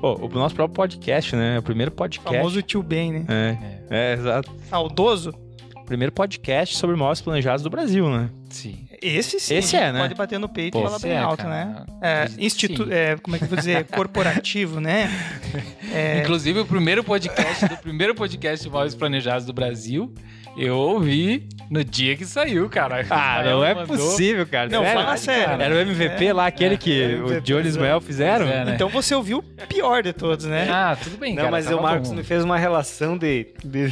Pô, 0.00 0.14
o 0.14 0.28
nosso 0.30 0.54
próprio 0.54 0.74
podcast, 0.74 1.36
né? 1.36 1.58
O 1.58 1.62
primeiro 1.62 1.92
O 1.92 1.94
podcast. 1.94 2.38
famoso 2.38 2.62
tio 2.62 2.82
Ben, 2.82 3.12
né? 3.12 3.26
É, 3.28 4.12
é, 4.12 4.12
exato. 4.14 4.50
Saudoso. 4.70 5.45
Primeiro 5.86 6.12
podcast 6.12 6.76
sobre 6.76 6.96
móveis 6.96 7.20
planejados 7.20 7.62
do 7.62 7.70
Brasil, 7.70 8.10
né? 8.10 8.28
Sim. 8.50 8.88
Esse 9.00 9.38
sim. 9.38 9.54
Esse 9.54 9.76
é, 9.76 9.92
né? 9.92 10.00
Pode 10.00 10.16
bater 10.16 10.36
no 10.36 10.48
peito 10.48 10.72
Pô, 10.72 10.80
e 10.80 10.82
falar 10.82 10.98
bem 10.98 11.12
é, 11.12 11.18
alto, 11.18 11.44
cara. 11.44 11.64
né? 11.64 11.86
É, 12.02 12.28
institu 12.38 12.92
é, 12.92 13.16
como 13.18 13.36
é 13.36 13.38
que 13.38 13.44
eu 13.44 13.48
vou 13.48 13.56
dizer? 13.56 13.84
Corporativo, 13.84 14.80
né? 14.80 15.08
É, 15.94 16.20
Inclusive, 16.20 16.60
o 16.60 16.66
primeiro 16.66 17.02
podcast 17.02 17.68
do 17.68 17.76
primeiro 17.78 18.14
podcast 18.14 18.62
de 18.66 18.70
móveis 18.70 18.94
planejados 18.94 19.46
do 19.46 19.52
Brasil, 19.52 20.12
eu 20.56 20.76
ouvi 20.76 21.46
no 21.70 21.82
dia 21.84 22.16
que 22.16 22.24
saiu, 22.24 22.68
cara. 22.68 23.04
Ah, 23.10 23.40
Ismael 23.40 23.56
não 23.56 23.64
é 23.64 23.74
mandou. 23.74 23.96
possível, 23.96 24.46
cara. 24.46 24.68
Não, 24.68 24.82
Sério? 24.84 25.02
fala 25.02 25.16
sério. 25.16 25.60
Era 25.62 25.74
o 25.74 25.78
MVP 25.78 26.32
lá, 26.32 26.46
aquele 26.46 26.76
que 26.78 27.02
É, 27.02 27.16
o 27.16 27.40
Johnny 27.40 27.64
e 27.64 27.68
Ismael 27.68 28.00
fizeram? 28.00 28.46
É, 28.46 28.64
né? 28.64 28.72
Então 28.74 28.88
você 28.88 29.14
ouviu 29.14 29.38
o 29.38 29.42
pior 29.66 30.02
de 30.02 30.12
todos, 30.12 30.44
né? 30.46 30.68
Ah, 30.70 30.96
tudo 31.02 31.18
bem, 31.18 31.32
Não, 31.34 31.38
cara. 31.42 31.50
mas 31.50 31.64
tava 31.64 31.76
o 31.78 31.82
Marcos 31.82 32.10
bom. 32.10 32.14
me 32.14 32.22
fez 32.22 32.44
uma 32.44 32.56
relação 32.56 33.18
de, 33.18 33.48
de, 33.64 33.88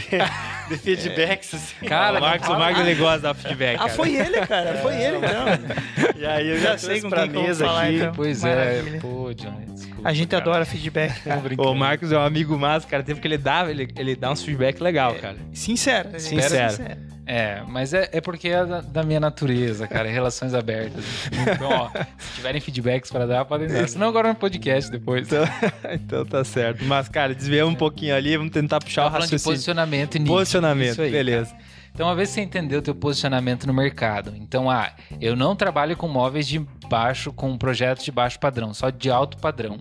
de 0.68 0.76
feedbacks. 0.78 1.52
assim. 1.54 1.86
Cara, 1.86 2.18
o 2.18 2.20
Marcos, 2.20 2.48
o 2.48 2.52
Marcos 2.58 2.80
ele 2.82 2.94
gosta 2.94 3.16
de 3.16 3.22
dar 3.24 3.34
feedback. 3.34 3.74
Ah, 3.74 3.78
cara. 3.78 3.90
foi 3.90 4.14
ele, 4.14 4.40
cara. 4.46 4.74
Foi 4.76 4.94
ele, 4.94 5.16
então. 5.18 6.14
E 6.16 6.24
aí 6.26 6.48
eu 6.48 6.58
já, 6.58 6.70
Já 6.70 6.78
sei 6.78 7.00
com 7.00 7.10
pra 7.10 7.22
quem 7.22 7.32
que 7.32 7.38
mesa 7.42 7.66
falar, 7.66 7.82
aqui. 7.86 7.96
então. 7.96 8.12
Pois 8.14 8.42
Maravilha. 8.42 8.96
é, 8.96 9.00
pô, 9.00 9.34
Johnny, 9.34 9.66
desculpa. 9.66 9.93
A 10.04 10.12
gente 10.12 10.28
cara. 10.28 10.42
adora 10.42 10.64
feedback, 10.64 11.20
cara. 11.22 11.36
Tô 11.36 11.42
brincando. 11.42 11.68
O 11.70 11.74
Marcos 11.74 12.12
é 12.12 12.18
um 12.18 12.22
amigo 12.22 12.58
massa, 12.58 12.86
cara. 12.86 13.02
Tempo 13.02 13.20
que 13.20 13.26
ele 13.26 13.38
dá, 13.38 13.68
ele, 13.70 13.88
ele 13.96 14.14
dá 14.14 14.30
uns 14.30 14.42
feedback 14.42 14.80
legal, 14.80 15.14
cara. 15.14 15.36
Sincero. 15.52 16.10
Sincero. 16.20 17.14
É, 17.26 17.62
mas 17.66 17.94
é, 17.94 18.10
é 18.12 18.20
porque 18.20 18.48
é 18.48 18.66
da, 18.66 18.80
da 18.82 19.02
minha 19.02 19.18
natureza, 19.18 19.88
cara, 19.88 20.10
relações 20.10 20.52
abertas. 20.52 21.02
Então, 21.32 21.70
ó, 21.70 21.90
se 22.18 22.34
tiverem 22.34 22.60
feedbacks 22.60 23.10
pra 23.10 23.24
dar, 23.24 23.46
podem 23.46 23.66
dar. 23.66 23.88
Senão 23.88 24.08
agora 24.08 24.28
no 24.28 24.34
podcast 24.34 24.90
depois. 24.90 25.26
Então, 25.26 25.44
então 25.94 26.26
tá 26.26 26.44
certo. 26.44 26.84
Mas, 26.84 27.08
cara, 27.08 27.34
desviamos 27.34 27.72
um 27.72 27.76
pouquinho 27.76 28.14
ali, 28.14 28.36
vamos 28.36 28.52
tentar 28.52 28.78
puxar 28.78 29.04
Tava 29.04 29.08
o 29.08 29.12
falando 29.12 29.28
de 29.28 29.34
raciocínio. 29.36 29.54
posicionamento 29.56 30.14
e 30.16 30.18
nicho. 30.18 30.32
Posicionamento, 30.32 30.90
Isso 30.92 31.02
aí, 31.02 31.10
beleza. 31.10 31.50
cara. 31.50 31.73
Então, 31.94 32.08
uma 32.08 32.16
vez 32.16 32.30
que 32.30 32.34
você 32.34 32.40
entendeu 32.40 32.80
o 32.80 32.82
teu 32.82 32.92
posicionamento 32.92 33.68
no 33.68 33.72
mercado, 33.72 34.34
então, 34.36 34.68
ah, 34.68 34.90
eu 35.20 35.36
não 35.36 35.54
trabalho 35.54 35.96
com 35.96 36.08
móveis 36.08 36.44
de 36.48 36.58
baixo, 36.88 37.32
com 37.32 37.56
projetos 37.56 38.04
de 38.04 38.10
baixo 38.10 38.36
padrão, 38.40 38.74
só 38.74 38.90
de 38.90 39.08
alto 39.12 39.36
padrão. 39.38 39.78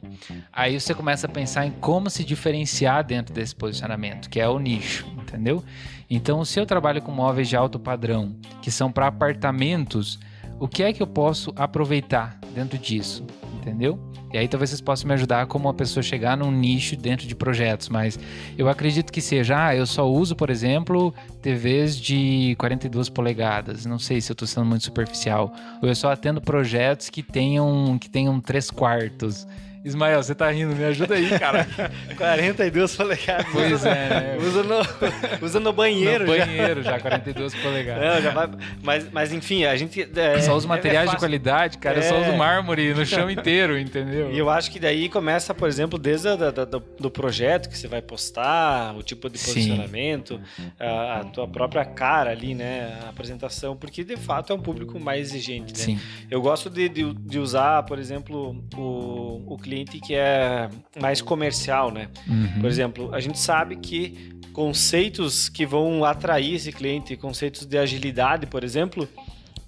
Aí 0.51 0.79
você 0.79 0.93
começa 0.93 1.25
a 1.25 1.29
pensar 1.29 1.65
em 1.65 1.71
como 1.71 2.11
se 2.11 2.23
diferenciar 2.23 3.03
dentro 3.03 3.33
desse 3.33 3.55
posicionamento, 3.55 4.29
que 4.29 4.39
é 4.39 4.47
o 4.47 4.59
nicho, 4.59 5.07
entendeu? 5.17 5.63
Então, 6.07 6.45
se 6.45 6.59
eu 6.59 6.67
trabalho 6.67 7.01
com 7.01 7.11
móveis 7.11 7.49
de 7.49 7.55
alto 7.55 7.79
padrão, 7.79 8.35
que 8.61 8.69
são 8.69 8.91
para 8.91 9.07
apartamentos, 9.07 10.19
o 10.59 10.67
que 10.67 10.83
é 10.83 10.93
que 10.93 11.01
eu 11.01 11.07
posso 11.07 11.51
aproveitar 11.55 12.37
dentro 12.53 12.77
disso, 12.77 13.25
entendeu? 13.55 13.99
E 14.33 14.37
aí 14.37 14.47
talvez 14.47 14.71
vocês 14.71 14.81
possam 14.81 15.07
me 15.07 15.13
ajudar 15.13 15.45
como 15.45 15.67
uma 15.67 15.73
pessoa 15.73 16.01
chegar 16.01 16.35
num 16.35 16.51
nicho 16.51 16.97
dentro 16.97 17.27
de 17.27 17.35
projetos, 17.35 17.87
mas 17.87 18.19
eu 18.57 18.67
acredito 18.67 19.13
que 19.13 19.21
seja, 19.21 19.67
ah, 19.67 19.75
eu 19.75 19.85
só 19.85 20.09
uso, 20.09 20.35
por 20.35 20.49
exemplo, 20.49 21.13
TVs 21.41 21.95
de 21.95 22.55
42 22.57 23.09
polegadas. 23.09 23.85
Não 23.85 23.99
sei 23.99 24.19
se 24.19 24.31
eu 24.31 24.33
estou 24.33 24.47
sendo 24.47 24.65
muito 24.65 24.83
superficial. 24.83 25.53
Ou 25.81 25.87
eu 25.87 25.95
só 25.95 26.11
atendo 26.11 26.41
projetos 26.41 27.09
que 27.09 27.21
tenham 27.21 27.97
que 27.99 28.09
tenham 28.09 28.41
3 28.41 28.71
quartos. 28.71 29.47
Ismael, 29.83 30.23
você 30.23 30.33
tá 30.33 30.49
rindo, 30.49 30.73
me 30.73 30.83
ajuda 30.85 31.15
aí, 31.15 31.29
cara. 31.37 31.67
42 32.17 32.95
polegadas. 32.95 33.47
pois 33.51 33.85
é, 33.85 34.09
né? 34.09 34.37
Usa 34.39 34.63
no, 34.63 35.45
usa 35.45 35.59
no 35.59 35.73
banheiro. 35.73 36.25
no 36.25 36.37
já. 36.37 36.45
banheiro 36.45 36.83
já, 36.83 36.99
42 36.99 37.53
polegadas. 37.55 38.01
Não, 38.15 38.21
já 38.21 38.31
vai. 38.31 38.49
Mas, 38.81 39.11
mas 39.11 39.33
enfim, 39.33 39.65
a 39.65 39.75
gente. 39.75 40.07
É, 40.15 40.39
só 40.39 40.55
uso 40.55 40.67
é- 40.67 40.69
materiais 40.69 41.09
é 41.09 41.11
de 41.13 41.17
qualidade, 41.19 41.77
cara. 41.79 41.97
Eu 41.97 42.03
só 42.03 42.15
É. 42.15 42.21
uso 42.29 42.37
mármore 42.37 42.93
no 42.93 43.05
chão 43.05 43.29
inteiro, 43.29 43.77
entendeu? 43.77 44.31
E 44.31 44.37
eu 44.37 44.49
acho 44.49 44.71
que 44.71 44.79
daí 44.79 45.09
começa, 45.09 45.53
por 45.53 45.67
exemplo, 45.67 45.99
desde 45.99 46.29
a, 46.29 46.35
da- 46.37 46.51
da- 46.51 46.63
do, 46.65 47.11
projeto 47.11 47.67
que 47.67 47.77
você 47.77 47.87
vai 47.89 48.01
postar, 48.01 48.95
o 48.95 49.03
tipo 49.03 49.29
de 49.29 49.37
posicionamento, 49.37 50.39
a, 50.79 51.19
a 51.19 51.23
tua 51.25 51.47
própria 51.47 51.83
cara 51.83 52.31
ali, 52.31 52.55
né? 52.55 52.99
A 53.05 53.09
apresentação, 53.09 53.75
porque 53.75 54.01
de 54.05 54.15
fato 54.15 54.53
é 54.53 54.55
um 54.55 54.61
público 54.61 54.97
mais 54.97 55.29
exigente, 55.31 55.73
né? 55.73 55.79
Sim. 55.79 55.99
Eu 56.31 56.41
gosto 56.41 56.69
de, 56.69 56.87
de, 56.87 57.13
de 57.13 57.37
usar, 57.37 57.83
por 57.83 57.99
exemplo, 57.99 58.55
o, 58.77 59.43
o 59.53 59.57
cliente 59.57 59.72
que 60.03 60.15
é 60.15 60.69
mais 60.99 61.21
comercial, 61.21 61.91
né? 61.91 62.07
Uhum. 62.27 62.61
Por 62.61 62.69
exemplo, 62.69 63.13
a 63.13 63.19
gente 63.19 63.39
sabe 63.39 63.75
que 63.75 64.31
conceitos 64.53 65.49
que 65.49 65.65
vão 65.65 66.05
atrair 66.05 66.55
esse 66.55 66.71
cliente, 66.71 67.17
conceitos 67.17 67.65
de 67.65 67.77
agilidade, 67.77 68.45
por 68.45 68.63
exemplo, 68.63 69.07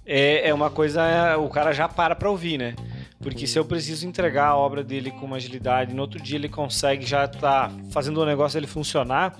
é, 0.06 0.48
é 0.48 0.54
uma 0.54 0.70
coisa 0.70 1.36
o 1.38 1.48
cara 1.48 1.72
já 1.72 1.88
para 1.88 2.14
para 2.14 2.30
ouvir, 2.30 2.58
né? 2.58 2.74
Porque 3.18 3.46
se 3.46 3.58
eu 3.58 3.64
preciso 3.64 4.06
entregar 4.06 4.48
a 4.48 4.56
obra 4.56 4.84
dele 4.84 5.10
com 5.10 5.26
uma 5.26 5.36
agilidade, 5.36 5.94
no 5.94 6.02
outro 6.02 6.22
dia 6.22 6.36
ele 6.36 6.48
consegue 6.48 7.04
já 7.04 7.24
estar 7.24 7.72
fazendo 7.90 8.20
o 8.20 8.26
negócio 8.26 8.58
ele 8.58 8.66
funcionar, 8.66 9.36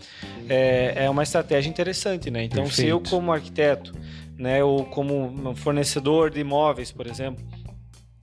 é, 0.48 1.04
é 1.04 1.10
uma 1.10 1.22
estratégia 1.22 1.68
interessante, 1.68 2.30
né? 2.30 2.42
Então, 2.42 2.66
se 2.66 2.86
eu 2.86 2.98
Perfeito. 2.98 3.10
como 3.10 3.32
arquiteto, 3.32 3.92
né, 4.36 4.62
ou 4.62 4.84
como 4.84 5.54
fornecedor 5.54 6.30
de 6.30 6.40
imóveis, 6.40 6.90
por 6.90 7.06
exemplo, 7.06 7.44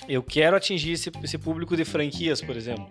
eu 0.08 0.22
quero 0.24 0.56
atingir 0.56 0.92
esse, 0.94 1.12
esse 1.24 1.38
público 1.38 1.76
de 1.78 1.86
franquias, 1.86 2.42
por 2.42 2.56
exemplo. 2.56 2.88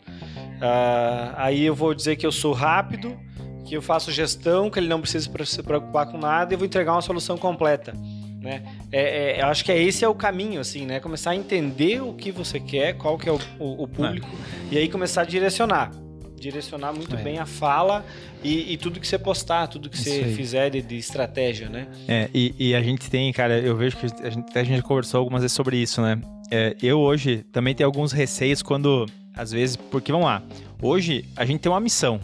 Ah, 0.60 1.34
aí 1.36 1.62
eu 1.64 1.74
vou 1.74 1.94
dizer 1.94 2.16
que 2.16 2.26
eu 2.26 2.32
sou 2.32 2.52
rápido, 2.52 3.18
que 3.66 3.76
eu 3.76 3.82
faço 3.82 4.10
gestão, 4.12 4.70
que 4.70 4.78
ele 4.78 4.88
não 4.88 5.00
precisa 5.00 5.28
se 5.44 5.62
preocupar 5.62 6.06
com 6.06 6.18
nada 6.18 6.52
e 6.52 6.54
eu 6.54 6.58
vou 6.58 6.66
entregar 6.66 6.92
uma 6.92 7.02
solução 7.02 7.36
completa. 7.36 7.92
Né? 8.40 8.62
É, 8.90 9.38
é, 9.38 9.42
eu 9.42 9.46
acho 9.46 9.64
que 9.64 9.70
é, 9.70 9.80
esse 9.80 10.04
é 10.04 10.08
o 10.08 10.14
caminho, 10.16 10.60
assim, 10.60 10.84
né? 10.84 10.98
Começar 10.98 11.30
a 11.30 11.36
entender 11.36 12.02
o 12.02 12.12
que 12.12 12.32
você 12.32 12.58
quer, 12.58 12.94
qual 12.94 13.16
que 13.16 13.28
é 13.28 13.32
o, 13.32 13.38
o- 13.60 13.84
o 13.84 13.86
público, 13.88 14.28
e 14.68 14.76
aí 14.76 14.88
começar 14.88 15.20
a 15.22 15.24
direcionar. 15.24 15.92
Direcionar 16.36 16.92
muito 16.92 17.14
É. 17.14 17.22
bem 17.22 17.38
a 17.38 17.46
fala 17.46 18.04
e, 18.42 18.72
e 18.72 18.76
tudo 18.76 18.98
que 18.98 19.06
você 19.06 19.16
postar, 19.16 19.68
tudo 19.68 19.88
que 19.88 19.94
Isso 19.94 20.10
você 20.10 20.24
aí. 20.24 20.34
fizer 20.34 20.70
de, 20.70 20.82
de 20.82 20.96
estratégia, 20.96 21.68
né? 21.68 21.86
É, 22.08 22.28
e, 22.34 22.52
e 22.58 22.74
a 22.74 22.82
gente 22.82 23.08
tem, 23.08 23.32
cara, 23.32 23.60
eu 23.60 23.76
vejo 23.76 23.96
que 23.96 24.06
a 24.26 24.30
gente, 24.30 24.58
a 24.58 24.64
gente 24.64 24.82
conversou 24.82 25.20
algumas 25.20 25.42
vezes 25.42 25.54
sobre 25.54 25.76
isso, 25.76 26.02
né? 26.02 26.20
É, 26.54 26.76
eu 26.82 27.00
hoje 27.00 27.44
também 27.50 27.74
tenho 27.74 27.88
alguns 27.88 28.12
receios 28.12 28.60
quando, 28.60 29.06
às 29.34 29.50
vezes, 29.52 29.74
porque 29.74 30.12
vamos 30.12 30.26
lá, 30.26 30.42
hoje 30.82 31.24
a 31.34 31.46
gente 31.46 31.60
tem 31.60 31.72
uma 31.72 31.80
missão, 31.80 32.20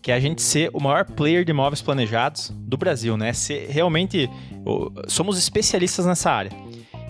que 0.00 0.12
é 0.12 0.14
a 0.14 0.20
gente 0.20 0.40
ser 0.40 0.70
o 0.72 0.78
maior 0.80 1.04
player 1.04 1.44
de 1.44 1.50
imóveis 1.50 1.82
planejados 1.82 2.52
do 2.56 2.76
Brasil, 2.76 3.16
né? 3.16 3.32
Ser 3.32 3.68
realmente, 3.68 4.30
somos 5.08 5.36
especialistas 5.36 6.06
nessa 6.06 6.30
área. 6.30 6.52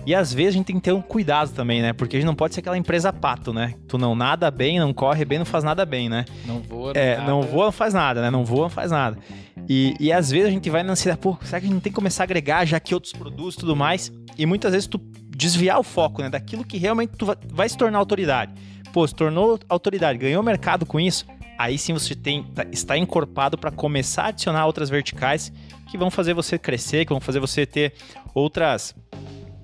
E 0.03 0.15
às 0.15 0.33
vezes 0.33 0.55
a 0.55 0.57
gente 0.57 0.65
tem 0.67 0.75
que 0.77 0.81
ter 0.81 0.93
um 0.93 1.01
cuidado 1.01 1.51
também, 1.51 1.81
né? 1.81 1.93
Porque 1.93 2.15
a 2.15 2.19
gente 2.19 2.25
não 2.25 2.33
pode 2.33 2.55
ser 2.55 2.61
aquela 2.61 2.77
empresa 2.77 3.13
pato, 3.13 3.53
né? 3.53 3.75
Tu 3.87 3.97
não 3.99 4.15
nada 4.15 4.49
bem, 4.49 4.79
não 4.79 4.93
corre 4.93 5.25
bem, 5.25 5.37
não 5.37 5.45
faz 5.45 5.63
nada 5.63 5.85
bem, 5.85 6.09
né? 6.09 6.25
Não 6.45 6.59
voa, 6.59 6.93
É, 6.95 7.17
nada. 7.17 7.29
não 7.29 7.41
voa, 7.43 7.65
não 7.65 7.71
faz 7.71 7.93
nada, 7.93 8.21
né? 8.21 8.31
Não 8.31 8.43
voa, 8.43 8.63
não 8.63 8.69
faz 8.69 8.89
nada. 8.89 9.17
E, 9.69 9.93
e 9.99 10.11
às 10.11 10.31
vezes 10.31 10.47
a 10.47 10.51
gente 10.51 10.69
vai 10.71 10.81
na 10.81 10.93
ansiedade, 10.93 11.21
pô, 11.21 11.37
será 11.43 11.59
que 11.59 11.65
a 11.65 11.67
gente 11.67 11.73
não 11.73 11.81
tem 11.81 11.91
que 11.91 11.95
começar 11.95 12.23
a 12.23 12.25
agregar 12.25 12.65
já 12.65 12.79
que 12.79 12.95
outros 12.95 13.11
produtos 13.13 13.55
e 13.55 13.57
tudo 13.59 13.75
mais? 13.75 14.11
E 14.37 14.45
muitas 14.45 14.71
vezes 14.71 14.87
tu 14.87 14.97
desviar 15.37 15.79
o 15.79 15.83
foco, 15.83 16.21
né? 16.23 16.29
Daquilo 16.29 16.65
que 16.65 16.77
realmente 16.77 17.11
tu 17.15 17.25
vai, 17.49 17.69
se 17.69 17.77
tornar 17.77 17.99
autoridade. 17.99 18.53
Pô, 18.91 19.07
se 19.07 19.13
tornou 19.13 19.59
autoridade, 19.69 20.17
ganhou 20.17 20.41
mercado 20.41 20.85
com 20.85 20.99
isso, 20.99 21.25
aí 21.57 21.77
sim 21.77 21.93
você 21.93 22.15
tem, 22.15 22.43
tá- 22.43 22.65
está 22.71 22.97
encorpado 22.97 23.57
para 23.57 23.69
começar 23.69 24.23
a 24.23 24.27
adicionar 24.29 24.65
outras 24.65 24.89
verticais 24.89 25.51
que 25.91 25.97
vão 25.97 26.09
fazer 26.09 26.33
você 26.33 26.57
crescer, 26.57 27.05
que 27.05 27.13
vão 27.13 27.21
fazer 27.21 27.39
você 27.39 27.65
ter 27.65 27.93
outras. 28.33 28.95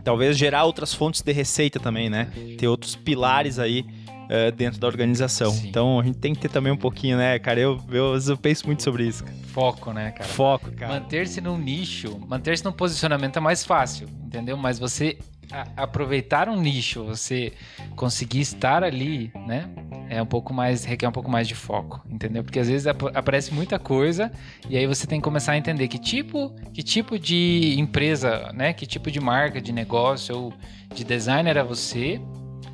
Talvez 0.04 0.38
gerar 0.38 0.66
outras 0.66 0.94
fontes 0.94 1.22
de 1.22 1.32
receita 1.32 1.80
também, 1.80 2.10
né? 2.10 2.28
Ter 2.58 2.68
outros 2.68 2.96
pilares 2.96 3.58
aí 3.58 3.86
eh, 4.30 4.52
dentro 4.52 4.80
da 4.80 4.88
organização. 4.88 5.52
Sim. 5.52 5.70
Então 5.70 6.00
a 6.00 6.04
gente 6.04 6.18
tem 6.18 6.34
que 6.34 6.42
ter 6.42 6.50
também 6.50 6.72
um 6.72 6.78
pouquinho, 6.78 7.18
né, 7.18 7.38
cara? 7.40 7.60
Eu, 7.60 7.80
eu, 7.92 8.18
eu 8.18 8.38
penso 8.38 8.66
muito 8.66 8.84
sobre 8.84 9.06
isso. 9.08 9.24
cara. 9.24 9.36
Foco, 9.48 9.92
né, 9.94 10.12
cara? 10.12 10.30
Foco, 10.30 10.72
cara. 10.72 10.94
Manter-se 10.94 11.40
num 11.42 11.58
nicho, 11.58 12.20
manter-se 12.28 12.64
num 12.66 12.72
posicionamento 12.72 13.38
é 13.38 13.40
mais 13.40 13.64
fácil, 13.64 14.08
entendeu? 14.26 14.58
Mas 14.58 14.80
você 14.80 15.18
a- 15.52 15.84
aproveitar 15.84 16.50
um 16.50 16.60
nicho, 16.60 17.04
você 17.04 17.54
conseguir 17.96 18.40
estar 18.42 18.84
ali, 18.84 19.32
né? 19.48 19.70
É 20.10 20.22
um 20.22 20.26
pouco 20.26 20.54
mais, 20.54 20.84
requer 20.84 21.08
um 21.08 21.12
pouco 21.12 21.30
mais 21.30 21.48
de 21.48 21.54
foco, 21.54 22.02
entendeu? 22.10 22.44
Porque 22.44 22.60
às 22.60 22.68
vezes 22.68 22.88
ap- 22.88 23.16
aparece 23.16 23.54
muita 23.54 23.78
coisa 23.78 24.32
e 24.70 24.78
aí 24.78 24.88
você 24.88 25.06
tem 25.06 25.20
que 25.20 25.24
começar 25.24 25.52
a 25.52 25.58
entender 25.58 25.88
que 25.88 25.98
tipo, 26.00 26.50
que 26.74 26.82
tipo 26.82 27.20
de 27.20 27.76
empresa, 27.78 28.52
né? 28.54 28.74
Que 28.74 28.86
tipo 28.88 29.12
de 29.12 29.20
marca, 29.20 29.62
de 29.62 29.72
negócio 29.72 30.36
ou 30.36 30.54
de 30.96 31.04
designer 31.04 31.58
é 31.58 31.64
você, 31.64 32.20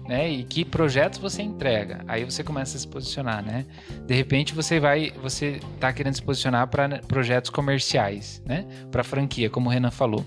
né? 0.09 0.27
E 0.27 0.43
que 0.43 0.65
projetos 0.65 1.19
você 1.19 1.43
entrega. 1.43 2.03
Aí 2.07 2.25
você 2.25 2.43
começa 2.43 2.75
a 2.75 2.79
se 2.79 2.87
posicionar, 2.87 3.45
né? 3.45 3.63
De 4.07 4.15
repente 4.15 4.55
você 4.55 4.79
vai, 4.79 5.13
você 5.21 5.59
tá 5.79 5.93
querendo 5.93 6.15
se 6.15 6.23
posicionar 6.23 6.67
para 6.67 6.97
projetos 7.07 7.51
comerciais, 7.51 8.41
né? 8.43 8.65
Para 8.91 9.03
franquia, 9.03 9.51
como 9.51 9.69
o 9.69 9.71
Renan 9.71 9.91
falou. 9.91 10.25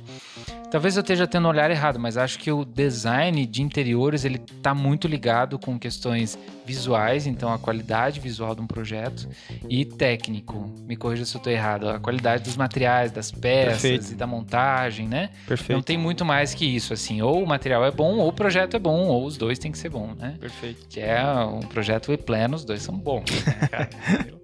Talvez 0.72 0.96
eu 0.96 1.02
esteja 1.02 1.26
tendo 1.26 1.46
um 1.46 1.50
olhar 1.50 1.70
errado, 1.70 2.00
mas 2.00 2.16
acho 2.16 2.38
que 2.38 2.50
o 2.50 2.64
design 2.64 3.44
de 3.44 3.61
interiores 3.61 4.24
ele 4.24 4.40
está 4.56 4.74
muito 4.74 5.06
ligado 5.06 5.58
com 5.58 5.78
questões 5.78 6.38
visuais, 6.64 7.26
então 7.26 7.52
a 7.52 7.58
qualidade 7.58 8.18
visual 8.18 8.54
de 8.54 8.62
um 8.62 8.66
projeto 8.66 9.28
e 9.68 9.85
técnico. 9.85 10.72
Me 10.87 10.96
corrija 10.96 11.26
se 11.26 11.37
eu 11.37 11.40
estou 11.40 11.52
errado. 11.52 11.90
A 11.90 12.00
qualidade 12.00 12.44
dos 12.44 12.56
materiais, 12.56 13.12
das 13.12 13.30
peças 13.30 13.82
Perfeito. 13.82 14.12
e 14.12 14.14
da 14.14 14.26
montagem, 14.26 15.06
né? 15.06 15.28
Perfeito. 15.46 15.76
Não 15.76 15.82
tem 15.82 15.98
muito 15.98 16.24
mais 16.24 16.54
que 16.54 16.64
isso, 16.64 16.94
assim. 16.94 17.20
Ou 17.20 17.42
o 17.42 17.46
material 17.46 17.85
é 17.85 17.90
bom, 17.90 18.16
ou 18.16 18.28
o 18.28 18.32
projeto 18.32 18.74
é 18.74 18.78
bom, 18.78 19.08
ou 19.08 19.27
os 19.27 19.37
dois 19.37 19.58
têm 19.58 19.70
que 19.70 19.77
ser 19.77 19.90
bom, 19.90 20.14
né? 20.18 20.37
Perfeito. 20.40 20.87
Que 20.88 21.00
é 21.00 21.23
um 21.23 21.60
projeto 21.60 22.10
e 22.14 22.16
pleno, 22.16 22.56
os 22.56 22.64
dois 22.64 22.81
são 22.81 22.96
bons, 22.96 23.31
né, 23.44 23.68
cara? 23.70 23.90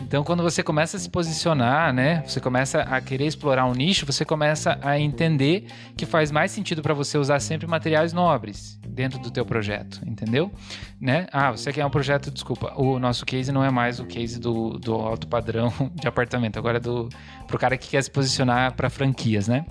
Então, 0.00 0.24
quando 0.24 0.42
você 0.42 0.62
começa 0.62 0.96
a 0.96 1.00
se 1.00 1.08
posicionar, 1.08 1.92
né, 1.92 2.22
você 2.26 2.40
começa 2.40 2.80
a 2.82 3.00
querer 3.00 3.26
explorar 3.26 3.66
um 3.66 3.72
nicho, 3.72 4.04
você 4.04 4.24
começa 4.24 4.78
a 4.82 4.98
entender 4.98 5.66
que 5.96 6.04
faz 6.04 6.30
mais 6.30 6.50
sentido 6.50 6.82
para 6.82 6.92
você 6.92 7.16
usar 7.16 7.40
sempre 7.40 7.66
materiais 7.66 8.12
nobres 8.12 8.78
dentro 8.86 9.18
do 9.18 9.30
teu 9.30 9.46
projeto, 9.46 10.00
entendeu? 10.06 10.50
Né? 11.00 11.26
Ah, 11.32 11.52
você 11.52 11.72
quer 11.72 11.86
um 11.86 11.90
projeto, 11.90 12.30
desculpa, 12.30 12.72
o 12.76 12.98
nosso 12.98 13.24
case 13.24 13.52
não 13.52 13.64
é 13.64 13.70
mais 13.70 14.00
o 14.00 14.04
case 14.04 14.38
do, 14.38 14.78
do 14.78 14.94
alto 14.94 15.26
padrão 15.26 15.72
de 15.94 16.08
apartamento, 16.08 16.58
agora 16.58 16.78
é 16.78 16.80
do 16.80 17.08
pro 17.46 17.58
cara 17.58 17.76
que 17.76 17.88
quer 17.88 18.02
se 18.02 18.10
posicionar 18.10 18.72
para 18.74 18.90
franquias, 18.90 19.48
né? 19.48 19.64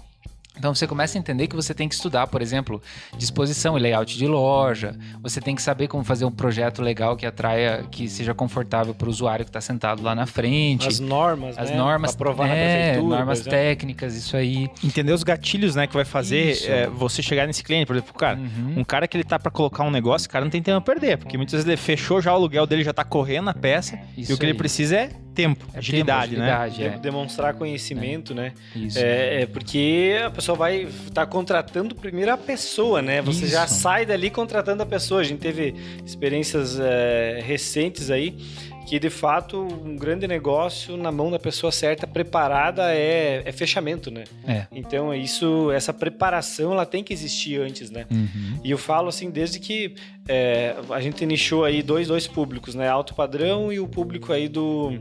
Então 0.58 0.74
você 0.74 0.86
começa 0.86 1.18
a 1.18 1.20
entender 1.20 1.48
que 1.48 1.56
você 1.56 1.74
tem 1.74 1.90
que 1.90 1.96
estudar, 1.96 2.28
por 2.28 2.42
exemplo, 2.42 2.82
disposição 3.18 3.78
e 3.78 3.82
layout 3.82 4.18
de 4.18 4.28
loja. 4.28 4.96
Você 5.22 5.42
tem 5.42 5.56
que 5.56 5.62
saber 5.62 5.88
como 5.88 6.04
fazer 6.04 6.26
um 6.26 6.32
projeto 6.32 6.82
legal 6.82 7.18
que 7.18 7.26
atraia, 7.26 7.86
que 7.90 8.08
seja 8.08 8.34
confortável 8.34 8.94
para 8.94 9.08
o 9.08 9.10
usuário 9.10 9.46
que 9.46 9.50
está 9.50 9.62
sentado 9.62 10.04
lá 10.04 10.14
na 10.14 10.26
frente. 10.26 10.88
As 10.88 11.00
normas, 11.00 11.58
as 11.58 11.70
né? 11.70 11.76
normas, 11.76 12.14
aprovar 12.14 12.48
é, 12.48 12.50
na 12.50 12.56
prefeitura, 12.56 13.18
normas 13.18 13.42
técnicas, 13.42 14.16
isso 14.16 14.38
aí. 14.38 14.70
Entender 14.84 15.12
os 15.12 15.24
gatilhos, 15.24 15.76
né, 15.76 15.88
que 15.88 15.94
vai 15.94 16.06
fazer 16.06 16.58
é, 16.68 16.88
você 16.88 17.22
chegar 17.22 17.48
nesse 17.48 17.64
cliente, 17.64 17.88
por 17.88 17.96
exemplo, 17.96 18.14
cara, 18.14 18.38
uhum. 18.38 18.76
um 18.78 18.84
cara 18.84 19.08
que 19.08 19.18
ele 19.18 19.24
tá 19.24 19.40
para 19.40 19.52
colocar 19.52 19.84
um 19.84 19.92
negócio, 19.92 20.28
o 20.28 20.30
cara 20.30 20.46
não 20.46 20.52
tem 20.52 20.62
tempo 20.62 20.78
a 20.78 20.82
perder, 20.82 21.18
porque 21.18 21.36
muitas 21.36 21.54
vezes 21.54 21.68
ele 21.68 21.78
fechou 21.78 22.22
já 22.22 22.32
o 22.32 22.36
aluguel 22.36 22.68
dele 22.68 22.84
já 22.84 22.94
tá 22.94 23.04
correndo 23.04 23.50
a 23.50 23.54
peça 23.54 24.00
isso 24.18 24.32
e 24.32 24.36
o 24.36 24.38
que 24.38 24.46
aí. 24.46 24.52
ele 24.52 24.58
precisa 24.58 24.96
é 24.96 25.10
tempo, 25.34 25.66
é 25.74 25.80
agilidade, 25.80 26.32
tempo, 26.32 26.44
agilidade, 26.44 26.82
né? 26.82 26.96
É. 26.96 27.00
Demonstrar 27.00 27.54
conhecimento, 27.56 28.34
é. 28.34 28.36
né? 28.36 28.54
Isso. 28.76 29.00
É, 29.00 29.42
é, 29.42 29.46
porque 29.46 30.20
a 30.26 30.30
pessoa 30.30 30.58
vai 30.58 30.84
estar 30.84 31.26
tá 31.26 31.26
contratando 31.26 31.96
primeiro 31.96 32.32
a 32.32 32.38
pessoa, 32.38 33.02
né? 33.02 33.22
Você 33.22 33.46
Isso. 33.46 33.54
já 33.54 33.68
sai 33.68 34.06
dali 34.06 34.30
contratando 34.30 34.84
a 34.84 34.86
pessoa. 34.86 35.22
A 35.22 35.24
gente 35.24 35.40
teve 35.40 35.76
experiências 36.06 36.80
é, 36.80 37.40
recentes 37.44 38.10
aí 38.10 38.38
que 38.86 39.00
de 39.00 39.10
fato 39.10 39.60
um 39.60 39.96
grande 39.96 40.28
negócio 40.28 40.98
na 40.98 41.12
mão 41.12 41.32
da 41.32 41.40
pessoa 41.40 41.72
certa, 41.72 42.06
preparada, 42.06 42.94
é, 42.94 43.42
é 43.46 43.52
fechamento, 43.52 44.12
né? 44.12 44.24
É. 44.48 44.66
Então 44.72 45.14
isso, 45.14 45.72
essa 45.72 45.94
preparação, 45.94 46.74
ela 46.74 46.86
tem 46.86 47.04
que 47.04 47.14
existir 47.14 47.60
antes, 47.60 47.90
né? 47.90 48.06
Uhum. 48.12 48.60
E 48.64 48.72
eu 48.72 48.78
falo 48.78 49.08
assim 49.08 49.30
desde 49.30 49.60
que 49.60 49.96
é, 50.28 50.76
a 50.90 51.02
gente 51.02 51.26
nichou 51.26 51.64
aí 51.64 51.82
dois, 51.82 52.08
dois 52.08 52.28
públicos, 52.28 52.76
né? 52.76 52.88
Alto 52.88 53.14
padrão 53.14 53.72
e 53.72 53.80
o 53.80 53.88
público 53.88 54.32
aí 54.32 54.48
do 54.48 54.92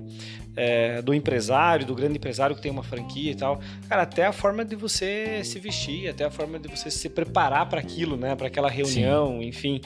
é, 0.56 1.00
do 1.02 1.14
empresário, 1.14 1.86
do 1.86 1.94
grande 1.94 2.16
empresário 2.16 2.54
que 2.54 2.62
tem 2.62 2.70
uma 2.70 2.82
franquia 2.82 3.32
e 3.32 3.34
tal. 3.34 3.60
Cara, 3.88 4.02
até 4.02 4.26
a 4.26 4.32
forma 4.32 4.64
de 4.64 4.76
você 4.76 5.42
se 5.44 5.58
vestir, 5.58 6.08
até 6.08 6.24
a 6.24 6.30
forma 6.30 6.58
de 6.58 6.68
você 6.68 6.90
se 6.90 7.08
preparar 7.08 7.68
para 7.68 7.80
aquilo, 7.80 8.16
né? 8.16 8.34
Para 8.36 8.48
aquela 8.48 8.68
reunião, 8.68 9.38
Sim. 9.38 9.48
enfim. 9.48 9.80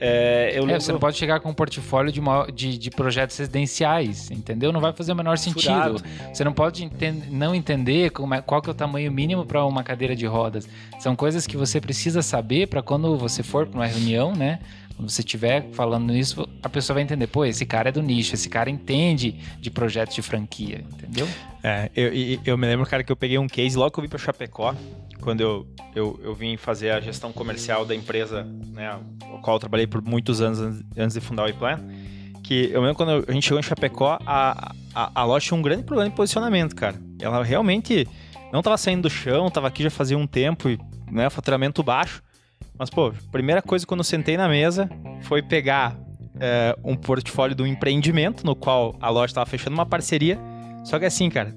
É, 0.00 0.52
eu 0.54 0.68
é, 0.68 0.78
Você 0.78 0.92
não 0.92 1.00
pode 1.00 1.16
chegar 1.16 1.40
com 1.40 1.50
um 1.50 1.54
portfólio 1.54 2.12
de, 2.12 2.20
de, 2.52 2.78
de, 2.78 2.90
projetos 2.90 3.36
residenciais, 3.36 4.30
entendeu? 4.30 4.72
Não 4.72 4.80
vai 4.80 4.92
fazer 4.92 5.12
o 5.12 5.16
menor 5.16 5.36
sentido. 5.38 5.98
Furado. 5.98 6.02
Você 6.32 6.44
não 6.44 6.52
pode 6.52 6.88
não 7.30 7.54
entender 7.54 8.10
como 8.10 8.34
é, 8.34 8.40
qual 8.40 8.62
que 8.62 8.68
é 8.68 8.72
o 8.72 8.74
tamanho 8.74 9.10
mínimo 9.10 9.44
para 9.44 9.64
uma 9.64 9.82
cadeira 9.82 10.14
de 10.14 10.24
rodas. 10.24 10.68
São 11.00 11.16
coisas 11.16 11.46
que 11.46 11.56
você 11.56 11.80
precisa 11.80 12.22
saber 12.22 12.68
para 12.68 12.80
quando 12.80 13.16
você 13.16 13.42
for 13.42 13.66
para 13.66 13.80
uma 13.80 13.86
reunião, 13.86 14.32
né? 14.32 14.60
Quando 14.98 15.10
você 15.10 15.20
estiver 15.20 15.70
falando 15.74 16.12
isso, 16.12 16.44
a 16.60 16.68
pessoa 16.68 16.94
vai 16.94 17.04
entender, 17.04 17.28
pô, 17.28 17.44
esse 17.44 17.64
cara 17.64 17.88
é 17.88 17.92
do 17.92 18.02
nicho, 18.02 18.34
esse 18.34 18.48
cara 18.48 18.68
entende 18.68 19.36
de 19.60 19.70
projetos 19.70 20.12
de 20.16 20.22
franquia, 20.22 20.84
entendeu? 20.92 21.28
É, 21.62 21.88
eu, 21.94 22.40
eu, 22.44 22.58
me 22.58 22.66
lembro, 22.66 22.84
cara, 22.84 23.04
que 23.04 23.12
eu 23.12 23.14
peguei 23.14 23.38
um 23.38 23.46
case 23.46 23.76
logo 23.76 23.92
que 23.92 24.00
eu 24.00 24.02
vim 24.02 24.08
para 24.08 24.18
Chapecó, 24.18 24.74
quando 25.20 25.40
eu, 25.40 25.68
eu, 25.94 26.18
eu 26.24 26.34
vim 26.34 26.56
fazer 26.56 26.90
a 26.90 26.98
gestão 26.98 27.32
comercial 27.32 27.86
da 27.86 27.94
empresa, 27.94 28.42
né, 28.72 28.98
o 29.32 29.38
qual 29.38 29.54
eu 29.54 29.60
trabalhei 29.60 29.86
por 29.86 30.02
muitos 30.02 30.40
anos 30.40 30.82
antes 30.96 31.14
de 31.14 31.20
fundar 31.20 31.44
o 31.44 31.48
iPlan, 31.48 31.78
que 32.42 32.68
eu 32.72 32.80
lembro 32.80 32.96
quando 32.96 33.24
a 33.28 33.32
gente 33.32 33.44
chegou 33.44 33.60
em 33.60 33.62
Chapecó, 33.62 34.18
a, 34.26 34.74
a, 34.92 35.12
a 35.14 35.24
loja 35.24 35.46
tinha 35.46 35.56
um 35.56 35.62
grande 35.62 35.84
problema 35.84 36.10
de 36.10 36.16
posicionamento, 36.16 36.74
cara. 36.74 36.96
Ela 37.20 37.44
realmente 37.44 38.04
não 38.52 38.58
estava 38.58 38.76
saindo 38.76 39.02
do 39.02 39.10
chão, 39.10 39.46
estava 39.46 39.68
aqui 39.68 39.84
já 39.84 39.90
fazia 39.90 40.18
um 40.18 40.26
tempo, 40.26 40.68
e, 40.68 40.76
né, 41.08 41.30
faturamento 41.30 41.84
baixo. 41.84 42.20
Mas, 42.78 42.90
pô, 42.90 43.12
primeira 43.32 43.60
coisa 43.60 43.86
quando 43.86 44.00
eu 44.00 44.04
sentei 44.04 44.36
na 44.36 44.48
mesa 44.48 44.88
foi 45.22 45.42
pegar 45.42 45.98
é, 46.40 46.76
um 46.84 46.94
portfólio 46.94 47.56
do 47.56 47.66
empreendimento, 47.66 48.44
no 48.46 48.54
qual 48.54 48.94
a 49.00 49.10
loja 49.10 49.30
estava 49.30 49.46
fechando 49.46 49.74
uma 49.74 49.86
parceria. 49.86 50.38
Só 50.84 50.98
que 50.98 51.04
assim, 51.04 51.28
cara, 51.28 51.54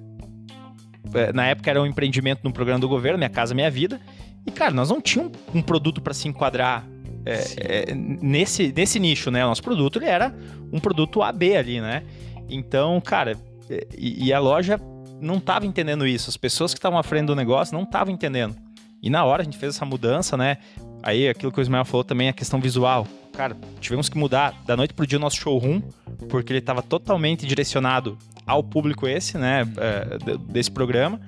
é, 1.14 1.32
na 1.32 1.46
época 1.46 1.70
era 1.70 1.82
um 1.82 1.86
empreendimento 1.86 2.42
no 2.44 2.52
programa 2.52 2.80
do 2.80 2.90
governo, 2.90 3.18
Minha 3.18 3.30
Casa 3.30 3.54
Minha 3.54 3.70
Vida. 3.70 4.00
E, 4.46 4.52
cara, 4.52 4.74
nós 4.74 4.90
não 4.90 5.00
tínhamos 5.00 5.34
um 5.54 5.62
produto 5.62 6.02
para 6.02 6.14
se 6.14 6.28
enquadrar 6.28 6.88
é, 7.26 7.92
é, 7.92 7.96
nesse, 7.96 8.74
nesse 8.76 9.00
nicho, 9.00 9.30
né? 9.30 9.46
O 9.46 9.50
nosso 9.50 9.62
produto 9.62 10.00
ele 10.00 10.08
era 10.08 10.34
um 10.72 10.80
produto 10.80 11.22
AB 11.22 11.56
ali, 11.56 11.80
né? 11.80 12.04
Então, 12.50 13.00
cara, 13.00 13.38
é, 13.70 13.88
e, 13.96 14.26
e 14.28 14.34
a 14.34 14.40
loja 14.40 14.80
não 15.20 15.38
estava 15.38 15.66
entendendo 15.66 16.08
isso. 16.08 16.30
As 16.30 16.38
pessoas 16.38 16.74
que 16.74 16.80
estavam 16.80 16.98
à 16.98 17.04
frente 17.04 17.28
do 17.28 17.36
negócio 17.36 17.76
não 17.76 17.84
estavam 17.84 18.12
entendendo. 18.12 18.56
E 19.02 19.10
na 19.10 19.24
hora 19.24 19.42
a 19.42 19.46
gente 19.46 19.58
fez 19.58 19.76
essa 19.76 19.86
mudança, 19.86 20.36
né? 20.36 20.58
Aí 21.04 21.28
aquilo 21.28 21.52
que 21.52 21.60
o 21.60 21.62
Ismael 21.62 21.86
falou 21.86 22.04
também, 22.04 22.30
a 22.30 22.34
questão 22.34 22.60
visual. 22.60 23.08
Cara, 23.34 23.56
tivemos 23.80 24.10
que 24.10 24.18
mudar 24.18 24.54
da 24.66 24.76
noite 24.76 24.93
pro 24.93 25.08
dia 25.08 25.18
o 25.18 25.22
nosso 25.22 25.38
showroom, 25.38 25.82
porque 26.30 26.52
ele 26.52 26.60
estava 26.60 26.82
totalmente 26.82 27.45
direcionado 27.45 28.18
ao 28.45 28.64
público 28.64 29.08
esse, 29.08 29.38
né? 29.38 29.62
É, 29.78 30.36
desse 30.52 30.70
programa. 30.70 31.20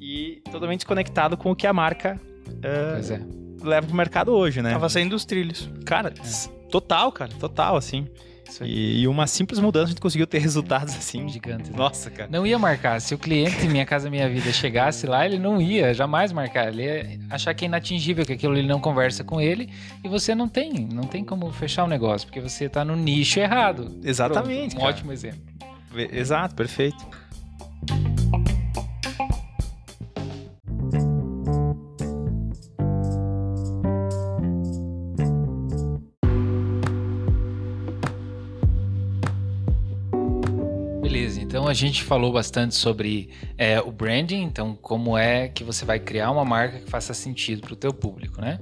E 0.00 0.42
totalmente 0.50 0.80
desconectado 0.80 1.36
com 1.36 1.50
o 1.50 1.56
que 1.56 1.66
a 1.66 1.72
marca 1.72 2.20
é, 2.62 3.14
é. 3.14 3.20
leva 3.62 3.86
pro 3.86 3.96
mercado 3.96 4.32
hoje, 4.32 4.62
né? 4.62 4.72
Tava 4.72 4.88
saindo 4.88 5.10
dos 5.10 5.24
trilhos. 5.24 5.68
Cara, 5.84 6.08
é. 6.18 6.68
total, 6.70 7.12
cara, 7.12 7.30
total, 7.38 7.76
assim. 7.76 8.06
E, 8.62 9.02
e, 9.02 9.08
uma 9.08 9.26
simples 9.26 9.58
mudança 9.60 9.86
a 9.86 9.88
gente 9.88 10.00
conseguiu 10.00 10.26
ter 10.26 10.38
resultados 10.38 10.94
assim. 10.94 11.28
Gigantes. 11.28 11.70
Né? 11.70 11.76
Nossa, 11.76 12.10
cara. 12.10 12.28
Não 12.30 12.46
ia 12.46 12.58
marcar. 12.58 13.00
Se 13.00 13.14
o 13.14 13.18
cliente 13.18 13.66
Minha 13.66 13.86
Casa 13.86 14.10
Minha 14.10 14.28
Vida 14.28 14.52
chegasse 14.52 15.06
lá, 15.06 15.24
ele 15.24 15.38
não 15.38 15.60
ia 15.60 15.92
jamais 15.92 16.32
marcar. 16.32 16.68
Ele 16.68 16.82
ia 16.82 17.18
achar 17.30 17.54
que 17.54 17.64
é 17.64 17.68
inatingível, 17.68 18.24
que 18.24 18.32
aquilo 18.32 18.56
ele 18.56 18.68
não 18.68 18.80
conversa 18.80 19.22
com 19.22 19.40
ele. 19.40 19.68
E 20.02 20.08
você 20.08 20.34
não 20.34 20.48
tem, 20.48 20.72
não 20.72 21.04
tem 21.04 21.24
como 21.24 21.50
fechar 21.52 21.82
o 21.82 21.86
um 21.86 21.88
negócio, 21.88 22.26
porque 22.26 22.40
você 22.40 22.64
está 22.64 22.84
no 22.84 22.96
nicho 22.96 23.38
errado. 23.40 23.98
Exatamente. 24.02 24.74
Pronto, 24.74 24.84
um 24.84 24.88
ótimo 24.88 25.12
exemplo. 25.12 25.40
Exato, 26.12 26.54
perfeito. 26.54 27.06
Gente 41.78 42.02
falou 42.02 42.32
bastante 42.32 42.74
sobre 42.74 43.30
é, 43.56 43.80
o 43.80 43.90
branding, 43.92 44.42
então 44.42 44.76
como 44.80 45.16
é 45.16 45.48
que 45.48 45.62
você 45.62 45.84
vai 45.84 45.98
criar 45.98 46.30
uma 46.30 46.44
marca 46.44 46.78
que 46.78 46.90
faça 46.90 47.14
sentido 47.14 47.62
para 47.62 47.72
o 47.72 47.76
teu 47.76 47.92
público, 47.92 48.40
né? 48.40 48.58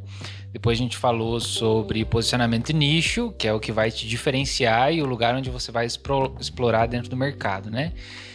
Depois 0.52 0.78
a 0.78 0.82
gente 0.82 0.96
falou 0.96 1.38
sobre 1.40 2.04
posicionamento 2.04 2.72
nicho, 2.72 3.32
que 3.38 3.46
é 3.46 3.52
o 3.52 3.60
que 3.60 3.72
vai 3.72 3.90
te 3.90 4.06
diferenciar 4.06 4.92
e 4.92 5.02
o 5.02 5.06
lugar 5.06 5.34
onde 5.34 5.50
você 5.50 5.70
vai 5.70 5.86
explorar 5.86 6.86
dentro 6.86 7.10
do 7.10 7.16
mercado, 7.16 7.70
né? 7.70 7.92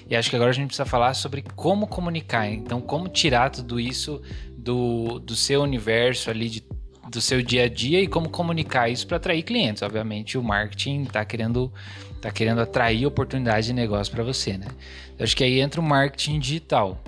E 0.10 0.16
acho 0.16 0.30
que 0.30 0.36
agora 0.36 0.52
a 0.52 0.54
gente 0.54 0.68
precisa 0.68 0.86
falar 0.86 1.14
sobre 1.14 1.44
como 1.56 1.88
comunicar, 1.88 2.50
então 2.50 2.82
como 2.82 3.08
tirar 3.08 3.50
tudo 3.50 3.80
isso 3.80 4.22
do, 4.58 5.20
do 5.20 5.36
seu 5.36 5.62
universo 5.62 6.30
ali 6.30 6.50
de 6.50 6.64
do 7.12 7.22
seu 7.22 7.42
dia 7.42 7.66
a 7.66 7.70
dia 7.70 8.02
e 8.02 8.08
como 8.08 8.30
comunicar 8.30 8.90
isso 8.90 9.06
para 9.06 9.18
atrair 9.18 9.44
clientes. 9.44 9.84
Obviamente, 9.84 10.38
o 10.38 10.44
marketing 10.44 11.04
está 11.04 11.24
querendo 11.26 11.72
tá 12.22 12.32
querendo 12.32 12.62
atrair 12.62 13.06
oportunidade 13.06 13.68
de 13.68 13.74
negócio 13.74 14.14
para 14.14 14.24
você, 14.24 14.58
né? 14.58 14.68
Eu 15.18 15.24
acho 15.24 15.36
que 15.36 15.44
aí 15.44 15.60
entra 15.60 15.82
o 15.82 15.84
marketing 15.84 16.40
digital. 16.40 17.04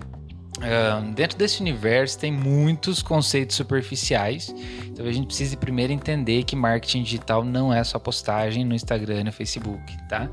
Uh, 0.58 1.12
dentro 1.14 1.38
desse 1.38 1.62
universo 1.62 2.18
tem 2.20 2.32
muitos 2.32 3.02
conceitos 3.02 3.56
superficiais, 3.56 4.54
então 4.86 5.06
a 5.06 5.12
gente 5.12 5.26
precisa 5.26 5.58
primeiro 5.58 5.92
entender 5.92 6.44
que 6.44 6.56
marketing 6.56 7.02
digital 7.02 7.44
não 7.44 7.74
é 7.74 7.84
só 7.84 7.98
postagem 7.98 8.64
no 8.64 8.76
Instagram 8.76 9.22
e 9.22 9.24
no 9.24 9.32
Facebook, 9.32 9.98
tá? 10.08 10.30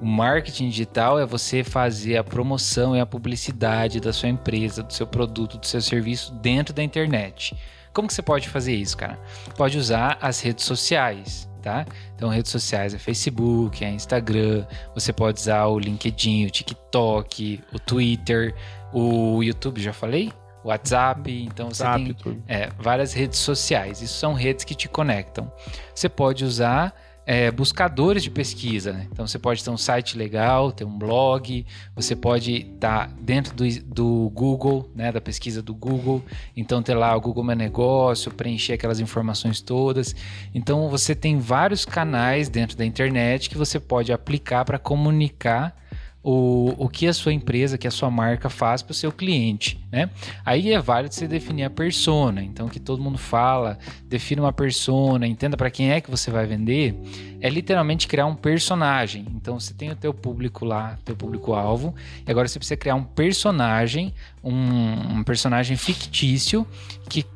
O 0.00 0.06
marketing 0.06 0.68
digital 0.68 1.18
é 1.18 1.24
você 1.24 1.62
fazer 1.62 2.16
a 2.16 2.24
promoção 2.24 2.96
e 2.96 3.00
a 3.00 3.06
publicidade 3.06 4.00
da 4.00 4.12
sua 4.12 4.28
empresa, 4.28 4.82
do 4.82 4.92
seu 4.92 5.06
produto, 5.06 5.58
do 5.58 5.66
seu 5.66 5.80
serviço 5.80 6.34
dentro 6.34 6.74
da 6.74 6.82
internet. 6.82 7.56
Como 7.92 8.08
que 8.08 8.14
você 8.14 8.22
pode 8.22 8.48
fazer 8.48 8.74
isso, 8.74 8.96
cara? 8.96 9.18
Pode 9.56 9.78
usar 9.78 10.18
as 10.20 10.40
redes 10.40 10.64
sociais, 10.64 11.48
tá? 11.60 11.84
Então, 12.14 12.28
redes 12.28 12.50
sociais 12.50 12.94
é 12.94 12.98
Facebook, 12.98 13.84
é 13.84 13.90
Instagram, 13.90 14.66
você 14.94 15.12
pode 15.12 15.40
usar 15.40 15.66
o 15.66 15.78
LinkedIn, 15.78 16.46
o 16.46 16.50
TikTok, 16.50 17.60
o 17.72 17.78
Twitter, 17.78 18.54
o 18.92 19.42
YouTube, 19.42 19.80
já 19.80 19.92
falei? 19.92 20.32
WhatsApp, 20.64 21.30
então 21.44 21.70
você 21.70 21.82
WhatsApp, 21.82 22.14
tem 22.14 22.42
é, 22.46 22.70
várias 22.78 23.12
redes 23.12 23.38
sociais. 23.38 24.00
Isso 24.00 24.14
são 24.14 24.32
redes 24.32 24.64
que 24.64 24.74
te 24.74 24.88
conectam. 24.88 25.52
Você 25.94 26.08
pode 26.08 26.44
usar 26.44 26.94
é, 27.26 27.50
buscadores 27.50 28.22
de 28.22 28.30
pesquisa. 28.30 28.92
Né? 28.92 29.06
Então 29.10 29.26
você 29.26 29.38
pode 29.38 29.62
ter 29.62 29.70
um 29.70 29.76
site 29.76 30.16
legal, 30.16 30.72
ter 30.72 30.84
um 30.84 30.98
blog, 30.98 31.64
você 31.94 32.16
pode 32.16 32.68
estar 32.74 33.08
dentro 33.20 33.54
do, 33.54 33.64
do 33.82 34.30
Google, 34.30 34.90
né, 34.94 35.12
da 35.12 35.20
pesquisa 35.20 35.62
do 35.62 35.74
Google. 35.74 36.22
Então 36.56 36.82
ter 36.82 36.94
lá 36.94 37.14
o 37.16 37.20
Google 37.20 37.44
Meu 37.44 37.56
Negócio, 37.56 38.32
preencher 38.32 38.74
aquelas 38.74 39.00
informações 39.00 39.60
todas. 39.60 40.14
Então 40.54 40.88
você 40.88 41.14
tem 41.14 41.38
vários 41.38 41.84
canais 41.84 42.48
dentro 42.48 42.76
da 42.76 42.84
internet 42.84 43.48
que 43.48 43.58
você 43.58 43.78
pode 43.78 44.12
aplicar 44.12 44.64
para 44.64 44.78
comunicar 44.78 45.81
o, 46.22 46.74
o 46.78 46.88
que 46.88 47.08
a 47.08 47.12
sua 47.12 47.32
empresa, 47.32 47.76
que 47.76 47.88
a 47.88 47.90
sua 47.90 48.10
marca 48.10 48.48
faz 48.48 48.80
para 48.80 48.92
o 48.92 48.94
seu 48.94 49.10
cliente, 49.10 49.84
né? 49.90 50.08
Aí 50.44 50.72
é 50.72 50.80
válido 50.80 51.14
você 51.14 51.26
definir 51.26 51.64
a 51.64 51.70
persona, 51.70 52.42
então 52.42 52.68
que 52.68 52.78
todo 52.78 53.02
mundo 53.02 53.18
fala, 53.18 53.78
defina 54.06 54.42
uma 54.42 54.52
persona, 54.52 55.26
entenda 55.26 55.56
para 55.56 55.70
quem 55.70 55.90
é 55.90 56.00
que 56.00 56.10
você 56.10 56.30
vai 56.30 56.46
vender, 56.46 56.94
é 57.40 57.48
literalmente 57.48 58.06
criar 58.06 58.26
um 58.26 58.36
personagem. 58.36 59.26
Então 59.34 59.58
você 59.58 59.74
tem 59.74 59.90
o 59.90 59.96
teu 59.96 60.14
público 60.14 60.64
lá, 60.64 60.96
teu 61.04 61.16
público 61.16 61.54
alvo, 61.54 61.92
e 62.24 62.30
agora 62.30 62.46
você 62.46 62.58
precisa 62.58 62.76
criar 62.76 62.94
um 62.94 63.04
personagem, 63.04 64.14
um, 64.44 65.18
um 65.18 65.24
personagem 65.24 65.76
fictício 65.76 66.64
que 67.08 67.26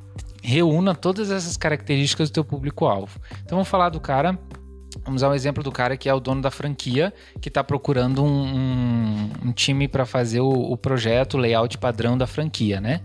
reúna 0.43 0.95
todas 0.95 1.29
essas 1.33 1.57
características 1.57 2.31
do 2.31 2.35
teu 2.35 2.45
público 2.45 2.87
alvo. 2.87 3.21
Então 3.45 3.57
vamos 3.57 3.69
falar 3.69 3.89
do 3.89 3.99
cara 3.99 4.39
Vamos 5.07 5.21
usar 5.23 5.31
um 5.31 5.35
exemplo 5.35 5.63
do 5.63 5.71
cara 5.71 5.97
que 5.97 6.09
é 6.09 6.13
o 6.13 6.19
dono 6.19 6.43
da 6.43 6.51
franquia, 6.51 7.15
que 7.41 7.49
está 7.49 7.63
procurando 7.63 8.25
um, 8.25 8.29
um, 8.29 9.31
um 9.47 9.53
time 9.53 9.87
para 9.87 10.05
fazer 10.05 10.41
o, 10.41 10.51
o 10.51 10.77
projeto, 10.77 11.35
o 11.35 11.39
layout 11.39 11.79
padrão 11.79 12.19
da 12.19 12.27
franquia, 12.27 12.81
né? 12.81 13.01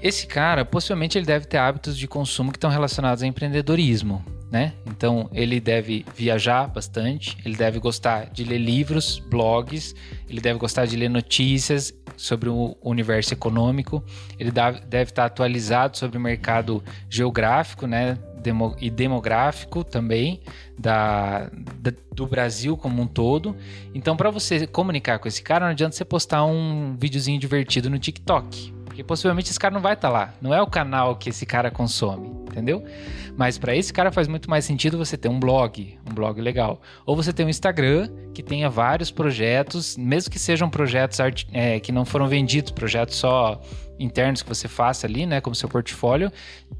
Esse 0.00 0.28
cara, 0.28 0.64
possivelmente, 0.64 1.18
ele 1.18 1.26
deve 1.26 1.46
ter 1.46 1.58
hábitos 1.58 1.98
de 1.98 2.06
consumo 2.06 2.52
que 2.52 2.56
estão 2.56 2.70
relacionados 2.70 3.22
a 3.22 3.26
empreendedorismo, 3.26 4.24
né? 4.50 4.74
Então, 4.86 5.28
ele 5.32 5.58
deve 5.58 6.06
viajar 6.14 6.68
bastante, 6.68 7.36
ele 7.44 7.56
deve 7.56 7.80
gostar 7.80 8.30
de 8.30 8.44
ler 8.44 8.58
livros, 8.58 9.18
blogs, 9.18 9.94
ele 10.28 10.40
deve 10.40 10.58
gostar 10.58 10.86
de 10.86 10.96
ler 10.96 11.08
notícias 11.08 11.92
sobre 12.16 12.48
o 12.48 12.76
universo 12.80 13.32
econômico, 13.32 14.04
ele 14.38 14.52
deve 14.52 15.10
estar 15.10 15.24
atualizado 15.24 15.96
sobre 15.96 16.16
o 16.16 16.20
mercado 16.20 16.82
geográfico, 17.08 17.86
né? 17.86 18.18
Demo, 18.42 18.76
e 18.80 18.90
demográfico 18.90 19.84
também 19.84 20.40
da, 20.78 21.50
da, 21.78 21.92
do 22.12 22.26
Brasil 22.26 22.76
como 22.76 23.02
um 23.02 23.06
todo. 23.06 23.56
Então, 23.94 24.16
para 24.16 24.30
você 24.30 24.66
comunicar 24.66 25.18
com 25.18 25.28
esse 25.28 25.42
cara, 25.42 25.66
não 25.66 25.72
adianta 25.72 25.96
você 25.96 26.04
postar 26.04 26.44
um 26.44 26.96
videozinho 26.98 27.38
divertido 27.38 27.88
no 27.88 27.98
TikTok, 27.98 28.74
porque 28.92 29.02
possivelmente 29.02 29.50
esse 29.50 29.58
cara 29.58 29.72
não 29.72 29.80
vai 29.80 29.94
estar 29.94 30.08
tá 30.08 30.12
lá. 30.12 30.34
Não 30.38 30.52
é 30.52 30.60
o 30.60 30.66
canal 30.66 31.16
que 31.16 31.30
esse 31.30 31.46
cara 31.46 31.70
consome, 31.70 32.28
entendeu? 32.28 32.84
Mas 33.34 33.56
para 33.56 33.74
esse 33.74 33.90
cara 33.90 34.12
faz 34.12 34.28
muito 34.28 34.50
mais 34.50 34.66
sentido 34.66 34.98
você 34.98 35.16
ter 35.16 35.30
um 35.30 35.40
blog, 35.40 35.98
um 36.08 36.12
blog 36.12 36.38
legal. 36.42 36.78
Ou 37.06 37.16
você 37.16 37.32
ter 37.32 37.42
um 37.42 37.48
Instagram 37.48 38.10
que 38.34 38.42
tenha 38.42 38.68
vários 38.68 39.10
projetos, 39.10 39.96
mesmo 39.96 40.30
que 40.30 40.38
sejam 40.38 40.68
projetos 40.68 41.18
é, 41.50 41.80
que 41.80 41.90
não 41.90 42.04
foram 42.04 42.28
vendidos, 42.28 42.70
projetos 42.70 43.16
só 43.16 43.62
internos 43.98 44.42
que 44.42 44.48
você 44.48 44.68
faça 44.68 45.06
ali, 45.06 45.24
né, 45.24 45.40
como 45.40 45.56
seu 45.56 45.70
portfólio, 45.70 46.30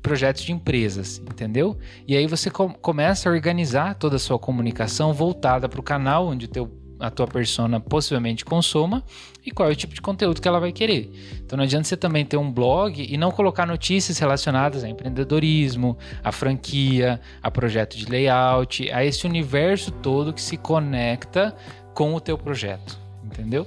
projetos 0.02 0.42
de 0.42 0.52
empresas, 0.52 1.18
entendeu? 1.18 1.78
E 2.06 2.14
aí 2.14 2.26
você 2.26 2.50
com 2.50 2.68
começa 2.74 3.30
a 3.30 3.32
organizar 3.32 3.94
toda 3.94 4.16
a 4.16 4.18
sua 4.18 4.38
comunicação 4.38 5.14
voltada 5.14 5.66
para 5.66 5.80
o 5.80 5.82
canal 5.82 6.26
onde 6.26 6.44
o 6.44 6.48
teu 6.48 6.81
a 7.02 7.10
tua 7.10 7.26
persona 7.26 7.80
possivelmente 7.80 8.44
consoma 8.44 9.02
e 9.44 9.50
qual 9.50 9.68
é 9.68 9.72
o 9.72 9.76
tipo 9.76 9.92
de 9.92 10.00
conteúdo 10.00 10.40
que 10.40 10.46
ela 10.46 10.60
vai 10.60 10.72
querer. 10.72 11.12
Então 11.44 11.56
não 11.56 11.64
adianta 11.64 11.88
você 11.88 11.96
também 11.96 12.24
ter 12.24 12.36
um 12.36 12.50
blog 12.50 13.04
e 13.06 13.16
não 13.16 13.30
colocar 13.30 13.66
notícias 13.66 14.18
relacionadas 14.18 14.84
a 14.84 14.88
empreendedorismo, 14.88 15.98
a 16.22 16.30
franquia, 16.30 17.20
a 17.42 17.50
projeto 17.50 17.96
de 17.96 18.06
layout, 18.06 18.90
a 18.92 19.04
esse 19.04 19.26
universo 19.26 19.90
todo 19.90 20.32
que 20.32 20.40
se 20.40 20.56
conecta 20.56 21.54
com 21.92 22.14
o 22.14 22.20
teu 22.20 22.38
projeto, 22.38 22.98
entendeu? 23.24 23.66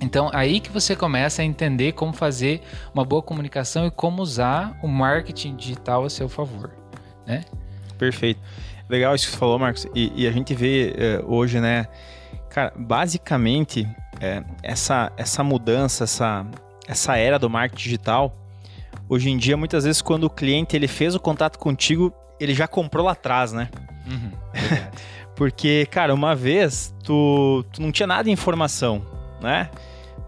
Então, 0.00 0.30
aí 0.32 0.60
que 0.60 0.70
você 0.70 0.94
começa 0.94 1.42
a 1.42 1.44
entender 1.44 1.92
como 1.92 2.12
fazer 2.12 2.60
uma 2.94 3.04
boa 3.04 3.20
comunicação 3.20 3.86
e 3.86 3.90
como 3.90 4.22
usar 4.22 4.78
o 4.82 4.86
marketing 4.86 5.56
digital 5.56 6.04
a 6.04 6.10
seu 6.10 6.28
favor, 6.28 6.70
né? 7.26 7.44
Perfeito. 7.98 8.40
Legal 8.88 9.14
isso 9.14 9.26
que 9.26 9.32
você 9.32 9.38
falou, 9.38 9.58
Marcos. 9.58 9.86
E, 9.94 10.12
e 10.14 10.26
a 10.26 10.30
gente 10.30 10.54
vê 10.54 10.94
é, 10.96 11.22
hoje, 11.26 11.60
né? 11.60 11.86
Cara, 12.48 12.72
basicamente, 12.76 13.86
é, 14.20 14.42
essa, 14.62 15.12
essa 15.16 15.44
mudança, 15.44 16.04
essa, 16.04 16.46
essa 16.86 17.16
era 17.16 17.38
do 17.38 17.48
marketing 17.48 17.82
digital, 17.82 18.36
hoje 19.08 19.30
em 19.30 19.36
dia, 19.36 19.56
muitas 19.56 19.84
vezes, 19.84 20.02
quando 20.02 20.24
o 20.24 20.30
cliente 20.30 20.74
ele 20.74 20.88
fez 20.88 21.14
o 21.14 21.20
contato 21.20 21.58
contigo, 21.58 22.12
ele 22.40 22.54
já 22.54 22.66
comprou 22.66 23.04
lá 23.04 23.12
atrás, 23.12 23.52
né? 23.52 23.68
Uhum, 24.06 24.32
Porque, 25.36 25.86
cara, 25.90 26.12
uma 26.12 26.34
vez 26.34 26.94
tu, 27.04 27.64
tu 27.72 27.80
não 27.80 27.92
tinha 27.92 28.06
nada 28.06 28.24
de 28.24 28.30
informação, 28.30 29.02
né? 29.40 29.70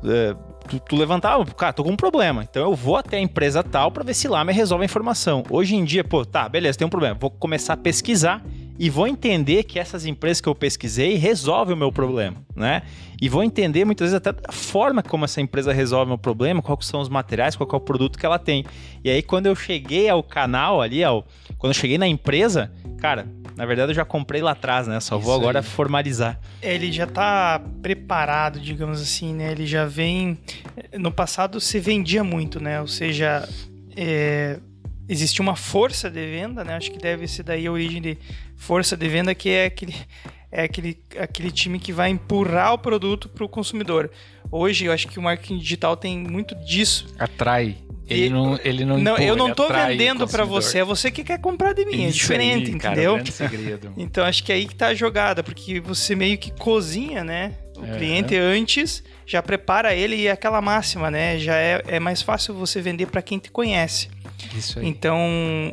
É, 0.05 0.37
tu, 0.69 0.79
tu, 0.79 0.97
levantava, 0.97 1.45
cara, 1.47 1.73
tô 1.73 1.83
com 1.83 1.91
um 1.91 1.97
problema, 1.97 2.43
então 2.43 2.63
eu 2.63 2.75
vou 2.77 2.97
até 2.97 3.17
a 3.17 3.21
empresa 3.21 3.63
tal 3.63 3.91
para 3.91 4.05
ver 4.05 4.15
se 4.15 4.29
lá 4.29 4.45
me 4.45 4.53
resolve 4.53 4.83
a 4.83 4.87
informação. 4.87 5.43
Hoje 5.51 5.75
em 5.75 5.85
dia, 5.85 6.05
pô, 6.05 6.25
tá, 6.25 6.49
beleza, 6.49 6.79
tem 6.79 6.87
um 6.87 6.91
problema, 6.91 7.17
vou 7.19 7.31
começar 7.31 7.73
a 7.73 7.77
pesquisar 7.77 8.41
e 8.81 8.89
vou 8.89 9.07
entender 9.07 9.65
que 9.65 9.79
essas 9.79 10.07
empresas 10.07 10.41
que 10.41 10.49
eu 10.49 10.55
pesquisei 10.55 11.17
resolvem 11.17 11.75
o 11.75 11.77
meu 11.77 11.93
problema, 11.93 12.39
né? 12.57 12.81
E 13.21 13.29
vou 13.29 13.45
entender 13.45 13.85
muitas 13.85 14.11
vezes 14.11 14.27
até 14.27 14.35
a 14.49 14.53
forma 14.53 15.03
como 15.03 15.27
essa 15.27 15.39
empresa 15.39 15.71
resolve 15.71 16.07
o 16.07 16.09
meu 16.09 16.19
problema, 16.19 16.63
quais 16.63 16.87
são 16.87 16.99
os 16.99 17.09
materiais, 17.11 17.55
qual 17.55 17.69
é 17.71 17.77
o 17.77 17.81
produto 17.81 18.19
que 18.19 18.25
ela 18.25 18.39
tem. 18.39 18.65
E 19.05 19.11
aí 19.11 19.21
quando 19.21 19.45
eu 19.45 19.55
cheguei 19.55 20.09
ao 20.09 20.23
canal 20.23 20.81
ali, 20.81 21.05
ao, 21.05 21.29
quando 21.59 21.73
eu 21.73 21.79
cheguei 21.79 21.99
na 21.99 22.09
empresa, 22.09 22.73
cara, 22.97 23.27
na 23.55 23.67
verdade 23.67 23.91
eu 23.91 23.97
já 23.97 24.05
comprei 24.07 24.41
lá 24.41 24.53
atrás, 24.53 24.89
né? 24.89 24.99
Só 24.99 25.19
Isso 25.19 25.27
vou 25.27 25.35
agora 25.35 25.59
aí. 25.59 25.63
formalizar. 25.63 26.41
Ele 26.63 26.91
já 26.91 27.07
tá 27.07 27.61
preparado, 27.83 28.59
digamos 28.59 29.03
assim, 29.03 29.35
né? 29.35 29.53
Ele 29.53 29.67
já 29.67 29.85
vem. 29.85 30.39
No 30.99 31.13
passado 31.13 31.61
se 31.61 31.79
vendia 31.79 32.25
muito, 32.25 32.59
né? 32.59 32.81
Ou 32.81 32.89
seja, 32.89 33.47
é... 33.95 34.59
existia 35.07 35.43
uma 35.43 35.55
força 35.55 36.09
de 36.09 36.25
venda, 36.31 36.65
né? 36.65 36.77
Acho 36.77 36.91
que 36.91 36.99
deve 36.99 37.29
ser 37.29 37.43
daí 37.43 37.67
a 37.67 37.73
origem 37.73 38.01
de 38.01 38.17
força 38.61 38.95
de 38.95 39.09
venda, 39.09 39.35
que 39.35 39.49
é 39.49 39.65
aquele, 39.65 39.97
é 40.53 40.65
aquele, 40.65 40.99
aquele 41.19 41.51
time 41.51 41.79
que 41.79 41.93
vai 41.93 42.11
empurrar 42.11 42.75
o 42.75 42.79
produto 42.79 43.29
para 43.29 43.45
o 43.45 43.49
consumidor. 43.49 44.11
Hoje, 44.53 44.85
eu 44.85 44.93
acho 44.93 45.09
que 45.09 45.19
o 45.19 45.23
marketing 45.23 45.59
digital 45.59 45.97
tem 45.97 46.19
muito 46.19 46.55
disso. 46.55 47.07
Atrai. 47.19 47.79
Ele 48.07 48.29
não, 48.29 48.59
ele 48.65 48.85
não, 48.85 48.99
não 48.99 49.13
empurra, 49.15 49.25
eu 49.25 49.37
não 49.37 49.55
tô 49.55 49.69
vendendo 49.69 50.27
para 50.27 50.45
você, 50.45 50.81
é 50.81 50.85
você 50.85 51.13
que 51.13 51.23
quer 51.23 51.39
comprar 51.39 51.73
de 51.73 51.85
mim, 51.85 52.05
é 52.05 52.09
Isso 52.09 52.19
é 52.19 52.21
diferente, 52.23 52.67
aí, 52.71 52.75
entendeu? 52.75 53.13
Cara, 53.15 53.31
segredo. 53.31 53.95
então 53.97 54.25
acho 54.25 54.43
que 54.43 54.51
é 54.51 54.57
aí 54.57 54.67
que 54.67 54.75
tá 54.75 54.89
a 54.89 54.95
jogada, 54.95 55.45
porque 55.45 55.79
você 55.79 56.17
meio 56.17 56.37
que 56.37 56.51
cozinha, 56.51 57.23
né? 57.23 57.55
O 57.79 57.85
é. 57.85 57.97
cliente 57.97 58.37
antes, 58.37 59.05
já 59.25 59.41
prepara 59.41 59.95
ele 59.95 60.17
e 60.17 60.27
é 60.27 60.33
aquela 60.33 60.61
máxima, 60.61 61.09
né? 61.09 61.39
Já 61.39 61.55
é, 61.55 61.83
é 61.87 62.01
mais 62.01 62.21
fácil 62.21 62.53
você 62.53 62.83
vender 62.83 63.07
para 63.07 63.23
quem 63.23 63.39
te 63.39 63.49
conhece. 63.49 64.09
Isso 64.57 64.81
aí. 64.81 64.89
Então, 64.89 65.17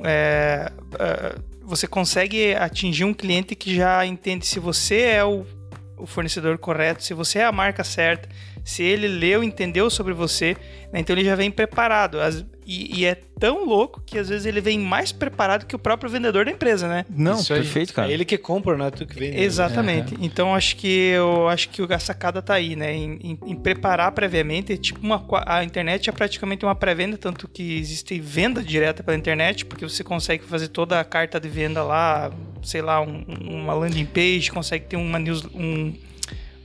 é, 0.06 0.72
uh, 0.94 1.57
você 1.68 1.86
consegue 1.86 2.56
atingir 2.56 3.04
um 3.04 3.14
cliente 3.14 3.54
que 3.54 3.76
já 3.76 4.06
entende 4.06 4.46
se 4.46 4.58
você 4.58 5.02
é 5.02 5.24
o, 5.26 5.46
o 5.98 6.06
fornecedor 6.06 6.58
correto, 6.58 7.04
se 7.04 7.14
você 7.14 7.40
é 7.40 7.44
a 7.44 7.52
marca 7.52 7.84
certa, 7.84 8.30
se 8.64 8.84
ele 8.84 9.06
leu, 9.06 9.44
entendeu 9.44 9.90
sobre 9.90 10.14
você, 10.14 10.56
né? 10.94 11.02
então 11.02 11.14
ele 11.14 11.26
já 11.26 11.36
vem 11.36 11.52
preparado. 11.52 12.22
As, 12.22 12.46
e, 12.68 13.00
e, 13.00 13.06
é 13.06 13.16
tão 13.16 13.64
louco 13.64 14.02
que 14.06 14.20
às 14.20 14.28
vezes 14.28 14.46
ele 14.46 14.60
vem 14.60 14.78
mais 14.78 15.14
preparado 15.14 15.66
que 15.66 15.74
o 15.74 15.80
próprio 15.80 16.10
vendedor 16.10 16.44
da 16.44 16.52
empresa, 16.52 16.86
né? 16.90 17.06
Não, 17.10 17.40
Isso 17.40 17.54
perfeito, 17.54 17.92
aí. 17.92 17.96
cara. 17.96 18.12
É 18.12 18.14
ele 18.14 18.26
que 18.26 18.38
compra, 18.38 18.76
não 18.76 18.88
é 18.88 18.92
tu 18.92 19.06
que 19.06 19.18
vende. 19.18 19.40
Exatamente. 19.40 20.16
Uhum. 20.16 20.20
Então 20.22 20.54
acho 20.54 20.76
que 20.76 20.88
eu 20.88 21.48
acho 21.48 21.70
que 21.70 21.82
a 21.82 21.98
sacada 21.98 22.42
tá 22.42 22.56
aí, 22.56 22.76
né? 22.76 22.94
Em, 22.94 23.20
em, 23.24 23.40
em 23.46 23.56
preparar 23.56 24.12
previamente, 24.12 24.78
tipo 24.78 25.00
uma 25.00 25.26
a 25.46 25.64
internet 25.64 26.10
é 26.10 26.12
praticamente 26.12 26.66
uma 26.66 26.76
pré-venda, 26.76 27.18
tanto 27.18 27.48
que 27.48 27.78
existe 27.80 28.20
venda 28.20 28.62
direta 28.62 29.02
pela 29.02 29.16
internet, 29.16 29.64
porque 29.64 29.88
você 29.88 30.04
consegue 30.04 30.44
fazer 30.44 30.68
toda 30.68 31.00
a 31.00 31.06
carta 31.06 31.40
de 31.40 31.48
venda 31.48 31.82
lá, 31.84 32.30
sei 32.62 32.82
lá, 32.82 33.00
um, 33.00 33.24
uma 33.40 33.74
landing 33.74 34.06
page, 34.06 34.52
consegue 34.52 34.88
ter 34.88 34.98
uma 34.98 35.18
news, 35.18 35.46
um 35.56 35.94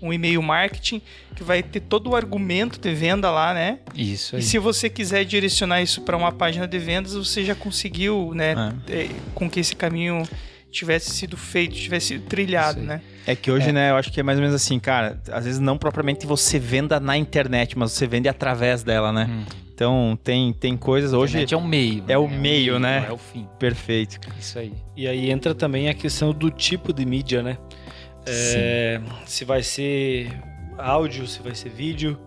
um 0.03 0.13
e-mail 0.13 0.43
marketing 0.43 1.01
que 1.37 1.45
vai 1.45 1.63
ter 1.63 1.81
todo 1.81 2.11
o 2.11 2.17
argumento 2.17 2.79
de 2.79 2.93
venda 2.93 3.31
lá, 3.31 3.55
né? 3.55 3.79
Isso. 3.95 4.37
Aí. 4.37 4.43
E 4.43 4.45
se 4.45 4.59
você 4.59 4.91
quiser 4.91 5.25
direcionar 5.25 5.81
isso 5.81 6.03
para 6.03 6.17
uma 6.17 6.33
página 6.33 6.67
de 6.67 6.79
vendas, 6.79 7.15
você 7.15 7.45
já 7.45 7.55
conseguiu, 7.55 8.33
né? 8.35 8.75
É. 8.89 9.09
Com 9.35 9.49
que 9.49 9.61
esse 9.61 9.77
caminho 9.77 10.23
tivesse 10.71 11.11
sido 11.11 11.37
feito, 11.37 11.75
tivesse 11.75 12.09
sido 12.09 12.25
trilhado, 12.25 12.81
né? 12.81 13.03
É 13.27 13.37
que 13.37 13.51
hoje, 13.51 13.69
é. 13.69 13.73
né, 13.73 13.91
eu 13.91 13.97
acho 13.97 14.11
que 14.11 14.19
é 14.19 14.23
mais 14.23 14.39
ou 14.39 14.43
menos 14.43 14.57
assim, 14.57 14.81
cara, 14.81 15.21
às 15.31 15.45
vezes 15.45 15.61
não 15.61 15.77
propriamente 15.77 16.27
você 16.27 16.59
venda 16.59 16.99
na 16.99 17.17
internet, 17.17 17.79
mas 17.79 17.93
você 17.93 18.07
vende 18.07 18.29
através 18.29 18.83
dela, 18.83 19.13
né? 19.13 19.29
Hum. 19.31 19.45
Então 19.75 20.19
tem, 20.23 20.53
tem 20.53 20.77
coisas 20.77 21.13
hoje. 21.13 21.45
é 21.51 21.57
um 21.57 21.67
meio. 21.67 22.05
É 22.09 22.17
o 22.17 22.27
é 22.27 22.29
meio, 22.29 22.79
né? 22.79 23.07
é 23.09 23.13
o 23.13 23.19
fim. 23.19 23.47
Perfeito. 23.59 24.19
Isso 24.39 24.59
aí. 24.59 24.73
E 24.97 25.07
aí 25.07 25.31
entra 25.31 25.55
também 25.55 25.89
a 25.89 25.95
questão 25.95 26.33
do 26.33 26.51
tipo 26.51 26.93
de 26.93 27.05
mídia, 27.05 27.43
né? 27.43 27.59
É, 28.27 29.01
se 29.27 29.45
vai 29.45 29.63
ser 29.63 30.31
áudio, 30.79 31.27
se 31.27 31.41
vai 31.43 31.55
ser 31.55 31.71
vídeo, 31.71 32.19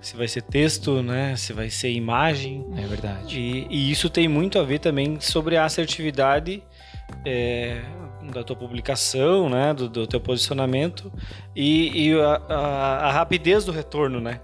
se 0.00 0.16
vai 0.16 0.28
ser 0.28 0.42
texto, 0.42 1.02
né? 1.02 1.34
Se 1.36 1.52
vai 1.52 1.70
ser 1.70 1.90
imagem. 1.90 2.66
É 2.76 2.86
verdade. 2.86 3.38
E, 3.38 3.66
e 3.70 3.90
isso 3.90 4.10
tem 4.10 4.28
muito 4.28 4.58
a 4.58 4.62
ver 4.62 4.78
também 4.78 5.18
sobre 5.20 5.56
a 5.56 5.64
assertividade 5.64 6.62
é, 7.24 7.82
da 8.32 8.42
tua 8.42 8.56
publicação, 8.56 9.48
né? 9.48 9.72
Do, 9.74 9.88
do 9.88 10.06
teu 10.06 10.20
posicionamento 10.20 11.12
e, 11.54 12.08
e 12.08 12.20
a, 12.20 12.42
a, 12.48 12.96
a 13.08 13.12
rapidez 13.12 13.64
do 13.64 13.72
retorno, 13.72 14.20
né? 14.20 14.40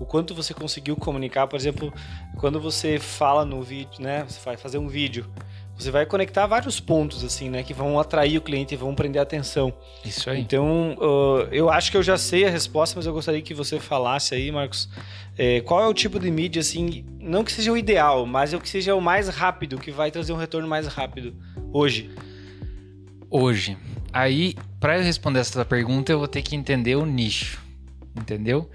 O 0.00 0.06
quanto 0.06 0.34
você 0.34 0.54
conseguiu 0.54 0.96
comunicar, 0.96 1.46
por 1.46 1.56
exemplo, 1.56 1.92
quando 2.38 2.58
você 2.58 2.98
fala 2.98 3.44
no 3.44 3.62
vídeo, 3.62 4.00
né? 4.00 4.24
Você 4.26 4.40
vai 4.42 4.56
fazer 4.56 4.78
um 4.78 4.88
vídeo 4.88 5.30
você 5.76 5.90
vai 5.90 6.06
conectar 6.06 6.46
vários 6.46 6.78
pontos 6.78 7.24
assim, 7.24 7.50
né, 7.50 7.62
que 7.62 7.74
vão 7.74 7.98
atrair 7.98 8.38
o 8.38 8.40
cliente 8.40 8.74
e 8.74 8.76
vão 8.76 8.94
prender 8.94 9.20
a 9.20 9.22
atenção. 9.22 9.72
Isso 10.04 10.30
aí. 10.30 10.40
Então, 10.40 10.96
uh, 10.98 11.48
eu 11.50 11.70
acho 11.70 11.90
que 11.90 11.96
eu 11.96 12.02
já 12.02 12.16
sei 12.16 12.44
a 12.44 12.50
resposta, 12.50 12.96
mas 12.96 13.06
eu 13.06 13.12
gostaria 13.12 13.42
que 13.42 13.54
você 13.54 13.80
falasse 13.80 14.34
aí, 14.34 14.50
Marcos, 14.52 14.88
é, 15.36 15.60
qual 15.62 15.82
é 15.82 15.86
o 15.86 15.94
tipo 15.94 16.20
de 16.20 16.30
mídia 16.30 16.60
assim, 16.60 17.04
não 17.18 17.42
que 17.42 17.52
seja 17.52 17.72
o 17.72 17.76
ideal, 17.76 18.26
mas 18.26 18.52
é 18.52 18.56
o 18.56 18.60
que 18.60 18.68
seja 18.68 18.94
o 18.94 19.00
mais 19.00 19.28
rápido, 19.28 19.78
que 19.78 19.90
vai 19.90 20.10
trazer 20.10 20.32
um 20.32 20.36
retorno 20.36 20.68
mais 20.68 20.86
rápido 20.86 21.34
hoje. 21.72 22.10
Hoje. 23.30 23.76
Aí, 24.12 24.54
para 24.78 24.98
eu 24.98 25.02
responder 25.02 25.40
essa 25.40 25.64
pergunta, 25.64 26.12
eu 26.12 26.18
vou 26.18 26.28
ter 26.28 26.42
que 26.42 26.54
entender 26.54 26.96
o 26.96 27.06
nicho, 27.06 27.62
entendeu? 28.14 28.70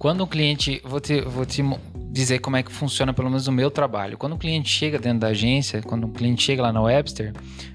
Quando 0.00 0.24
um 0.24 0.26
cliente, 0.26 0.80
vou 0.82 0.98
te, 0.98 1.20
vou 1.20 1.44
te 1.44 1.62
dizer 2.10 2.38
como 2.38 2.56
é 2.56 2.62
que 2.62 2.72
funciona 2.72 3.12
pelo 3.12 3.28
menos 3.28 3.46
o 3.48 3.52
meu 3.52 3.70
trabalho. 3.70 4.16
Quando 4.16 4.32
um 4.32 4.38
cliente 4.38 4.66
chega 4.66 4.98
dentro 4.98 5.18
da 5.18 5.26
agência, 5.26 5.82
quando 5.82 6.06
um 6.06 6.10
cliente 6.10 6.42
chega 6.42 6.62
lá 6.62 6.72
na 6.72 6.80
Webster, 6.80 7.34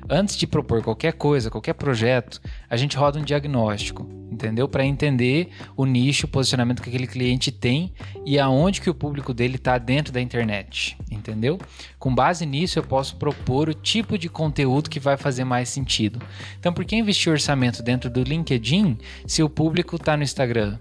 antes 0.09 0.35
de 0.35 0.47
propor 0.47 0.81
qualquer 0.81 1.13
coisa, 1.13 1.51
qualquer 1.51 1.73
projeto, 1.73 2.41
a 2.67 2.75
gente 2.75 2.97
roda 2.97 3.19
um 3.19 3.23
diagnóstico, 3.23 4.09
entendeu? 4.31 4.67
Para 4.67 4.83
entender 4.83 5.49
o 5.77 5.85
nicho, 5.85 6.25
o 6.25 6.27
posicionamento 6.27 6.81
que 6.81 6.89
aquele 6.89 7.05
cliente 7.05 7.51
tem 7.51 7.93
e 8.25 8.39
aonde 8.39 8.81
que 8.81 8.89
o 8.89 8.95
público 8.95 9.31
dele 9.31 9.57
está 9.57 9.77
dentro 9.77 10.11
da 10.11 10.19
internet, 10.19 10.97
entendeu? 11.11 11.59
Com 11.99 12.15
base 12.15 12.43
nisso, 12.43 12.79
eu 12.79 12.83
posso 12.83 13.17
propor 13.17 13.69
o 13.69 13.73
tipo 13.75 14.17
de 14.17 14.29
conteúdo 14.29 14.89
que 14.89 14.99
vai 14.99 15.15
fazer 15.15 15.43
mais 15.43 15.69
sentido. 15.69 16.19
Então, 16.59 16.73
por 16.73 16.85
que 16.85 16.95
investir 16.95 17.31
orçamento 17.31 17.83
dentro 17.83 18.09
do 18.09 18.23
LinkedIn 18.23 18.97
se 19.27 19.43
o 19.43 19.47
público 19.47 19.97
está 19.97 20.17
no 20.17 20.23
Instagram? 20.23 20.79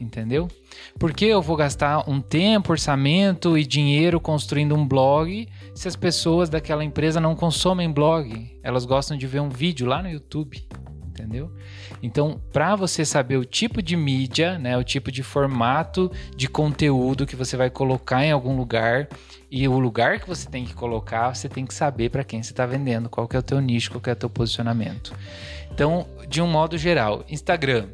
Entendeu? 0.00 0.48
Porque 0.98 1.24
eu 1.24 1.42
vou 1.42 1.56
gastar 1.56 2.08
um 2.08 2.20
tempo, 2.20 2.72
orçamento 2.72 3.56
e 3.56 3.64
dinheiro 3.64 4.20
construindo 4.20 4.74
um 4.74 4.86
blog 4.86 5.48
se 5.74 5.88
as 5.88 5.96
pessoas 5.96 6.48
daquela 6.48 6.84
empresa 6.84 7.20
não 7.20 7.34
consomem 7.34 7.90
blog? 7.90 8.58
Elas 8.62 8.84
gostam 8.84 9.16
de 9.16 9.26
ver 9.26 9.40
um 9.40 9.48
vídeo 9.48 9.86
lá 9.86 10.02
no 10.02 10.08
YouTube, 10.08 10.66
entendeu? 11.06 11.50
Então, 12.02 12.40
para 12.52 12.76
você 12.76 13.04
saber 13.04 13.36
o 13.36 13.44
tipo 13.44 13.82
de 13.82 13.96
mídia, 13.96 14.58
né, 14.58 14.76
o 14.76 14.84
tipo 14.84 15.10
de 15.10 15.22
formato 15.22 16.10
de 16.36 16.48
conteúdo 16.48 17.26
que 17.26 17.36
você 17.36 17.56
vai 17.56 17.70
colocar 17.70 18.24
em 18.24 18.30
algum 18.30 18.56
lugar 18.56 19.08
e 19.50 19.66
o 19.66 19.78
lugar 19.78 20.20
que 20.20 20.28
você 20.28 20.48
tem 20.48 20.64
que 20.64 20.74
colocar, 20.74 21.34
você 21.34 21.48
tem 21.48 21.64
que 21.64 21.74
saber 21.74 22.10
para 22.10 22.24
quem 22.24 22.42
você 22.42 22.52
está 22.52 22.66
vendendo, 22.66 23.08
qual 23.08 23.26
que 23.26 23.36
é 23.36 23.38
o 23.38 23.42
teu 23.42 23.60
nicho, 23.60 23.90
qual 23.90 24.00
que 24.00 24.10
é 24.10 24.12
o 24.12 24.16
teu 24.16 24.30
posicionamento. 24.30 25.14
Então, 25.72 26.06
de 26.28 26.42
um 26.42 26.46
modo 26.46 26.76
geral, 26.76 27.24
Instagram, 27.28 27.88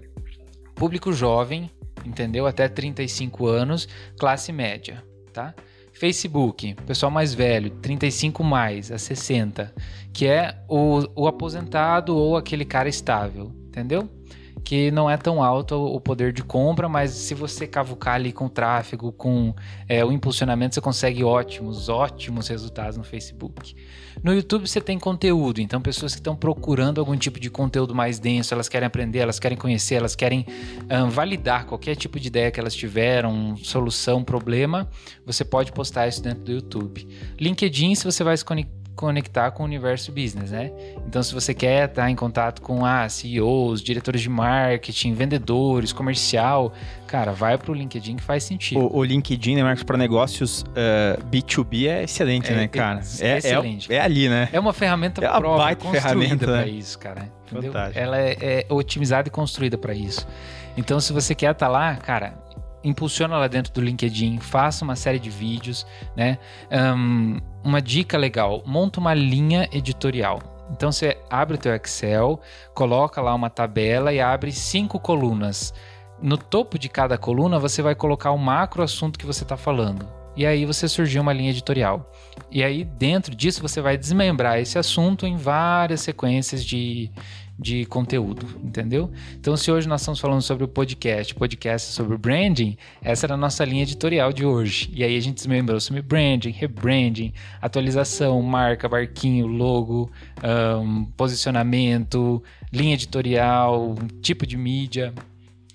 público 0.74 1.12
jovem, 1.12 1.70
entendeu? 2.05 2.46
Até 2.46 2.68
35 2.68 3.46
anos, 3.46 3.88
classe 4.18 4.53
média, 4.53 5.03
tá? 5.32 5.55
Facebook, 5.92 6.74
pessoal 6.86 7.12
mais 7.12 7.34
velho, 7.34 7.70
35 7.70 8.42
mais 8.42 8.90
a 8.90 8.98
60, 8.98 9.72
que 10.12 10.26
é 10.26 10.59
o, 10.68 11.05
o 11.14 11.28
aposentado 11.28 12.16
ou 12.16 12.36
aquele 12.36 12.64
cara 12.64 12.88
estável, 12.88 13.53
entendeu? 13.68 14.09
Que 14.65 14.91
não 14.91 15.09
é 15.09 15.17
tão 15.17 15.43
alto 15.43 15.75
o 15.75 16.01
poder 16.01 16.33
de 16.33 16.43
compra, 16.43 16.89
mas 16.89 17.11
se 17.11 17.35
você 17.35 17.67
cavucar 17.67 18.15
ali 18.15 18.33
com 18.33 18.47
o 18.47 18.49
tráfego, 18.49 19.13
com 19.13 19.55
é, 19.89 20.05
o 20.05 20.13
impulsionamento, 20.13 20.75
você 20.75 20.81
consegue 20.81 21.25
ótimos, 21.25 21.89
ótimos 21.89 22.49
resultados 22.49 22.97
no 22.97 23.05
Facebook. 23.05 23.75
No 24.23 24.33
YouTube 24.33 24.69
você 24.69 24.81
tem 24.81 24.99
conteúdo, 24.99 25.61
então 25.61 25.81
pessoas 25.81 26.13
que 26.13 26.21
estão 26.21 26.37
procurando 26.37 27.01
algum 27.01 27.17
tipo 27.17 27.41
de 27.41 27.51
conteúdo 27.51 27.95
mais 27.95 28.19
denso, 28.19 28.55
elas 28.55 28.69
querem 28.69 28.87
aprender, 28.87 29.21
elas 29.21 29.39
querem 29.39 29.57
conhecer, 29.57 29.97
elas 29.97 30.15
querem 30.15 30.47
um, 30.91 31.09
validar 31.09 31.67
qualquer 31.67 31.97
tipo 31.97 32.21
de 32.21 32.29
ideia 32.29 32.51
que 32.51 32.61
elas 32.61 32.75
tiveram, 32.75 33.57
solução, 33.57 34.23
problema, 34.23 34.89
você 35.25 35.45
pode 35.45 35.73
postar 35.73 36.09
isso 36.09 36.23
dentro 36.23 36.45
do 36.45 36.53
YouTube. 36.53 37.09
LinkedIn, 37.41 37.95
se 37.95 38.05
você 38.05 38.23
vai 38.23 38.37
se 38.37 38.45
conectar 38.45 38.82
conectar 38.95 39.51
com 39.51 39.62
o 39.62 39.66
universo 39.66 40.12
business, 40.12 40.51
né? 40.51 40.70
Então, 41.07 41.22
se 41.22 41.34
você 41.34 41.55
quer 41.55 41.88
estar 41.88 42.11
em 42.11 42.16
contato 42.16 42.61
com 42.61 42.84
ah, 42.84 43.09
CEOs, 43.09 43.82
diretores 43.82 44.20
de 44.20 44.28
marketing, 44.28 45.14
vendedores, 45.14 45.93
comercial, 45.93 46.72
cara, 47.07 47.32
vai 47.32 47.57
para 47.57 47.70
o 47.70 47.74
LinkedIn 47.74 48.16
que 48.16 48.22
faz 48.22 48.45
sentido. 48.45 48.80
O, 48.80 48.99
o 48.99 49.05
LinkedIn, 49.05 49.57
né, 49.57 49.62
Marcos, 49.62 49.82
para 49.82 49.97
negócios 49.97 50.62
uh, 50.62 50.66
eh, 50.76 51.18
B2B 51.30 51.88
é 51.88 52.05
excelente, 52.05 52.53
é, 52.53 52.55
né, 52.55 52.68
cara? 52.68 53.01
É, 53.20 53.28
é 53.28 53.38
excelente. 53.38 53.93
É, 53.93 53.97
é, 53.97 54.01
ali, 54.01 54.28
né? 54.28 54.49
É 54.53 54.61
uma 54.61 54.72
ferramenta 54.72 55.24
é 55.24 55.28
uma 55.28 55.40
própria, 55.40 55.64
baita 55.64 55.88
ferramenta 55.88 56.47
para 56.47 56.57
né? 56.57 56.68
isso, 56.68 56.99
cara. 56.99 57.32
Entendeu? 57.51 57.72
Fantástico. 57.72 57.99
Ela 57.99 58.18
é, 58.18 58.36
é 58.40 58.66
otimizada 58.68 59.28
e 59.28 59.30
construída 59.30 59.78
para 59.78 59.95
isso. 59.95 60.26
Então, 60.76 61.01
se 61.01 61.12
você 61.12 61.34
quer 61.34 61.53
estar 61.53 61.68
lá, 61.68 61.97
cara, 61.97 62.34
impulsiona 62.84 63.36
lá 63.36 63.47
dentro 63.47 63.72
do 63.72 63.80
LinkedIn, 63.80 64.38
faça 64.38 64.84
uma 64.84 64.97
série 64.97 65.18
de 65.18 65.30
vídeos, 65.30 65.86
né? 66.16 66.38
Um, 66.70 67.38
uma 67.65 67.81
dica 67.81 68.19
legal, 68.19 68.63
monta 68.67 69.01
uma 69.01 69.15
linha 69.15 69.69
editorial. 69.73 70.41
Então 70.71 70.91
você 70.91 71.19
abre 71.29 71.57
o 71.57 71.59
teu 71.59 71.75
Excel, 71.75 72.41
coloca 72.75 73.21
lá 73.21 73.35
uma 73.35 73.51
tabela 73.51 74.13
e 74.13 74.21
abre 74.21 74.53
cinco 74.53 74.99
colunas. 74.99 75.75
No 76.21 76.39
topo 76.39 76.79
de 76.79 76.89
cada 76.89 77.19
coluna 77.19 77.59
você 77.59 77.83
vai 77.83 77.95
colocar 77.95 78.31
o 78.31 78.39
macro 78.39 78.83
assunto 78.83 79.19
que 79.19 79.27
você 79.27 79.43
está 79.43 79.57
falando. 79.57 80.09
E 80.35 80.47
aí 80.47 80.65
você 80.65 80.89
surgiu 80.89 81.21
uma 81.21 81.33
linha 81.33 81.51
editorial. 81.51 82.11
E 82.51 82.65
aí 82.65 82.85
dentro 82.85 83.35
disso 83.35 83.61
você 83.61 83.83
vai 83.83 83.99
desmembrar 83.99 84.59
esse 84.59 84.79
assunto 84.79 85.27
em 85.27 85.37
várias 85.37 86.01
sequências 86.01 86.65
de, 86.65 87.11
de 87.59 87.84
conteúdo, 87.86 88.46
entendeu? 88.62 89.11
Então, 89.34 89.57
se 89.57 89.70
hoje 89.70 89.88
nós 89.88 90.00
estamos 90.00 90.18
falando 90.18 90.42
sobre 90.42 90.64
o 90.64 90.68
podcast, 90.68 91.34
podcast 91.34 91.92
sobre 91.92 92.16
branding, 92.16 92.76
essa 93.03 93.26
era 93.26 93.34
a 93.34 93.36
nossa 93.36 93.64
linha 93.64 93.82
editorial 93.82 94.32
de 94.32 94.44
hoje. 94.44 94.90
E 94.92 95.05
aí 95.05 95.16
a 95.16 95.20
gente 95.20 95.36
desmembrou 95.36 95.78
sobre 95.78 96.03
branding, 96.03 96.50
rebranding, 96.50 97.32
atualização, 97.61 98.40
marca, 98.42 98.88
barquinho, 98.88 99.46
logo, 99.46 100.11
um, 100.82 101.05
posicionamento, 101.16 102.42
linha 102.72 102.94
editorial, 102.94 103.96
tipo 104.20 104.46
de 104.46 104.57
mídia. 104.57 105.12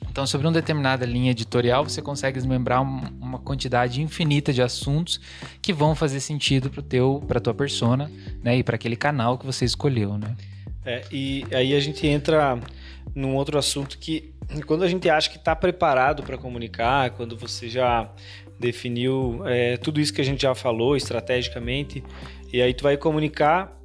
Então, 0.09 0.25
sobre 0.25 0.47
uma 0.47 0.53
determinada 0.53 1.05
linha 1.05 1.31
editorial, 1.31 1.83
você 1.83 2.01
consegue 2.01 2.37
desmembrar 2.37 2.81
uma 2.81 3.37
quantidade 3.37 4.01
infinita 4.01 4.51
de 4.51 4.63
assuntos 4.63 5.21
que 5.61 5.71
vão 5.71 5.93
fazer 5.93 6.19
sentido 6.21 6.71
para 7.27 7.39
tua 7.39 7.53
persona, 7.53 8.11
né, 8.43 8.57
e 8.57 8.63
para 8.63 8.75
aquele 8.75 8.95
canal 8.95 9.37
que 9.37 9.45
você 9.45 9.63
escolheu, 9.63 10.17
né? 10.17 10.35
É, 10.87 11.01
e 11.11 11.45
aí 11.51 11.75
a 11.75 11.79
gente 11.81 12.07
entra 12.07 12.57
num 13.13 13.35
outro 13.35 13.57
assunto 13.57 13.97
que 13.97 14.33
quando 14.65 14.85
a 14.85 14.87
gente 14.87 15.09
acha 15.09 15.29
que 15.29 15.35
está 15.35 15.53
preparado 15.53 16.23
para 16.23 16.37
comunicar, 16.37 17.09
quando 17.09 17.35
você 17.35 17.67
já 17.67 18.09
definiu 18.57 19.41
é, 19.45 19.75
tudo 19.75 19.99
isso 19.99 20.13
que 20.13 20.21
a 20.21 20.23
gente 20.23 20.43
já 20.43 20.55
falou 20.55 20.95
estrategicamente, 20.95 22.01
e 22.53 22.61
aí 22.61 22.73
tu 22.73 22.83
vai 22.83 22.95
comunicar 22.95 23.77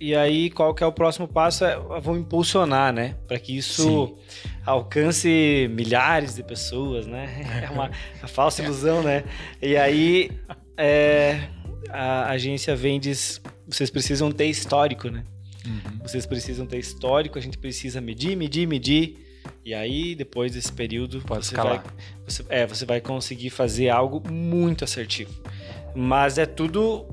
e 0.00 0.16
aí 0.16 0.50
qual 0.50 0.74
que 0.74 0.82
é 0.82 0.86
o 0.86 0.90
próximo 0.92 1.28
passo? 1.28 1.64
É, 1.64 1.78
vão 2.00 2.16
impulsionar, 2.16 2.92
né? 2.92 3.14
Para 3.28 3.38
que 3.38 3.56
isso 3.56 4.16
Sim. 4.18 4.50
alcance 4.66 5.70
milhares 5.70 6.34
de 6.34 6.42
pessoas, 6.42 7.06
né? 7.06 7.28
É 7.62 7.70
uma, 7.70 7.92
uma 8.18 8.28
falsa 8.28 8.60
ilusão, 8.60 9.04
né? 9.04 9.22
E 9.62 9.76
aí 9.76 10.32
é, 10.76 11.48
a 11.90 12.30
agência 12.30 12.74
vem 12.74 12.96
e 12.96 12.98
diz, 12.98 13.40
vocês 13.68 13.88
precisam 13.88 14.32
ter 14.32 14.46
histórico, 14.46 15.08
né? 15.08 15.22
Uhum. 15.66 15.98
Vocês 16.02 16.26
precisam 16.26 16.66
ter 16.66 16.78
histórico, 16.78 17.38
a 17.38 17.42
gente 17.42 17.58
precisa 17.58 18.00
medir, 18.00 18.36
medir, 18.36 18.66
medir. 18.66 19.26
E 19.64 19.74
aí, 19.74 20.14
depois 20.14 20.52
desse 20.52 20.72
período, 20.72 21.20
Pode 21.22 21.46
você 21.46 21.54
escalar. 21.54 21.82
vai, 21.82 21.92
você, 22.26 22.44
é, 22.48 22.66
você 22.66 22.84
vai 22.84 23.00
conseguir 23.00 23.50
fazer 23.50 23.88
algo 23.88 24.22
muito 24.30 24.84
assertivo. 24.84 25.32
Mas 25.94 26.38
é 26.38 26.46
tudo 26.46 27.06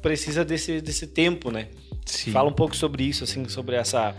precisa 0.00 0.44
desse, 0.44 0.80
desse 0.80 1.06
tempo, 1.06 1.50
né? 1.50 1.68
Sim. 2.04 2.32
Fala 2.32 2.48
um 2.48 2.52
pouco 2.52 2.74
sobre 2.76 3.04
isso, 3.04 3.24
assim, 3.24 3.48
sobre 3.48 3.76
essa 3.76 4.14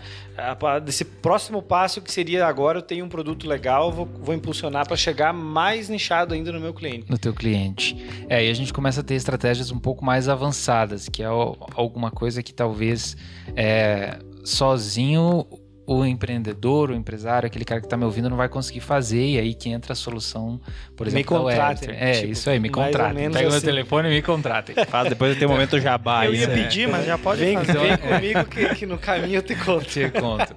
desse 0.83 1.05
próximo 1.05 1.61
passo 1.61 2.01
que 2.01 2.11
seria 2.11 2.47
agora 2.47 2.79
eu 2.79 2.81
tenho 2.81 3.05
um 3.05 3.09
produto 3.09 3.47
legal, 3.47 3.91
vou, 3.91 4.05
vou 4.05 4.33
impulsionar 4.33 4.87
para 4.87 4.97
chegar 4.97 5.31
mais 5.31 5.89
nichado 5.89 6.33
ainda 6.33 6.51
no 6.51 6.59
meu 6.59 6.73
cliente. 6.73 7.05
No 7.09 7.17
teu 7.17 7.33
cliente. 7.33 7.95
É, 8.27 8.43
e 8.43 8.49
a 8.49 8.53
gente 8.53 8.73
começa 8.73 9.01
a 9.01 9.03
ter 9.03 9.15
estratégias 9.15 9.69
um 9.69 9.79
pouco 9.79 10.03
mais 10.03 10.27
avançadas, 10.27 11.07
que 11.07 11.21
é 11.21 11.27
alguma 11.27 12.09
coisa 12.09 12.41
que 12.41 12.53
talvez 12.53 13.15
é, 13.55 14.17
sozinho 14.43 15.45
o 15.85 16.05
empreendedor, 16.05 16.91
o 16.91 16.93
empresário, 16.95 17.47
aquele 17.47 17.65
cara 17.65 17.81
que 17.81 17.87
está 17.87 17.97
me 17.97 18.05
ouvindo 18.05 18.29
não 18.29 18.37
vai 18.37 18.47
conseguir 18.47 18.79
fazer, 18.79 19.25
e 19.25 19.37
aí 19.39 19.53
que 19.53 19.69
entra 19.69 19.93
a 19.93 19.95
solução, 19.95 20.59
por 20.95 21.07
exemplo, 21.07 21.37
me 21.37 21.43
contratem, 21.43 21.95
É, 21.95 22.11
tipo, 22.13 22.31
isso 22.31 22.49
aí, 22.49 22.59
me 22.59 22.69
contratem. 22.69 23.29
Pega 23.29 23.47
assim. 23.47 23.49
meu 23.49 23.61
telefone 23.61 24.07
e 24.09 24.11
me 24.11 24.21
contratem. 24.21 24.75
Faz, 24.87 25.09
depois 25.09 25.37
tem 25.37 25.47
o 25.47 25.51
momento 25.51 25.79
jabá 25.79 26.25
Eu 26.25 26.33
ia 26.33 26.47
né? 26.47 26.55
pedir, 26.55 26.87
mas 26.87 27.05
já 27.05 27.17
pode 27.17 27.41
Vem, 27.41 27.57
fazer. 27.57 27.79
vem 27.79 27.97
comigo 27.97 28.45
que, 28.45 28.75
que 28.75 28.85
no 28.85 28.97
caminho 28.97 29.35
eu 29.35 29.41
te 29.43 29.55
conto. 29.55 29.85
Te 29.85 30.09
conto. 30.09 30.55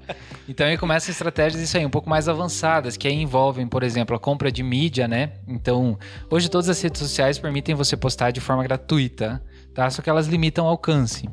Então 0.48 0.64
aí 0.64 0.78
começa 0.78 1.10
estratégias 1.10 1.60
isso 1.60 1.76
aí, 1.76 1.84
um 1.84 1.90
pouco 1.90 2.08
mais 2.08 2.28
avançadas, 2.28 2.96
que 2.96 3.08
aí 3.08 3.14
envolvem, 3.14 3.66
por 3.66 3.82
exemplo, 3.82 4.14
a 4.14 4.20
compra 4.20 4.52
de 4.52 4.62
mídia, 4.62 5.08
né? 5.08 5.32
Então, 5.48 5.98
hoje 6.30 6.48
todas 6.48 6.68
as 6.68 6.80
redes 6.80 7.00
sociais 7.00 7.36
permitem 7.36 7.74
você 7.74 7.96
postar 7.96 8.30
de 8.30 8.40
forma 8.40 8.62
gratuita, 8.62 9.42
tá? 9.74 9.90
Só 9.90 10.00
que 10.02 10.08
elas 10.08 10.28
limitam 10.28 10.66
o 10.66 10.68
alcance. 10.68 11.28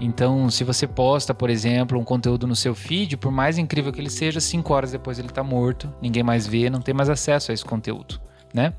Então, 0.00 0.48
se 0.48 0.64
você 0.64 0.86
posta, 0.86 1.34
por 1.34 1.50
exemplo, 1.50 1.98
um 1.98 2.04
conteúdo 2.04 2.46
no 2.46 2.56
seu 2.56 2.74
feed, 2.74 3.18
por 3.18 3.30
mais 3.30 3.58
incrível 3.58 3.92
que 3.92 4.00
ele 4.00 4.08
seja, 4.08 4.40
cinco 4.40 4.72
horas 4.72 4.90
depois 4.90 5.18
ele 5.18 5.28
está 5.28 5.44
morto, 5.44 5.92
ninguém 6.00 6.22
mais 6.22 6.46
vê, 6.46 6.70
não 6.70 6.80
tem 6.80 6.94
mais 6.94 7.10
acesso 7.10 7.50
a 7.50 7.54
esse 7.54 7.64
conteúdo, 7.64 8.18
né? 8.54 8.72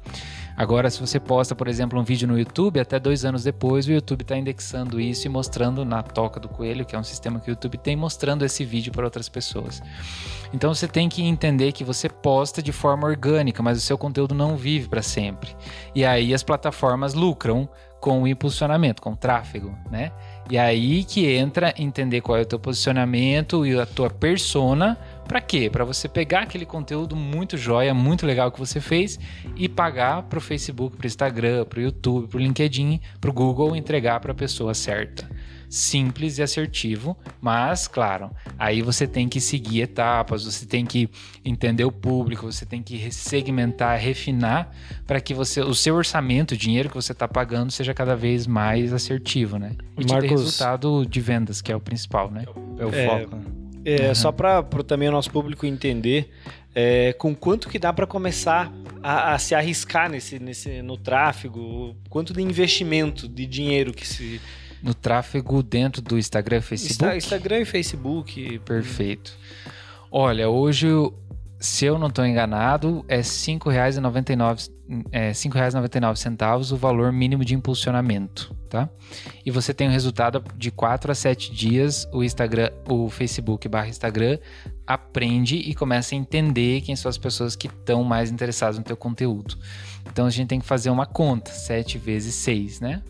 Agora, 0.58 0.90
se 0.90 1.00
você 1.00 1.20
posta, 1.20 1.56
por 1.56 1.68
exemplo, 1.68 2.00
um 2.00 2.04
vídeo 2.04 2.28
no 2.28 2.38
YouTube, 2.38 2.80
até 2.80 3.00
dois 3.00 3.24
anos 3.24 3.44
depois, 3.44 3.88
o 3.88 3.92
YouTube 3.92 4.22
está 4.22 4.38
indexando 4.38 5.00
isso 5.00 5.26
e 5.26 5.30
mostrando 5.30 5.86
na 5.86 6.04
toca 6.04 6.40
do 6.40 6.50
coelho, 6.50 6.86
que 6.86 6.96
é 6.96 7.00
um 7.00 7.04
sistema 7.04 7.40
que 7.40 7.50
o 7.50 7.54
YouTube 7.54 7.78
tem, 7.78 7.96
mostrando 7.96 8.44
esse 8.44 8.66
vídeo 8.66 8.92
para 8.92 9.06
outras 9.06 9.30
pessoas. 9.30 9.82
Então 10.54 10.74
você 10.74 10.88
tem 10.88 11.08
que 11.08 11.24
entender 11.24 11.72
que 11.72 11.84
você 11.84 12.10
posta 12.10 12.62
de 12.62 12.72
forma 12.72 13.08
orgânica, 13.08 13.64
mas 13.64 13.78
o 13.78 13.82
seu 13.82 13.98
conteúdo 13.98 14.36
não 14.36 14.58
vive 14.58 14.90
para 14.90 15.02
sempre. 15.02 15.56
E 15.96 16.04
aí 16.04 16.34
as 16.34 16.44
plataformas 16.44 17.14
lucram 17.14 17.70
com 18.02 18.24
o 18.24 18.28
impulsionamento, 18.28 19.02
com 19.02 19.14
o 19.14 19.16
tráfego, 19.16 19.78
né? 19.90 20.12
E 20.52 20.58
aí 20.58 21.06
que 21.06 21.26
entra 21.34 21.74
entender 21.78 22.20
qual 22.20 22.38
é 22.38 22.42
o 22.42 22.46
teu 22.46 22.60
posicionamento 22.60 23.66
e 23.66 23.80
a 23.80 23.86
tua 23.86 24.10
persona. 24.10 24.98
Para 25.26 25.40
quê? 25.40 25.70
Para 25.70 25.86
você 25.86 26.10
pegar 26.10 26.42
aquele 26.42 26.66
conteúdo 26.66 27.16
muito 27.16 27.56
joia, 27.56 27.94
muito 27.94 28.26
legal 28.26 28.52
que 28.52 28.60
você 28.60 28.82
fez 28.82 29.18
e 29.56 29.70
pagar 29.70 30.24
para 30.24 30.40
o 30.40 30.42
Facebook, 30.42 30.98
para 30.98 31.06
o 31.06 31.08
Instagram, 31.08 31.64
para 31.64 31.80
o 31.80 31.82
YouTube, 31.82 32.28
para 32.28 32.38
o 32.38 32.42
LinkedIn, 32.42 33.00
para 33.22 33.30
o 33.30 33.34
Google 33.34 33.78
entregar 33.78 34.20
para 34.20 34.34
a 34.34 34.36
pessoa 34.36 34.74
certa. 34.74 35.26
Simples 35.74 36.38
e 36.38 36.44
assertivo, 36.44 37.18
mas 37.40 37.88
claro, 37.88 38.30
aí 38.60 38.82
você 38.82 39.08
tem 39.08 39.30
que 39.30 39.40
seguir 39.40 39.84
etapas, 39.84 40.44
você 40.44 40.66
tem 40.66 40.86
que 40.86 41.10
entender 41.46 41.86
o 41.86 41.92
público, 41.94 42.52
você 42.52 42.66
tem 42.66 42.84
que 42.84 43.10
segmentar, 43.10 43.98
refinar 43.98 44.70
para 45.08 45.22
que 45.22 45.34
você, 45.34 45.62
o 45.62 45.74
seu 45.74 45.96
orçamento, 45.96 46.52
o 46.52 46.58
dinheiro 46.58 46.90
que 46.90 46.96
você 46.96 47.14
está 47.14 47.26
pagando, 47.26 47.72
seja 47.72 47.94
cada 47.94 48.18
vez 48.18 48.46
mais 48.46 48.92
assertivo, 48.92 49.58
né? 49.58 49.72
E 49.98 50.04
te 50.04 50.12
Marcos- 50.12 50.30
resultado 50.30 51.06
de 51.06 51.22
vendas, 51.22 51.62
que 51.62 51.72
é 51.72 51.76
o 51.76 51.80
principal, 51.80 52.30
né? 52.30 52.44
É 52.78 52.86
o 52.86 52.94
É, 52.94 53.06
foco. 53.06 53.36
né? 53.38 53.44
É, 53.86 54.14
Só 54.14 54.30
para 54.30 54.62
também 54.86 55.08
o 55.08 55.12
nosso 55.14 55.32
público 55.32 55.66
entender 55.66 56.30
é, 56.76 57.14
com 57.14 57.34
quanto 57.34 57.70
que 57.70 57.80
dá 57.80 57.94
para 57.94 58.06
começar 58.06 58.72
a, 59.02 59.34
a 59.36 59.40
se 59.40 59.56
arriscar 59.56 60.10
nesse, 60.10 60.38
nesse, 60.38 60.82
no 60.82 60.98
tráfego, 60.98 61.96
quanto 62.10 62.34
de 62.34 62.42
investimento 62.42 63.26
de 63.28 63.46
dinheiro 63.46 63.94
que 63.94 64.06
se. 64.06 64.42
No 64.84 64.94
tráfego 64.94 65.62
dentro 65.62 66.02
do 66.02 66.18
Instagram 66.18 66.58
e 66.58 66.62
Facebook. 66.62 66.94
Insta- 66.94 67.18
Instagram 67.18 67.60
e 67.60 67.66
Facebook. 67.66 68.60
Perfeito. 68.66 69.38
Olha, 70.12 70.50
hoje, 70.50 70.88
se 71.60 71.86
eu 71.86 71.98
não 72.00 72.08
estou 72.08 72.26
enganado, 72.26 73.06
é 73.08 73.18
R$ 73.18 73.22
5,99 73.24 74.70
é, 75.12 75.28
R$ 75.28 75.34
5,99 75.34 76.16
centavos 76.18 76.72
o 76.74 76.76
valor 76.76 77.14
mínimo 77.14 77.46
de 77.46 77.56
impulsionamento, 77.56 78.54
tá? 78.70 78.90
E 79.46 79.50
você 79.50 79.74
tem 79.74 79.88
o 79.88 79.92
resultado 79.92 80.44
de 80.58 80.70
4 80.70 81.12
a 81.14 81.16
7 81.16 81.54
dias, 81.54 82.06
o 82.12 82.22
Instagram, 82.24 82.72
o 82.90 83.10
Facebook 83.10 83.70
barra 83.70 83.88
Instagram 83.88 84.38
aprende 84.86 85.56
e 85.56 85.74
começa 85.74 86.14
a 86.14 86.18
entender 86.18 86.82
quem 86.82 86.96
são 86.98 87.08
as 87.08 87.18
pessoas 87.18 87.56
que 87.56 87.68
estão 87.68 88.04
mais 88.04 88.30
interessadas 88.32 88.78
no 88.78 88.84
teu 88.84 88.98
conteúdo. 88.98 89.58
Então 90.12 90.26
a 90.26 90.30
gente 90.30 90.50
tem 90.50 90.60
que 90.60 90.66
fazer 90.66 90.90
uma 90.90 91.06
conta, 91.06 91.52
7 91.52 91.98
vezes 91.98 92.36
6, 92.36 92.82
né? 92.82 93.02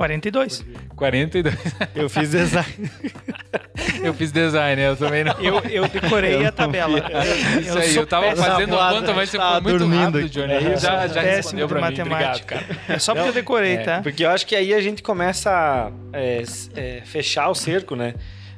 42. 0.00 0.64
42. 0.96 1.54
Eu 1.94 2.08
fiz 2.08 2.30
design. 2.30 2.90
Eu 4.02 4.14
fiz 4.14 4.32
design, 4.32 4.80
eu 4.80 4.96
também 4.96 5.24
não. 5.24 5.32
Eu, 5.40 5.58
eu 5.60 5.88
decorei 5.88 6.44
a 6.44 6.52
tabela. 6.52 6.98
Eu, 6.98 7.60
Isso 7.60 7.78
aí, 7.78 7.96
eu 7.96 8.06
tava 8.06 8.34
fazendo 8.36 8.78
a 8.78 8.90
conta, 8.90 9.12
mas 9.12 9.30
você 9.30 9.38
foi 9.38 9.60
muito 9.60 9.78
dormindo 9.78 10.18
rápido. 10.18 10.28
Johnny. 10.28 10.52
Eu 10.54 10.78
já, 10.78 11.06
já 11.06 11.22
péssimo 11.22 11.24
respondeu 11.24 11.66
de 11.66 11.74
pra 11.74 11.80
mim. 11.80 11.86
Obrigado, 11.86 12.08
matemática. 12.08 12.54
cara. 12.56 12.80
É 12.88 12.98
só 12.98 13.14
porque 13.14 13.28
eu 13.28 13.32
decorei, 13.32 13.74
É, 13.74 13.82
tá? 13.82 14.00
Porque 14.02 14.24
eu 14.24 14.30
acho 14.30 14.46
que 14.46 14.54
aí 14.54 14.72
a 14.74 14.80
gente 14.80 15.02
começa 15.02 15.50
a 15.50 15.90
é, 16.12 16.42
é, 16.76 17.02
fechar 17.04 17.48
o 17.48 17.54
cerco, 17.54 17.94
né? 17.94 18.14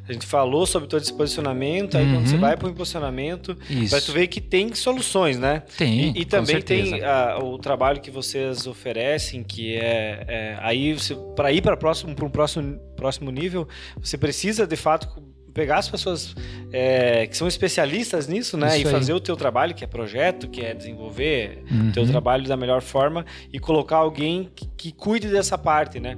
A 0.09 0.13
gente 0.13 0.27
falou 0.27 0.67
sobre 0.67 0.89
todo 0.89 1.01
esse 1.01 1.13
posicionamento, 1.13 1.97
aí 1.97 2.05
quando 2.05 2.17
Uhum. 2.23 2.27
você 2.27 2.37
vai 2.37 2.57
para 2.57 2.67
o 2.67 2.71
impulsionamento, 2.71 3.57
pra 3.89 4.01
tu 4.01 4.13
ver 4.13 4.27
que 4.27 4.41
tem 4.41 4.75
soluções, 4.75 5.39
né? 5.39 5.63
Tem, 5.79 6.13
E, 6.17 6.23
e 6.23 6.25
também 6.25 6.61
tem 6.61 7.03
ah, 7.05 7.39
o 7.43 7.57
trabalho 7.59 8.01
que 8.01 8.11
vocês 8.11 8.67
oferecem, 8.67 9.43
que 9.45 9.77
é, 9.77 10.25
é 10.29 10.59
aí 10.61 10.97
para 11.37 11.53
ir 11.53 11.63
para 11.63 11.77
próximo 11.77 12.15
para 12.15 12.25
um 12.27 12.31
próximo 12.31 12.79
próximo 12.97 13.31
nível, 13.31 13.67
você 14.01 14.17
precisa 14.19 14.67
de 14.67 14.77
fato 14.77 15.09
pegar 15.53 15.79
as 15.79 15.89
pessoas 15.89 16.35
é, 16.73 17.27
que 17.27 17.37
são 17.37 17.47
especialistas 17.47 18.27
nisso, 18.27 18.57
né, 18.57 18.69
Isso 18.69 18.77
e 18.77 18.87
aí. 18.87 18.93
fazer 18.93 19.13
o 19.13 19.21
teu 19.21 19.37
trabalho, 19.37 19.75
que 19.75 19.85
é 19.85 19.87
projeto, 19.87 20.49
que 20.49 20.61
é 20.65 20.75
desenvolver 20.75 21.63
Uhum. 21.71 21.89
o 21.89 21.93
teu 21.93 22.07
trabalho 22.07 22.45
da 22.47 22.57
melhor 22.57 22.81
forma 22.83 23.25
e 23.53 23.59
colocar 23.59 23.97
alguém 23.97 24.51
que, 24.55 24.67
que 24.77 24.93
cuide 24.93 25.29
dessa 25.29 25.57
parte, 25.59 26.01
né? 26.01 26.17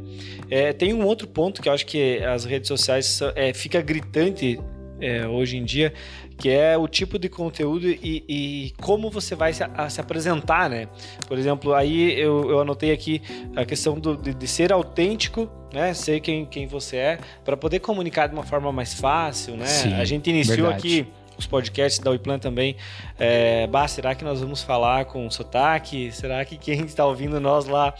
É, 0.51 0.73
tem 0.73 0.93
um 0.95 1.05
outro 1.05 1.27
ponto 1.27 1.61
que 1.61 1.69
eu 1.69 1.73
acho 1.73 1.85
que 1.87 2.19
as 2.25 2.45
redes 2.45 2.69
sociais 2.69 3.21
é, 3.35 3.53
fica 3.53 3.81
gritante 3.83 4.59
é, 5.01 5.27
hoje 5.27 5.57
em 5.57 5.65
dia, 5.65 5.93
que 6.37 6.51
é 6.51 6.77
o 6.77 6.89
tipo 6.89 7.19
de 7.19 7.29
conteúdo 7.29 7.89
e, 7.89 8.25
e 8.29 8.73
como 8.83 9.11
você 9.11 9.35
vai 9.35 9.53
se, 9.53 9.63
a- 9.63 9.89
se 9.89 10.01
apresentar, 10.01 10.69
né? 10.69 10.89
Por 11.29 11.39
exemplo, 11.39 11.73
aí 11.75 12.13
eu, 12.19 12.51
eu 12.51 12.61
anotei 12.61 12.93
aqui 12.93 13.23
a 13.57 13.65
questão 13.65 13.99
do- 13.99 14.17
de, 14.17 14.35
de 14.35 14.47
ser 14.49 14.73
autêntico, 14.73 15.49
né? 15.73 15.95
Ser 15.95 16.21
quem, 16.21 16.45
quem 16.45 16.67
você 16.67 16.97
é, 16.97 17.19
para 17.45 17.57
poder 17.57 17.79
comunicar 17.81 18.27
de 18.27 18.35
uma 18.35 18.45
forma 18.45 18.71
mais 18.73 18.95
fácil, 18.95 19.57
né? 19.57 19.67
Sim, 19.67 19.95
a 19.95 20.05
gente 20.05 20.29
iniciou 20.31 20.69
verdade. 20.69 20.79
aqui 21.03 21.07
os 21.39 21.47
podcasts 21.47 21.99
da 21.99 22.11
Uiplan 22.11 22.39
também. 22.39 22.77
É, 23.19 23.67
bah, 23.67 23.87
será 23.89 24.15
que 24.15 24.25
nós 24.25 24.41
vamos 24.41 24.63
falar 24.63 25.05
com 25.07 25.29
sotaque? 25.31 26.11
Será 26.13 26.45
que 26.45 26.57
quem 26.57 26.85
está 26.85 27.05
ouvindo 27.05 27.41
nós 27.41 27.67
lá, 27.67 27.95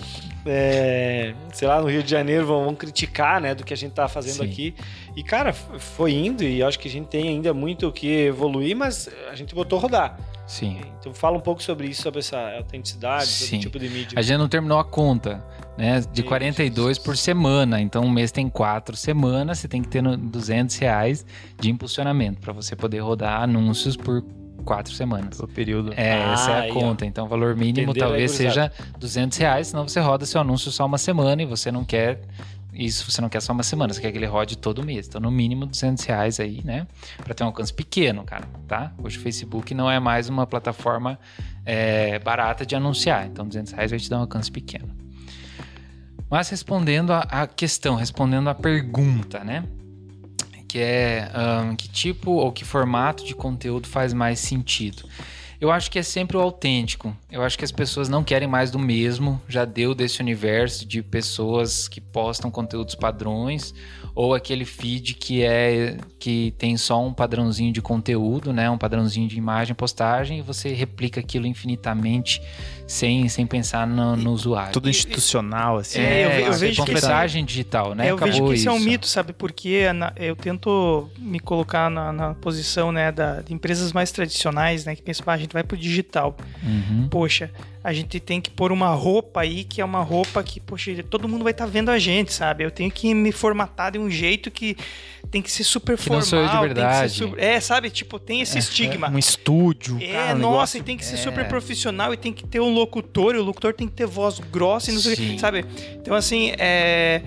é, 0.47 1.35
sei 1.53 1.69
lá, 1.69 1.81
no 1.81 1.89
Rio 1.89 2.03
de 2.03 2.11
Janeiro 2.11 2.47
vão, 2.47 2.65
vão 2.65 2.75
criticar, 2.75 3.41
né, 3.41 3.55
do 3.55 3.65
que 3.65 3.73
a 3.73 3.77
gente 3.77 3.91
está 3.91 4.09
fazendo 4.09 4.45
Sim. 4.45 4.51
aqui? 4.51 4.75
E 5.17 5.23
cara, 5.23 5.53
foi 5.53 6.13
indo 6.13 6.43
e 6.43 6.63
acho 6.63 6.79
que 6.79 6.89
a 6.89 6.91
gente 6.91 7.09
tem 7.09 7.29
ainda 7.29 7.55
muito 7.55 7.89
o 7.89 7.93
que 7.93 8.27
evoluir, 8.27 8.77
mas 8.77 9.09
a 9.31 9.35
gente 9.35 9.55
botou 9.55 9.79
rodar. 9.79 10.19
Sim. 10.47 10.81
Então 11.01 11.15
fala 11.15 11.37
um 11.37 11.41
pouco 11.41 11.63
sobre 11.63 11.87
isso, 11.89 12.03
sobre 12.03 12.21
essa 12.21 12.39
autenticidade, 12.57 13.27
sobre 13.27 13.57
Sim. 13.57 13.61
tipo 13.61 13.79
de 13.79 13.89
mídia. 13.89 14.19
A 14.19 14.23
gente 14.23 14.39
não 14.39 14.49
terminou 14.49 14.79
a 14.79 14.85
conta, 14.85 15.43
né? 15.77 16.01
De 16.01 16.21
Isso. 16.21 16.29
42 16.29 16.99
por 16.99 17.17
semana. 17.17 17.81
Então, 17.81 18.05
um 18.05 18.11
mês 18.11 18.31
tem 18.33 18.49
quatro 18.49 18.97
semanas, 18.97 19.59
você 19.59 19.69
tem 19.69 19.83
que 19.83 19.89
ter 19.89 20.03
no 20.03 20.17
200 20.17 20.77
reais 20.77 21.25
de 21.61 21.71
impulsionamento 21.71 22.41
para 22.41 22.53
você 22.53 22.75
poder 22.77 23.01
rodar 23.01 23.43
anúncios 23.43 23.97
por 23.97 24.25
quatro 24.65 24.93
semanas. 24.95 25.39
O 25.41 25.47
período. 25.47 25.93
É, 25.97 26.23
Ah, 26.23 26.33
essa 26.33 26.51
é 26.53 26.71
a 26.71 26.73
ó. 26.73 26.75
conta. 26.75 27.05
Então, 27.05 27.27
o 27.27 27.29
valor 27.29 27.55
mínimo 27.55 27.91
Entenderam 27.91 28.09
talvez 28.09 28.31
seja 28.33 28.73
200 28.99 29.37
reais, 29.39 29.69
senão 29.69 29.87
você 29.87 30.01
roda 30.01 30.25
seu 30.25 30.41
anúncio 30.41 30.71
só 30.71 30.87
uma 30.87 30.99
semana 30.99 31.43
e 31.43 31.47
você 31.47 31.71
não 31.71 31.85
quer 31.85 32.21
isso, 32.73 33.09
você 33.09 33.21
não 33.21 33.29
quer 33.29 33.41
só 33.41 33.53
uma 33.53 33.63
semana, 33.63 33.93
você 33.93 34.01
quer 34.01 34.11
que 34.11 34.19
ele 34.19 34.27
rode 34.27 34.59
todo 34.59 34.83
mês. 34.85 35.07
Então, 35.07 35.21
no 35.21 35.31
mínimo 35.31 35.65
200 35.67 36.03
reais 36.05 36.41
aí, 36.41 36.61
né? 36.65 36.87
Para 37.23 37.33
ter 37.35 37.45
um 37.45 37.47
alcance 37.49 37.73
pequeno, 37.73 38.25
cara, 38.25 38.49
tá? 38.67 38.93
Hoje 39.03 39.17
o 39.19 39.21
Facebook 39.21 39.73
não 39.75 39.89
é 39.89 40.01
mais 40.01 40.29
uma 40.29 40.45
plataforma 40.47 41.19
é, 41.65 42.19
barata 42.19 42.67
de 42.67 42.75
anunciar. 42.75 43.27
Então, 43.27 43.47
200 43.47 43.73
reais 43.75 43.91
vai 43.91 44.01
te 44.01 44.11
dar 44.11 44.19
um 44.19 44.23
alcance 44.23 44.51
pequeno. 44.51 45.04
Mas 46.31 46.49
respondendo 46.49 47.13
a 47.13 47.47
questão, 47.47 47.95
respondendo 47.97 48.49
a 48.49 48.55
pergunta, 48.55 49.45
né? 49.45 49.65
Que 50.69 50.79
é 50.79 51.31
ahn, 51.33 51.77
que 51.77 51.89
tipo 51.89 52.33
ou 52.33 52.51
que 52.51 52.65
formato 52.65 53.25
de 53.25 53.35
conteúdo 53.35 53.87
faz 53.87 54.13
mais 54.13 54.41
sentido? 54.41 55.09
Eu 55.61 55.71
acho 55.71 55.91
que 55.91 55.99
é 55.99 56.03
sempre 56.03 56.37
o 56.37 56.41
autêntico. 56.41 57.17
Eu 57.31 57.43
acho 57.43 57.57
que 57.57 57.65
as 57.65 57.73
pessoas 57.73 58.09
não 58.09 58.23
querem 58.23 58.47
mais 58.47 58.71
do 58.71 58.79
mesmo. 58.79 59.41
Já 59.49 59.65
deu 59.65 59.95
desse 59.95 60.21
universo 60.21 60.85
de 60.85 61.03
pessoas 61.03 61.89
que 61.89 62.01
postam 62.01 62.51
conteúdos 62.51 62.95
padrões 62.95 63.73
ou 64.15 64.35
aquele 64.35 64.65
feed 64.65 65.15
que 65.15 65.43
é 65.43 65.97
que 66.19 66.55
tem 66.59 66.77
só 66.77 67.05
um 67.05 67.15
padrãozinho 67.15 67.73
de 67.73 67.81
conteúdo, 67.81 68.53
né? 68.53 68.69
Um 68.69 68.77
padrãozinho 68.77 69.27
de 69.27 69.39
imagem, 69.39 69.75
postagem 69.75 70.39
e 70.39 70.43
você 70.43 70.73
replica 70.73 71.21
aquilo 71.21 71.47
infinitamente 71.47 72.43
sem, 72.87 73.29
sem 73.29 73.47
pensar 73.47 73.87
no, 73.87 74.15
no 74.17 74.33
usuário. 74.33 74.73
Tudo 74.73 74.89
institucional, 74.91 75.79
assim. 75.79 76.01
É, 76.01 76.25
eu 76.27 76.31
ve- 76.31 76.43
eu 76.43 76.51
isso, 76.51 76.59
vejo 76.61 76.85
que 76.85 76.93
panfletagem 76.93 77.45
digital, 77.45 77.95
né? 77.95 78.11
eu 78.11 78.17
vejo 78.17 78.31
Acabou 78.33 78.49
que 78.51 78.57
isso 78.57 78.69
é 78.69 78.73
um 78.73 78.79
mito, 78.79 79.07
sabe? 79.07 79.33
Porque 79.33 79.83
eu 80.17 80.37
tento 80.37 81.09
me 81.19 81.41
colocar 81.41 81.91
na, 81.91 82.13
na 82.13 82.35
posição 82.35 82.93
né, 82.93 83.11
da, 83.11 83.41
de 83.41 83.55
empresas 83.55 83.93
mais 83.93 84.11
tradicionais, 84.13 84.85
né? 84.85 84.95
Que 84.95 85.03
pensam, 85.03 85.25
"Ah, 85.27 85.33
a 85.33 85.39
gente 85.39 85.53
vai 85.53 85.63
pro 85.65 85.77
digital. 85.77 86.37
Uhum. 86.63 87.09
Poxa, 87.09 87.51
a 87.83 87.93
gente 87.93 88.19
tem 88.21 88.41
que 88.41 88.51
pôr 88.51 88.71
uma 88.73 88.89
roupa 88.91 89.41
aí 89.41 89.65
que 89.65 89.81
é 89.81 89.85
uma 89.85 90.03
roupa 90.03 90.43
que, 90.43 90.61
poxa, 90.61 90.91
todo 91.09 91.29
mundo 91.29 91.43
vai 91.43 91.53
estar 91.53 91.67
vendo 91.67 91.91
a 91.91 91.99
gente, 91.99 92.33
sabe? 92.33 92.65
Eu 92.65 92.71
tenho 92.71 92.91
que 92.91 93.15
me 93.15 93.33
formatar 93.33 93.93
de 93.93 93.99
um 93.99 94.11
jeito 94.11 94.51
que 94.51 94.77
tem 95.31 95.43
que 95.43 95.51
ser 95.51 95.65
super 95.65 95.97
Que 95.99 96.11
não 96.11 96.21
formal. 96.21 96.23
sou 96.23 96.39
eu 96.39 96.45
de 96.47 96.51
tem 96.51 96.61
que 96.61 96.67
verdade. 96.75 97.11
ser 97.13 97.19
super- 97.19 97.43
É, 97.43 97.61
sabe? 97.61 97.91
Tipo, 97.91 98.19
tem 98.19 98.41
esse 98.41 98.59
estigma. 98.59 99.09
Um 99.11 99.19
estúdio. 99.19 99.99
É, 100.01 100.13
cara, 100.13 100.35
um 100.35 100.39
nossa, 100.39 100.51
negócio- 100.53 100.79
e 100.79 100.83
tem 100.83 100.97
que 100.97 101.05
ser 101.05 101.15
é. 101.15 101.19
super 101.19 101.47
profissional 101.49 102.13
e 102.13 102.17
tem 102.17 102.33
que 102.33 102.47
ter 102.47 102.61
um 102.61 102.71
locutor, 102.75 103.35
e 103.35 103.39
o 103.39 103.43
locutor 103.43 103.73
tem 103.73 103.87
que 103.87 103.95
ter 103.95 104.07
voz 104.07 104.39
grossa 104.39 104.91
e 104.91 104.95
não 104.95 105.01
sei 105.01 105.15
o 105.15 105.17
Sim. 105.17 105.33
que, 105.35 105.39
sabe? 105.39 105.65
Então, 105.97 106.15
assim, 106.15 106.53
é, 106.59 107.23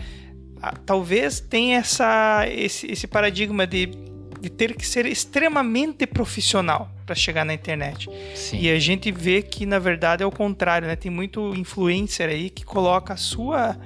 talvez 0.85 1.39
tenha 1.39 1.77
essa, 1.77 2.45
esse, 2.49 2.91
esse 2.91 3.07
paradigma 3.07 3.65
de, 3.65 3.87
de 4.39 4.49
ter 4.49 4.75
que 4.75 4.85
ser 4.85 5.05
extremamente 5.05 6.05
profissional 6.05 6.91
para 7.05 7.15
chegar 7.15 7.45
na 7.45 7.53
internet. 7.53 8.09
Sim. 8.35 8.59
E 8.59 8.69
a 8.69 8.79
gente 8.79 9.11
vê 9.11 9.41
que, 9.41 9.65
na 9.65 9.79
verdade, 9.79 10.23
é 10.23 10.25
o 10.25 10.31
contrário, 10.31 10.87
né? 10.87 10.95
Tem 10.95 11.11
muito 11.11 11.55
influencer 11.55 12.29
aí 12.29 12.49
que 12.49 12.65
coloca 12.65 13.13
a 13.13 13.17
sua 13.17 13.77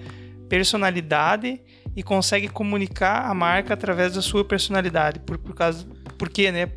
personalidade 0.49 1.61
e 1.95 2.03
consegue 2.03 2.47
comunicar 2.47 3.29
a 3.29 3.33
marca 3.33 3.73
através 3.73 4.13
da 4.13 4.21
sua 4.21 4.43
personalidade. 4.43 5.19
Por, 5.19 5.37
por 5.37 5.53
causa. 5.53 5.85
Por 6.17 6.29
quê, 6.29 6.51
né? 6.51 6.67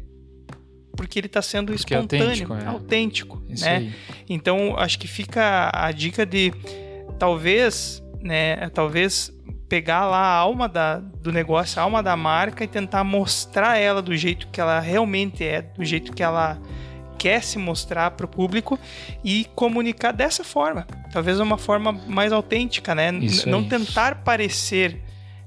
Porque 0.96 1.18
ele 1.18 1.26
está 1.26 1.42
sendo 1.42 1.72
Porque 1.72 1.94
é 1.94 1.98
espontâneo, 1.98 2.24
autêntico, 2.26 2.54
é. 2.54 2.66
autêntico, 2.66 3.42
né? 3.60 3.92
Então, 4.28 4.76
acho 4.78 4.98
que 4.98 5.08
fica 5.08 5.70
a 5.72 5.90
dica 5.90 6.24
de 6.24 6.52
talvez, 7.18 8.02
né, 8.22 8.68
talvez 8.70 9.32
pegar 9.68 10.06
lá 10.06 10.18
a 10.18 10.36
alma 10.36 10.68
da, 10.68 10.98
do 10.98 11.32
negócio, 11.32 11.80
a 11.80 11.82
alma 11.82 12.02
da 12.02 12.16
marca 12.16 12.64
e 12.64 12.68
tentar 12.68 13.02
mostrar 13.02 13.76
ela 13.78 14.00
do 14.00 14.14
jeito 14.16 14.48
que 14.48 14.60
ela 14.60 14.78
realmente 14.78 15.42
é, 15.42 15.62
do 15.62 15.84
jeito 15.84 16.12
que 16.12 16.22
ela 16.22 16.60
quer 17.18 17.42
se 17.42 17.58
mostrar 17.58 18.10
para 18.10 18.26
o 18.26 18.28
público 18.28 18.78
e 19.24 19.46
comunicar 19.54 20.12
dessa 20.12 20.44
forma. 20.44 20.86
Talvez 21.12 21.40
uma 21.40 21.56
forma 21.56 21.92
mais 22.06 22.32
autêntica, 22.32 22.94
né? 22.94 23.10
Não 23.46 23.64
tentar 23.64 24.16
parecer, 24.16 25.00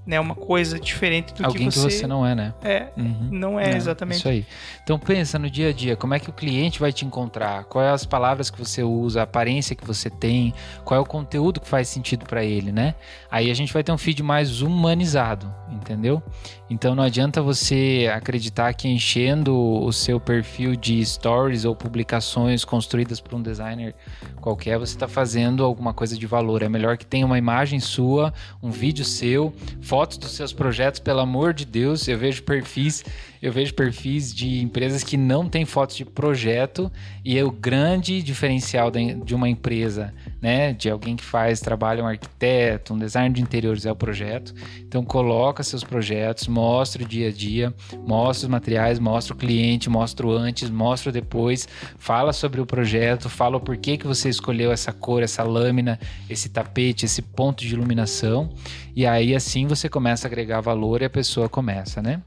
né, 0.07 0.17
uma 0.21 0.33
coisa 0.33 0.79
diferente 0.79 1.33
do 1.33 1.45
Alguém 1.45 1.69
que 1.69 1.77
você, 1.77 2.07
não 2.07 2.25
é, 2.25 2.33
né? 2.33 2.53
é. 2.63 2.87
Uhum. 2.95 3.27
Não 3.29 3.59
é 3.59 3.71
Não, 3.71 3.77
exatamente. 3.77 4.19
Isso 4.19 4.29
aí. 4.29 4.45
Então 4.81 4.97
pensa 4.97 5.37
no 5.37 5.49
dia 5.49 5.69
a 5.69 5.73
dia, 5.73 5.97
como 5.97 6.13
é 6.13 6.19
que 6.19 6.29
o 6.29 6.33
cliente 6.33 6.79
vai 6.79 6.93
te 6.93 7.05
encontrar? 7.05 7.65
Quais 7.65 7.91
as 7.91 8.05
palavras 8.05 8.49
que 8.49 8.57
você 8.57 8.81
usa, 8.81 9.19
a 9.19 9.23
aparência 9.23 9.75
que 9.75 9.85
você 9.85 10.09
tem, 10.09 10.53
qual 10.85 10.97
é 10.97 11.01
o 11.01 11.05
conteúdo 11.05 11.59
que 11.59 11.67
faz 11.67 11.89
sentido 11.89 12.25
para 12.25 12.41
ele, 12.41 12.71
né? 12.71 12.95
Aí 13.29 13.51
a 13.51 13.53
gente 13.53 13.73
vai 13.73 13.83
ter 13.83 13.91
um 13.91 13.97
feed 13.97 14.23
mais 14.23 14.61
humanizado, 14.61 15.53
entendeu? 15.69 16.23
Então 16.69 16.93
não 16.93 17.03
adianta 17.03 17.41
você 17.41 18.11
acreditar 18.13 18.73
que 18.73 18.89
enchendo 18.89 19.57
o 19.57 19.91
seu 19.93 20.19
perfil 20.19 20.75
de 20.75 21.03
stories 21.05 21.63
ou 21.63 21.73
publicações 21.73 22.65
construídas 22.65 23.21
por 23.21 23.35
um 23.35 23.41
designer 23.41 23.95
qualquer, 24.41 24.77
você 24.77 24.93
está 24.93 25.07
fazendo 25.07 25.63
alguma 25.63 25.93
coisa 25.93 26.17
de 26.17 26.27
valor. 26.27 26.61
É 26.61 26.67
melhor 26.67 26.97
que 26.97 27.05
tenha 27.05 27.25
uma 27.25 27.37
imagem 27.37 27.79
sua, 27.79 28.33
um 28.61 28.69
vídeo 28.69 29.05
seu, 29.05 29.53
fotos 29.81 30.17
dos 30.17 30.31
seus 30.31 30.51
projetos, 30.51 30.99
pelo 30.99 31.21
amor 31.21 31.53
de 31.53 31.65
Deus. 31.65 32.05
Eu 32.05 32.17
vejo 32.17 32.43
perfis, 32.43 33.03
eu 33.41 33.51
vejo 33.51 33.73
perfis 33.73 34.33
de 34.33 34.61
empresas 34.61 35.03
que 35.03 35.15
não 35.15 35.47
têm 35.47 35.63
fotos 35.63 35.95
de 35.95 36.03
projeto 36.03 36.91
e 37.23 37.37
é 37.37 37.43
o 37.45 37.51
grande 37.51 38.21
diferencial 38.21 38.91
de 38.91 39.33
uma 39.33 39.47
empresa, 39.47 40.13
né, 40.41 40.73
de 40.73 40.89
alguém 40.89 41.15
que 41.15 41.23
faz 41.23 41.59
trabalho, 41.59 42.03
um 42.03 42.07
arquiteto, 42.07 42.93
um 42.93 42.97
designer 42.97 43.33
de 43.33 43.41
interiores 43.41 43.85
é 43.85 43.91
o 43.91 43.95
projeto. 43.95 44.53
Então 44.79 45.03
coloca 45.03 45.63
seus 45.63 45.83
projetos, 45.83 46.47
mostra 46.47 47.03
o 47.03 47.07
dia 47.07 47.29
a 47.29 47.31
dia, 47.31 47.73
mostra 48.05 48.45
os 48.45 48.51
materiais, 48.51 48.99
mostra 48.99 49.33
o 49.33 49.37
cliente, 49.37 49.89
mostra 49.89 50.27
o 50.27 50.31
antes, 50.31 50.69
mostra 50.69 51.09
o 51.09 51.13
depois, 51.13 51.67
fala 51.97 52.31
sobre 52.31 52.61
o 52.61 52.65
projeto, 52.65 53.29
fala 53.29 53.57
o 53.57 53.59
porquê 53.59 53.97
que 53.97 54.05
você 54.05 54.29
escolheu 54.29 54.71
essa 54.71 54.91
cor, 54.91 55.23
essa 55.23 55.43
lâmina, 55.43 55.99
esse 56.29 56.49
tapete, 56.49 57.05
esse 57.05 57.21
ponto 57.21 57.63
de 57.63 57.73
iluminação. 57.73 58.49
E 58.95 59.05
aí 59.05 59.35
assim 59.35 59.65
você 59.67 59.89
começa 59.89 60.27
a 60.27 60.29
agregar 60.29 60.61
valor 60.61 61.01
e 61.01 61.05
a 61.05 61.09
pessoa 61.09 61.49
começa, 61.49 62.01
né? 62.01 62.21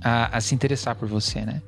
A, 0.00 0.36
a 0.36 0.40
se 0.40 0.54
interessar 0.54 0.94
por 0.94 1.08
você, 1.08 1.40
né? 1.40 1.60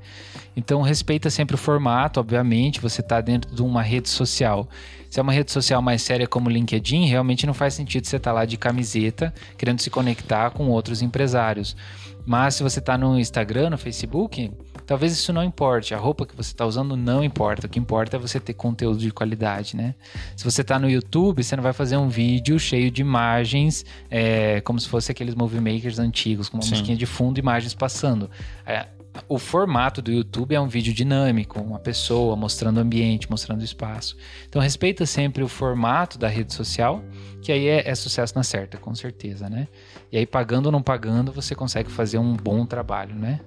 Então 0.56 0.82
respeita 0.82 1.30
sempre 1.30 1.54
o 1.54 1.58
formato, 1.58 2.20
obviamente, 2.20 2.80
você 2.80 3.00
está 3.00 3.20
dentro 3.20 3.54
de 3.54 3.62
uma 3.62 3.82
rede 3.82 4.08
social. 4.08 4.68
Se 5.08 5.18
é 5.18 5.22
uma 5.22 5.32
rede 5.32 5.50
social 5.50 5.82
mais 5.82 6.02
séria 6.02 6.26
como 6.26 6.48
o 6.48 6.52
LinkedIn, 6.52 7.06
realmente 7.06 7.46
não 7.46 7.54
faz 7.54 7.74
sentido 7.74 8.06
você 8.06 8.16
estar 8.16 8.32
lá 8.32 8.44
de 8.44 8.56
camiseta, 8.56 9.34
querendo 9.56 9.80
se 9.80 9.90
conectar 9.90 10.50
com 10.50 10.68
outros 10.68 11.02
empresários. 11.02 11.76
Mas 12.24 12.54
se 12.54 12.62
você 12.62 12.78
está 12.78 12.96
no 12.96 13.18
Instagram, 13.18 13.70
no 13.70 13.78
Facebook, 13.78 14.52
talvez 14.86 15.12
isso 15.12 15.32
não 15.32 15.42
importe. 15.42 15.94
A 15.94 15.98
roupa 15.98 16.26
que 16.26 16.36
você 16.36 16.52
está 16.52 16.64
usando 16.66 16.96
não 16.96 17.24
importa. 17.24 17.66
O 17.66 17.70
que 17.70 17.78
importa 17.78 18.16
é 18.16 18.20
você 18.20 18.38
ter 18.38 18.54
conteúdo 18.54 18.98
de 18.98 19.10
qualidade, 19.10 19.76
né? 19.76 19.94
Se 20.36 20.44
você 20.44 20.60
está 20.60 20.78
no 20.78 20.88
YouTube, 20.88 21.42
você 21.42 21.56
não 21.56 21.62
vai 21.62 21.72
fazer 21.72 21.96
um 21.96 22.08
vídeo 22.08 22.58
cheio 22.58 22.90
de 22.90 23.00
imagens, 23.00 23.84
é, 24.10 24.60
como 24.60 24.78
se 24.78 24.88
fosse 24.88 25.10
aqueles 25.10 25.34
movie 25.34 25.60
makers 25.60 25.98
antigos, 25.98 26.48
com 26.48 26.58
uma 26.58 26.62
Sim. 26.62 26.70
musiquinha 26.70 26.96
de 26.96 27.06
fundo 27.06 27.38
e 27.38 27.40
imagens 27.40 27.74
passando. 27.74 28.30
É, 28.66 28.86
o 29.28 29.38
formato 29.38 30.00
do 30.00 30.10
YouTube 30.10 30.54
é 30.54 30.60
um 30.60 30.68
vídeo 30.68 30.92
dinâmico, 30.92 31.60
uma 31.60 31.78
pessoa 31.78 32.36
mostrando 32.36 32.78
o 32.78 32.80
ambiente, 32.80 33.30
mostrando 33.30 33.60
o 33.60 33.64
espaço. 33.64 34.16
Então 34.48 34.60
respeita 34.60 35.06
sempre 35.06 35.42
o 35.42 35.48
formato 35.48 36.18
da 36.18 36.28
rede 36.28 36.52
social, 36.54 37.02
que 37.42 37.52
aí 37.52 37.66
é, 37.66 37.88
é 37.88 37.94
sucesso 37.94 38.34
na 38.34 38.42
certa, 38.42 38.78
com 38.78 38.94
certeza, 38.94 39.48
né? 39.48 39.68
E 40.12 40.18
aí 40.18 40.26
pagando 40.26 40.66
ou 40.66 40.72
não 40.72 40.82
pagando, 40.82 41.32
você 41.32 41.54
consegue 41.54 41.90
fazer 41.90 42.18
um 42.18 42.34
bom 42.34 42.64
trabalho, 42.66 43.14
né? 43.14 43.40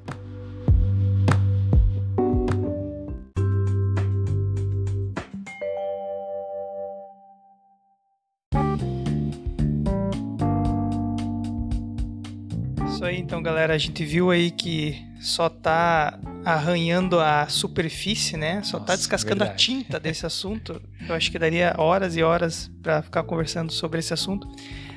Isso 13.03 13.09
aí, 13.09 13.19
então, 13.19 13.43
galera, 13.43 13.73
a 13.73 13.77
gente 13.77 14.05
viu 14.05 14.31
aí 14.31 14.49
que 14.49 15.05
só 15.19 15.49
tá 15.49 16.17
arranhando 16.45 17.19
a 17.19 17.49
superfície, 17.49 18.37
né? 18.37 18.63
Só 18.63 18.77
tá 18.79 18.93
Nossa, 18.93 18.97
descascando 18.99 19.43
a 19.43 19.47
verdade. 19.47 19.61
tinta 19.65 19.99
desse 19.99 20.25
assunto. 20.25 20.81
Eu 21.05 21.13
acho 21.13 21.29
que 21.29 21.37
daria 21.37 21.75
horas 21.77 22.15
e 22.15 22.23
horas 22.23 22.71
para 22.81 23.01
ficar 23.01 23.23
conversando 23.23 23.73
sobre 23.73 23.99
esse 23.99 24.13
assunto. 24.13 24.47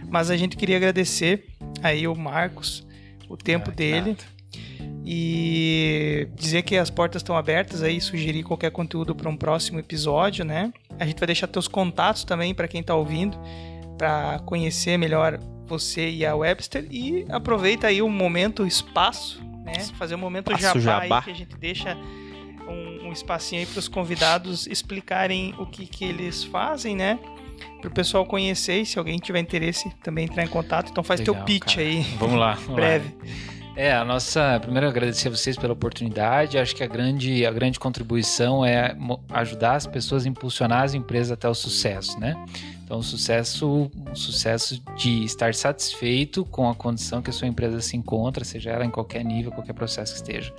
Mas 0.08 0.30
a 0.30 0.36
gente 0.36 0.56
queria 0.56 0.76
agradecer 0.76 1.46
aí 1.82 2.06
o 2.06 2.14
Marcos, 2.14 2.86
o 3.28 3.36
tempo 3.36 3.70
Ah, 3.72 3.74
dele. 3.74 4.10
nada. 4.10 5.02
E 5.04 6.28
dizer 6.36 6.62
que 6.62 6.76
as 6.76 6.90
portas 6.90 7.22
estão 7.22 7.36
abertas 7.36 7.82
aí, 7.82 8.00
sugerir 8.00 8.44
qualquer 8.44 8.70
conteúdo 8.70 9.16
para 9.16 9.28
um 9.28 9.36
próximo 9.36 9.80
episódio, 9.80 10.44
né? 10.44 10.72
A 10.96 11.04
gente 11.04 11.18
vai 11.18 11.26
deixar 11.26 11.48
teus 11.48 11.66
contatos 11.66 12.22
também 12.22 12.54
para 12.54 12.68
quem 12.68 12.84
tá 12.84 12.94
ouvindo, 12.94 13.36
para 13.98 14.38
conhecer 14.46 14.96
melhor 14.96 15.40
você 15.66 16.08
e 16.08 16.24
a 16.24 16.34
Webster 16.34 16.86
e 16.90 17.26
aproveita 17.28 17.86
aí 17.88 18.00
o 18.02 18.08
momento, 18.08 18.62
o 18.62 18.66
espaço, 18.66 19.40
né? 19.64 19.74
Fazer 19.98 20.14
um 20.14 20.18
momento 20.18 20.52
Espaço 20.52 20.80
jabá, 20.80 21.02
jabá. 21.02 21.18
aí 21.18 21.22
que 21.24 21.30
a 21.30 21.34
gente 21.34 21.56
deixa 21.56 21.96
um, 22.68 23.08
um 23.08 23.12
espacinho 23.12 23.60
aí 23.60 23.66
para 23.66 23.78
os 23.78 23.88
convidados 23.88 24.66
explicarem 24.66 25.54
o 25.58 25.66
que, 25.66 25.86
que 25.86 26.04
eles 26.04 26.44
fazem, 26.44 26.94
né? 26.96 27.18
Para 27.80 27.88
o 27.88 27.92
pessoal 27.92 28.24
conhecer 28.26 28.80
e 28.80 28.86
se 28.86 28.98
alguém 28.98 29.18
tiver 29.18 29.40
interesse 29.40 29.90
também 30.02 30.24
entrar 30.24 30.44
em 30.44 30.48
contato. 30.48 30.90
Então 30.90 31.02
faz 31.02 31.20
teu 31.20 31.32
Legal, 31.34 31.46
pitch 31.46 31.74
cara. 31.76 31.80
aí, 31.80 32.02
Vamos 32.18 32.38
lá. 32.38 32.52
vamos 32.60 32.68
lá. 32.68 32.74
breve. 32.76 33.14
É, 33.76 33.92
a 33.92 34.04
nossa. 34.04 34.58
Primeiro, 34.60 34.88
agradecer 34.88 35.28
a 35.28 35.30
vocês 35.30 35.54
pela 35.56 35.74
oportunidade. 35.74 36.56
Acho 36.58 36.74
que 36.74 36.82
a 36.82 36.86
grande, 36.86 37.44
a 37.44 37.50
grande 37.50 37.78
contribuição 37.78 38.64
é 38.64 38.96
ajudar 39.30 39.74
as 39.74 39.86
pessoas 39.86 40.24
a 40.24 40.28
impulsionar 40.30 40.82
as 40.82 40.94
empresas 40.94 41.30
até 41.30 41.46
o 41.46 41.54
sucesso, 41.54 42.18
né? 42.18 42.34
Então, 42.86 43.02
sucesso, 43.02 43.90
sucesso 44.14 44.80
de 44.96 45.24
estar 45.24 45.52
satisfeito 45.52 46.44
com 46.44 46.70
a 46.70 46.74
condição 46.74 47.20
que 47.20 47.30
a 47.30 47.32
sua 47.32 47.48
empresa 47.48 47.80
se 47.80 47.96
encontra, 47.96 48.44
seja 48.44 48.70
ela 48.70 48.86
em 48.86 48.90
qualquer 48.90 49.24
nível, 49.24 49.50
qualquer 49.50 49.72
processo 49.72 50.12
que 50.12 50.18
esteja. 50.18 50.54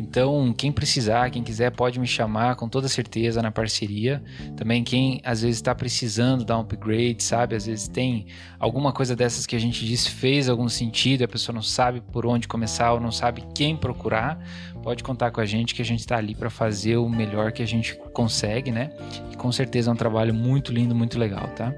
Então, 0.00 0.54
quem 0.56 0.72
precisar, 0.72 1.28
quem 1.28 1.42
quiser, 1.42 1.70
pode 1.70 2.00
me 2.00 2.06
chamar 2.06 2.56
com 2.56 2.66
toda 2.66 2.88
certeza 2.88 3.42
na 3.42 3.50
parceria. 3.50 4.22
Também 4.56 4.82
quem 4.82 5.20
às 5.22 5.42
vezes 5.42 5.56
está 5.56 5.74
precisando 5.74 6.42
dar 6.42 6.56
um 6.56 6.62
upgrade, 6.62 7.22
sabe? 7.22 7.54
Às 7.54 7.66
vezes 7.66 7.86
tem 7.86 8.24
alguma 8.58 8.94
coisa 8.94 9.14
dessas 9.14 9.44
que 9.44 9.54
a 9.54 9.58
gente 9.58 9.84
diz 9.84 10.06
fez 10.06 10.48
algum 10.48 10.70
sentido, 10.70 11.22
a 11.22 11.28
pessoa 11.28 11.54
não 11.54 11.62
sabe 11.62 12.00
por 12.00 12.24
onde 12.24 12.48
começar 12.48 12.94
ou 12.94 13.00
não 13.00 13.12
sabe 13.12 13.44
quem 13.54 13.76
procurar, 13.76 14.42
pode 14.82 15.04
contar 15.04 15.30
com 15.32 15.40
a 15.42 15.44
gente 15.44 15.74
que 15.74 15.82
a 15.82 15.84
gente 15.84 16.00
está 16.00 16.16
ali 16.16 16.34
para 16.34 16.48
fazer 16.48 16.96
o 16.96 17.06
melhor 17.06 17.52
que 17.52 17.62
a 17.62 17.66
gente 17.66 17.94
consegue, 18.14 18.72
né? 18.72 18.90
E 19.30 19.36
com 19.36 19.52
certeza 19.52 19.90
é 19.90 19.92
um 19.92 19.96
trabalho 19.96 20.32
muito 20.32 20.72
lindo, 20.72 20.94
muito 20.94 21.18
legal, 21.18 21.46
tá? 21.48 21.74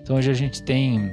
Então 0.00 0.14
hoje 0.14 0.30
a 0.30 0.34
gente 0.34 0.62
tem 0.62 1.10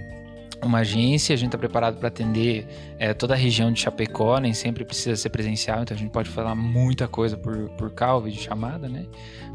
uma 0.64 0.80
agência, 0.80 1.34
a 1.34 1.38
gente 1.38 1.48
está 1.48 1.58
preparado 1.58 1.98
para 1.98 2.08
atender 2.08 2.68
é, 3.00 3.14
toda 3.14 3.34
a 3.34 3.38
região 3.38 3.72
de 3.72 3.80
Chapecó, 3.80 4.38
nem 4.40 4.54
sempre 4.54 4.86
precisa 4.86 5.16
ser 5.16 5.30
presencial, 5.30 5.82
então 5.82 5.96
a 5.96 6.00
gente 6.00 6.12
pode 6.12 6.30
falar 6.30 6.56
muita 6.56 7.08
coisa 7.08 7.38
por, 7.38 7.70
por 7.72 7.94
ou 8.02 8.22
vídeo 8.22 8.42
chamada, 8.42 8.88
né? 8.88 9.06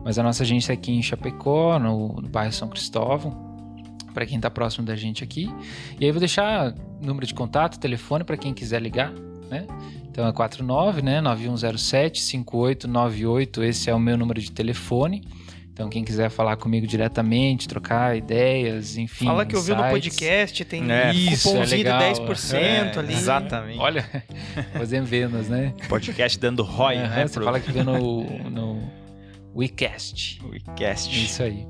Mas 0.04 0.18
a 0.18 0.22
nossa 0.22 0.42
agência 0.42 0.72
é 0.72 0.74
aqui 0.74 0.92
em 0.92 1.02
Chapecó, 1.02 1.78
no, 1.78 2.20
no 2.20 2.28
bairro 2.28 2.52
São 2.52 2.68
Cristóvão, 2.68 3.46
para 4.12 4.24
quem 4.24 4.36
está 4.36 4.50
próximo 4.50 4.86
da 4.86 4.96
gente 4.96 5.22
aqui. 5.22 5.52
E 5.98 6.04
aí 6.04 6.08
eu 6.08 6.12
vou 6.12 6.20
deixar 6.20 6.74
número 7.00 7.26
de 7.26 7.34
contato, 7.34 7.78
telefone 7.78 8.24
para 8.24 8.36
quem 8.36 8.54
quiser 8.54 8.80
ligar, 8.80 9.12
né? 9.50 9.66
Então 10.10 10.26
é 10.26 10.32
49, 10.32 11.02
né? 11.02 11.20
9107 11.20 12.22
5898, 12.22 13.62
esse 13.62 13.90
é 13.90 13.94
o 13.94 14.00
meu 14.00 14.16
número 14.16 14.40
de 14.40 14.50
telefone. 14.50 15.22
Então, 15.76 15.90
quem 15.90 16.02
quiser 16.02 16.30
falar 16.30 16.56
comigo 16.56 16.86
diretamente, 16.86 17.68
trocar 17.68 18.16
ideias, 18.16 18.96
enfim. 18.96 19.26
Fala 19.26 19.44
que 19.44 19.54
ouviu 19.54 19.76
no 19.76 19.82
podcast, 19.82 20.64
tem 20.64 20.90
é, 20.90 21.12
isso, 21.12 21.50
cupomzinho 21.50 21.80
é 21.80 21.92
legal. 21.92 22.14
de 22.14 22.20
10% 22.22 22.54
É, 22.54 22.98
ali. 22.98 23.12
Exatamente. 23.12 23.78
Olha, 23.78 24.24
fazendo 24.72 25.04
vendas, 25.04 25.50
né? 25.50 25.74
Podcast 25.86 26.38
dando 26.38 26.62
ROI, 26.62 26.96
Aham, 26.96 27.08
né? 27.16 27.26
Você 27.26 27.42
fala 27.42 27.60
que 27.60 27.70
vê 27.70 27.82
no, 27.82 28.22
no 28.48 28.90
WeCast. 29.54 30.40
WeCast. 30.50 31.24
Isso 31.24 31.42
aí. 31.42 31.66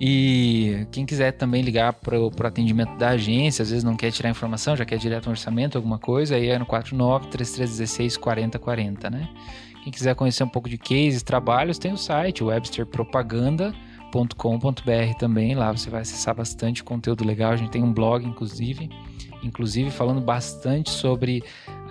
E 0.00 0.86
quem 0.92 1.04
quiser 1.04 1.32
também 1.32 1.62
ligar 1.62 1.94
para 1.94 2.20
o 2.20 2.30
atendimento 2.44 2.96
da 2.96 3.08
agência, 3.08 3.64
às 3.64 3.70
vezes 3.70 3.82
não 3.82 3.96
quer 3.96 4.12
tirar 4.12 4.30
informação, 4.30 4.76
já 4.76 4.84
quer 4.84 4.98
direto 4.98 5.26
um 5.26 5.30
orçamento, 5.30 5.76
alguma 5.76 5.98
coisa, 5.98 6.36
aí 6.36 6.46
é 6.46 6.56
no 6.60 6.64
49 6.64 7.26
3316 7.26 8.16
4040, 8.18 9.10
né? 9.10 9.28
Quem 9.82 9.92
quiser 9.92 10.14
conhecer 10.14 10.44
um 10.44 10.48
pouco 10.48 10.68
de 10.68 10.78
cases, 10.78 11.24
trabalhos, 11.24 11.76
tem 11.76 11.92
o 11.92 11.96
site 11.96 12.44
websterpropaganda.com.br 12.44 15.18
também. 15.18 15.56
Lá 15.56 15.72
você 15.72 15.90
vai 15.90 16.02
acessar 16.02 16.36
bastante 16.36 16.84
conteúdo 16.84 17.24
legal. 17.24 17.50
A 17.50 17.56
gente 17.56 17.72
tem 17.72 17.82
um 17.82 17.92
blog, 17.92 18.24
inclusive, 18.24 18.88
inclusive 19.42 19.90
falando 19.90 20.20
bastante 20.20 20.88
sobre 20.88 21.42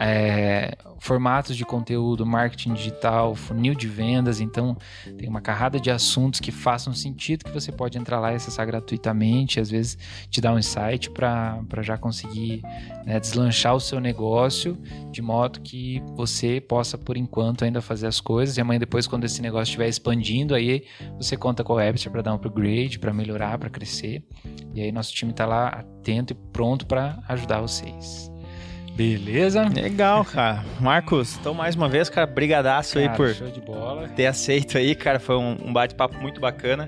é, 0.04 0.76
formatos 0.99 1.56
de 1.56 1.64
conteúdo, 1.64 2.26
marketing 2.26 2.74
digital, 2.74 3.36
funil 3.36 3.76
de 3.76 3.88
vendas. 3.88 4.41
Então, 4.41 4.76
tem 5.16 5.30
uma 5.30 5.41
carrada 5.41 5.80
de 5.80 5.91
assuntos 5.91 6.39
que 6.39 6.52
façam 6.52 6.91
sentido 6.91 7.45
que 7.45 7.52
você 7.52 7.72
pode 7.72 7.99
entrar 7.99 8.20
lá 8.20 8.34
e 8.34 8.36
acessar 8.36 8.66
gratuitamente. 8.66 9.60
Às 9.60 9.70
vezes, 9.70 9.97
te 10.30 10.41
dar 10.41 10.54
um 10.54 10.60
insight 10.60 11.12
para 11.12 11.82
já 11.82 11.99
conseguir 11.99 12.64
né, 13.06 13.20
deslanchar 13.20 13.76
o 13.76 13.80
seu 13.80 13.99
negócio 13.99 14.76
de 15.12 15.22
modo 15.22 15.62
que 15.62 16.02
você 16.16 16.60
possa, 16.60 16.97
por 16.97 17.16
enquanto, 17.16 17.64
ainda 17.64 17.80
fazer 17.80 18.08
as 18.08 18.20
coisas. 18.20 18.58
E 18.58 18.62
amanhã, 18.62 18.80
depois, 18.80 19.06
quando 19.06 19.26
esse 19.26 19.39
negócio 19.39 19.72
estiver 19.72 19.88
expandindo, 19.88 20.56
aí 20.56 20.86
você 21.16 21.38
conta 21.38 21.64
com 21.64 21.74
o 21.74 21.76
Webster 21.76 22.12
para 22.12 22.24
dar 22.24 22.32
um 22.32 22.38
upgrade, 22.38 22.97
para 22.97 23.14
melhorar, 23.14 23.60
para 23.60 23.70
crescer. 23.70 24.24
E 24.74 24.82
aí, 24.82 24.91
nosso 24.91 25.14
time 25.14 25.30
está 25.30 25.45
lá 25.45 25.68
atento 25.68 26.34
e 26.34 26.36
pronto 26.52 26.88
para 26.88 27.20
ajudar 27.28 27.62
vocês. 27.62 28.30
Beleza? 29.02 29.68
Legal, 29.68 30.24
cara. 30.24 30.64
Marcos, 30.80 31.36
então 31.39 31.54
mais 31.56 31.76
uma 31.76 31.89
vez, 31.89 32.08
cara, 32.08 32.28
brigadaço 32.28 32.99
aí 32.99 33.06
Cara, 33.06 33.18
por 33.18 33.34
show 33.34 33.47
de 33.47 33.60
bola. 33.60 34.08
ter 34.10 34.28
aceito 34.28 34.78
aí, 34.78 34.93
cara. 34.93 35.20
Foi 35.20 35.36
um, 35.38 35.58
um 35.66 35.74
bate-papo 35.74 36.16
muito 36.20 36.39
bacana. 36.39 36.88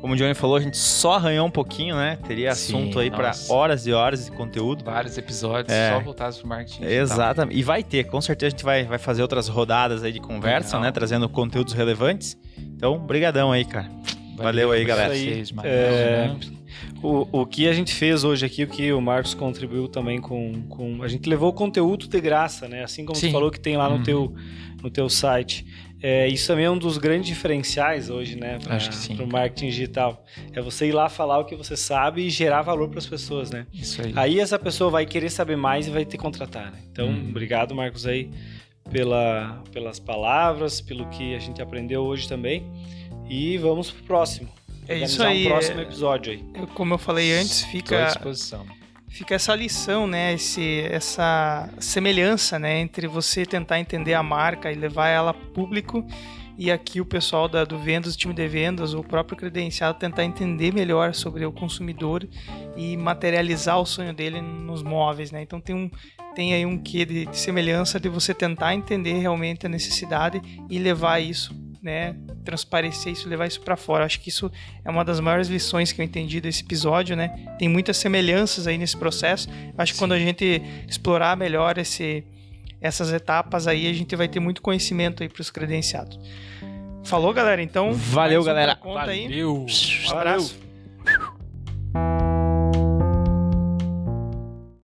Como 0.00 0.12
o 0.12 0.16
Johnny 0.16 0.34
falou, 0.34 0.56
a 0.56 0.60
gente 0.60 0.76
só 0.76 1.14
arranhou 1.14 1.46
um 1.46 1.50
pouquinho, 1.50 1.96
né? 1.96 2.18
Teria 2.26 2.54
Sim, 2.54 2.74
assunto 2.76 2.98
aí 2.98 3.10
para 3.10 3.32
horas 3.48 3.86
e 3.86 3.92
horas 3.94 4.26
de 4.26 4.32
conteúdo. 4.32 4.84
Vários 4.84 5.16
episódios 5.16 5.72
É. 5.72 5.92
só 5.94 6.00
voltados 6.00 6.36
pro 6.38 6.46
marketing. 6.46 6.84
Exatamente. 6.84 7.58
E 7.58 7.62
vai 7.62 7.82
ter, 7.82 8.04
com 8.04 8.20
certeza 8.20 8.48
a 8.48 8.50
gente 8.50 8.64
vai, 8.64 8.84
vai 8.84 8.98
fazer 8.98 9.22
outras 9.22 9.48
rodadas 9.48 10.02
aí 10.04 10.12
de 10.12 10.20
conversa, 10.20 10.76
Legal. 10.76 10.82
né? 10.82 10.92
Trazendo 10.92 11.26
conteúdos 11.30 11.72
relevantes. 11.72 12.36
Então, 12.58 12.98
brigadão 12.98 13.50
aí, 13.50 13.64
cara. 13.64 13.88
Valeu 14.36 14.72
aí, 14.72 14.82
por 14.82 14.88
galera. 14.88 15.08
Matheus, 15.14 15.52
É, 15.64 16.28
né? 16.28 16.36
O, 17.02 17.40
o 17.40 17.46
que 17.46 17.68
a 17.68 17.72
gente 17.72 17.92
fez 17.94 18.24
hoje 18.24 18.44
aqui, 18.46 18.64
o 18.64 18.68
que 18.68 18.92
o 18.92 19.00
Marcos 19.00 19.34
contribuiu 19.34 19.88
também 19.88 20.20
com, 20.20 20.62
com 20.68 21.02
a 21.02 21.08
gente 21.08 21.28
levou 21.28 21.52
conteúdo 21.52 22.06
de 22.08 22.20
graça, 22.20 22.66
né? 22.68 22.82
Assim 22.84 23.04
como 23.04 23.16
Sim. 23.18 23.28
tu 23.28 23.32
falou 23.32 23.50
que 23.50 23.60
tem 23.60 23.76
lá 23.76 23.88
no 23.88 23.96
Uhum. 23.96 24.02
teu 24.02 24.34
no 24.82 24.90
teu 24.90 25.08
site. 25.08 25.64
É, 26.02 26.28
isso 26.28 26.46
também 26.46 26.66
é 26.66 26.70
um 26.70 26.76
dos 26.76 26.98
grandes 26.98 27.26
diferenciais 27.28 28.10
hoje, 28.10 28.36
né? 28.36 28.58
Acho 28.68 28.90
que 28.90 28.96
sim. 28.96 29.16
Para 29.16 29.24
o 29.24 29.28
marketing 29.28 29.68
digital. 29.70 30.22
É 30.52 30.60
você 30.60 30.86
ir 30.88 30.92
lá 30.92 31.08
falar 31.08 31.38
o 31.38 31.46
que 31.46 31.56
você 31.56 31.74
sabe 31.74 32.26
e 32.26 32.28
gerar 32.28 32.60
valor 32.60 32.90
para 32.90 32.98
as 32.98 33.06
pessoas, 33.06 33.50
né? 33.50 33.66
Isso 33.72 34.02
aí. 34.02 34.12
Aí 34.14 34.38
essa 34.40 34.58
pessoa 34.58 34.90
vai 34.90 35.06
querer 35.06 35.30
saber 35.30 35.56
mais 35.56 35.86
e 35.86 35.90
vai 35.90 36.04
te 36.04 36.18
contratar, 36.18 36.70
né? 36.70 36.78
Então, 36.92 37.06
Uhum. 37.08 37.30
obrigado, 37.30 37.74
Marcos, 37.74 38.06
aí 38.06 38.28
pela, 38.90 39.62
pelas 39.72 39.98
palavras, 39.98 40.82
pelo 40.82 41.06
que 41.08 41.34
a 41.34 41.38
gente 41.38 41.62
aprendeu 41.62 42.02
hoje 42.02 42.28
também. 42.28 42.66
E 43.28 43.56
vamos 43.56 43.90
pro 43.90 44.04
próximo. 44.04 44.48
É 44.88 44.98
isso 44.98 45.22
aí, 45.22 45.46
um 45.46 45.50
próximo 45.50 45.80
é- 45.80 45.82
episódio 45.82 46.32
aí. 46.32 46.44
Eu- 46.54 46.66
como 46.68 46.94
eu 46.94 46.98
falei 46.98 47.32
antes, 47.32 47.62
fica, 47.64 48.04
disposição. 48.06 48.66
fica 49.08 49.34
essa 49.34 49.54
lição, 49.54 50.06
né? 50.06 50.34
Esse, 50.34 50.80
essa 50.90 51.68
semelhança, 51.78 52.58
né? 52.58 52.80
Entre 52.80 53.06
você 53.06 53.46
tentar 53.46 53.80
entender 53.80 54.14
a 54.14 54.22
marca 54.22 54.70
e 54.70 54.74
levar 54.74 55.08
ela 55.08 55.30
a 55.30 55.34
público 55.34 56.06
e 56.56 56.70
aqui 56.70 57.00
o 57.00 57.04
pessoal 57.04 57.48
da, 57.48 57.64
do 57.64 57.78
vendas, 57.78 58.16
time 58.16 58.32
de 58.32 58.46
vendas, 58.46 58.94
o 58.94 59.02
próprio 59.02 59.36
credenciado 59.36 59.98
tentar 59.98 60.24
entender 60.24 60.72
melhor 60.72 61.14
sobre 61.14 61.44
o 61.44 61.52
consumidor 61.52 62.26
e 62.76 62.96
materializar 62.96 63.80
o 63.80 63.86
sonho 63.86 64.12
dele 64.12 64.40
nos 64.40 64.82
móveis, 64.82 65.30
né? 65.30 65.42
Então 65.42 65.60
tem 65.60 65.74
um 65.74 65.90
tem 66.34 66.52
aí 66.52 66.66
um 66.66 66.76
quê 66.76 67.04
de, 67.04 67.26
de 67.26 67.36
semelhança 67.36 68.00
de 68.00 68.08
você 68.08 68.34
tentar 68.34 68.74
entender 68.74 69.18
realmente 69.18 69.66
a 69.66 69.68
necessidade 69.68 70.42
e 70.68 70.78
levar 70.78 71.20
isso, 71.20 71.54
né? 71.80 72.16
Transparecer 72.44 73.12
isso, 73.12 73.28
levar 73.28 73.46
isso 73.46 73.60
para 73.60 73.76
fora. 73.76 74.04
Acho 74.04 74.20
que 74.20 74.28
isso 74.28 74.50
é 74.84 74.90
uma 74.90 75.04
das 75.04 75.20
maiores 75.20 75.48
lições 75.48 75.92
que 75.92 76.00
eu 76.00 76.04
entendi 76.04 76.40
desse 76.40 76.62
episódio, 76.62 77.14
né? 77.14 77.28
Tem 77.58 77.68
muitas 77.68 77.96
semelhanças 77.96 78.66
aí 78.66 78.76
nesse 78.76 78.96
processo. 78.96 79.48
Acho 79.78 79.92
que 79.92 79.98
quando 79.98 80.12
a 80.12 80.18
gente 80.18 80.60
explorar 80.88 81.36
melhor 81.36 81.78
esse, 81.78 82.24
essas 82.84 83.10
etapas 83.10 83.66
aí, 83.66 83.88
a 83.88 83.92
gente 83.94 84.14
vai 84.14 84.28
ter 84.28 84.40
muito 84.40 84.60
conhecimento 84.60 85.22
aí 85.22 85.28
para 85.28 85.40
os 85.40 85.50
credenciados. 85.50 86.20
Falou, 87.02 87.32
galera? 87.32 87.62
Então, 87.62 87.94
Valeu, 87.94 88.44
galera. 88.44 88.76
pra 88.76 88.84
Conta 88.84 89.10
aí. 89.10 89.22
Valeu! 89.24 89.66
Um 90.06 90.10
abraço. 90.10 90.58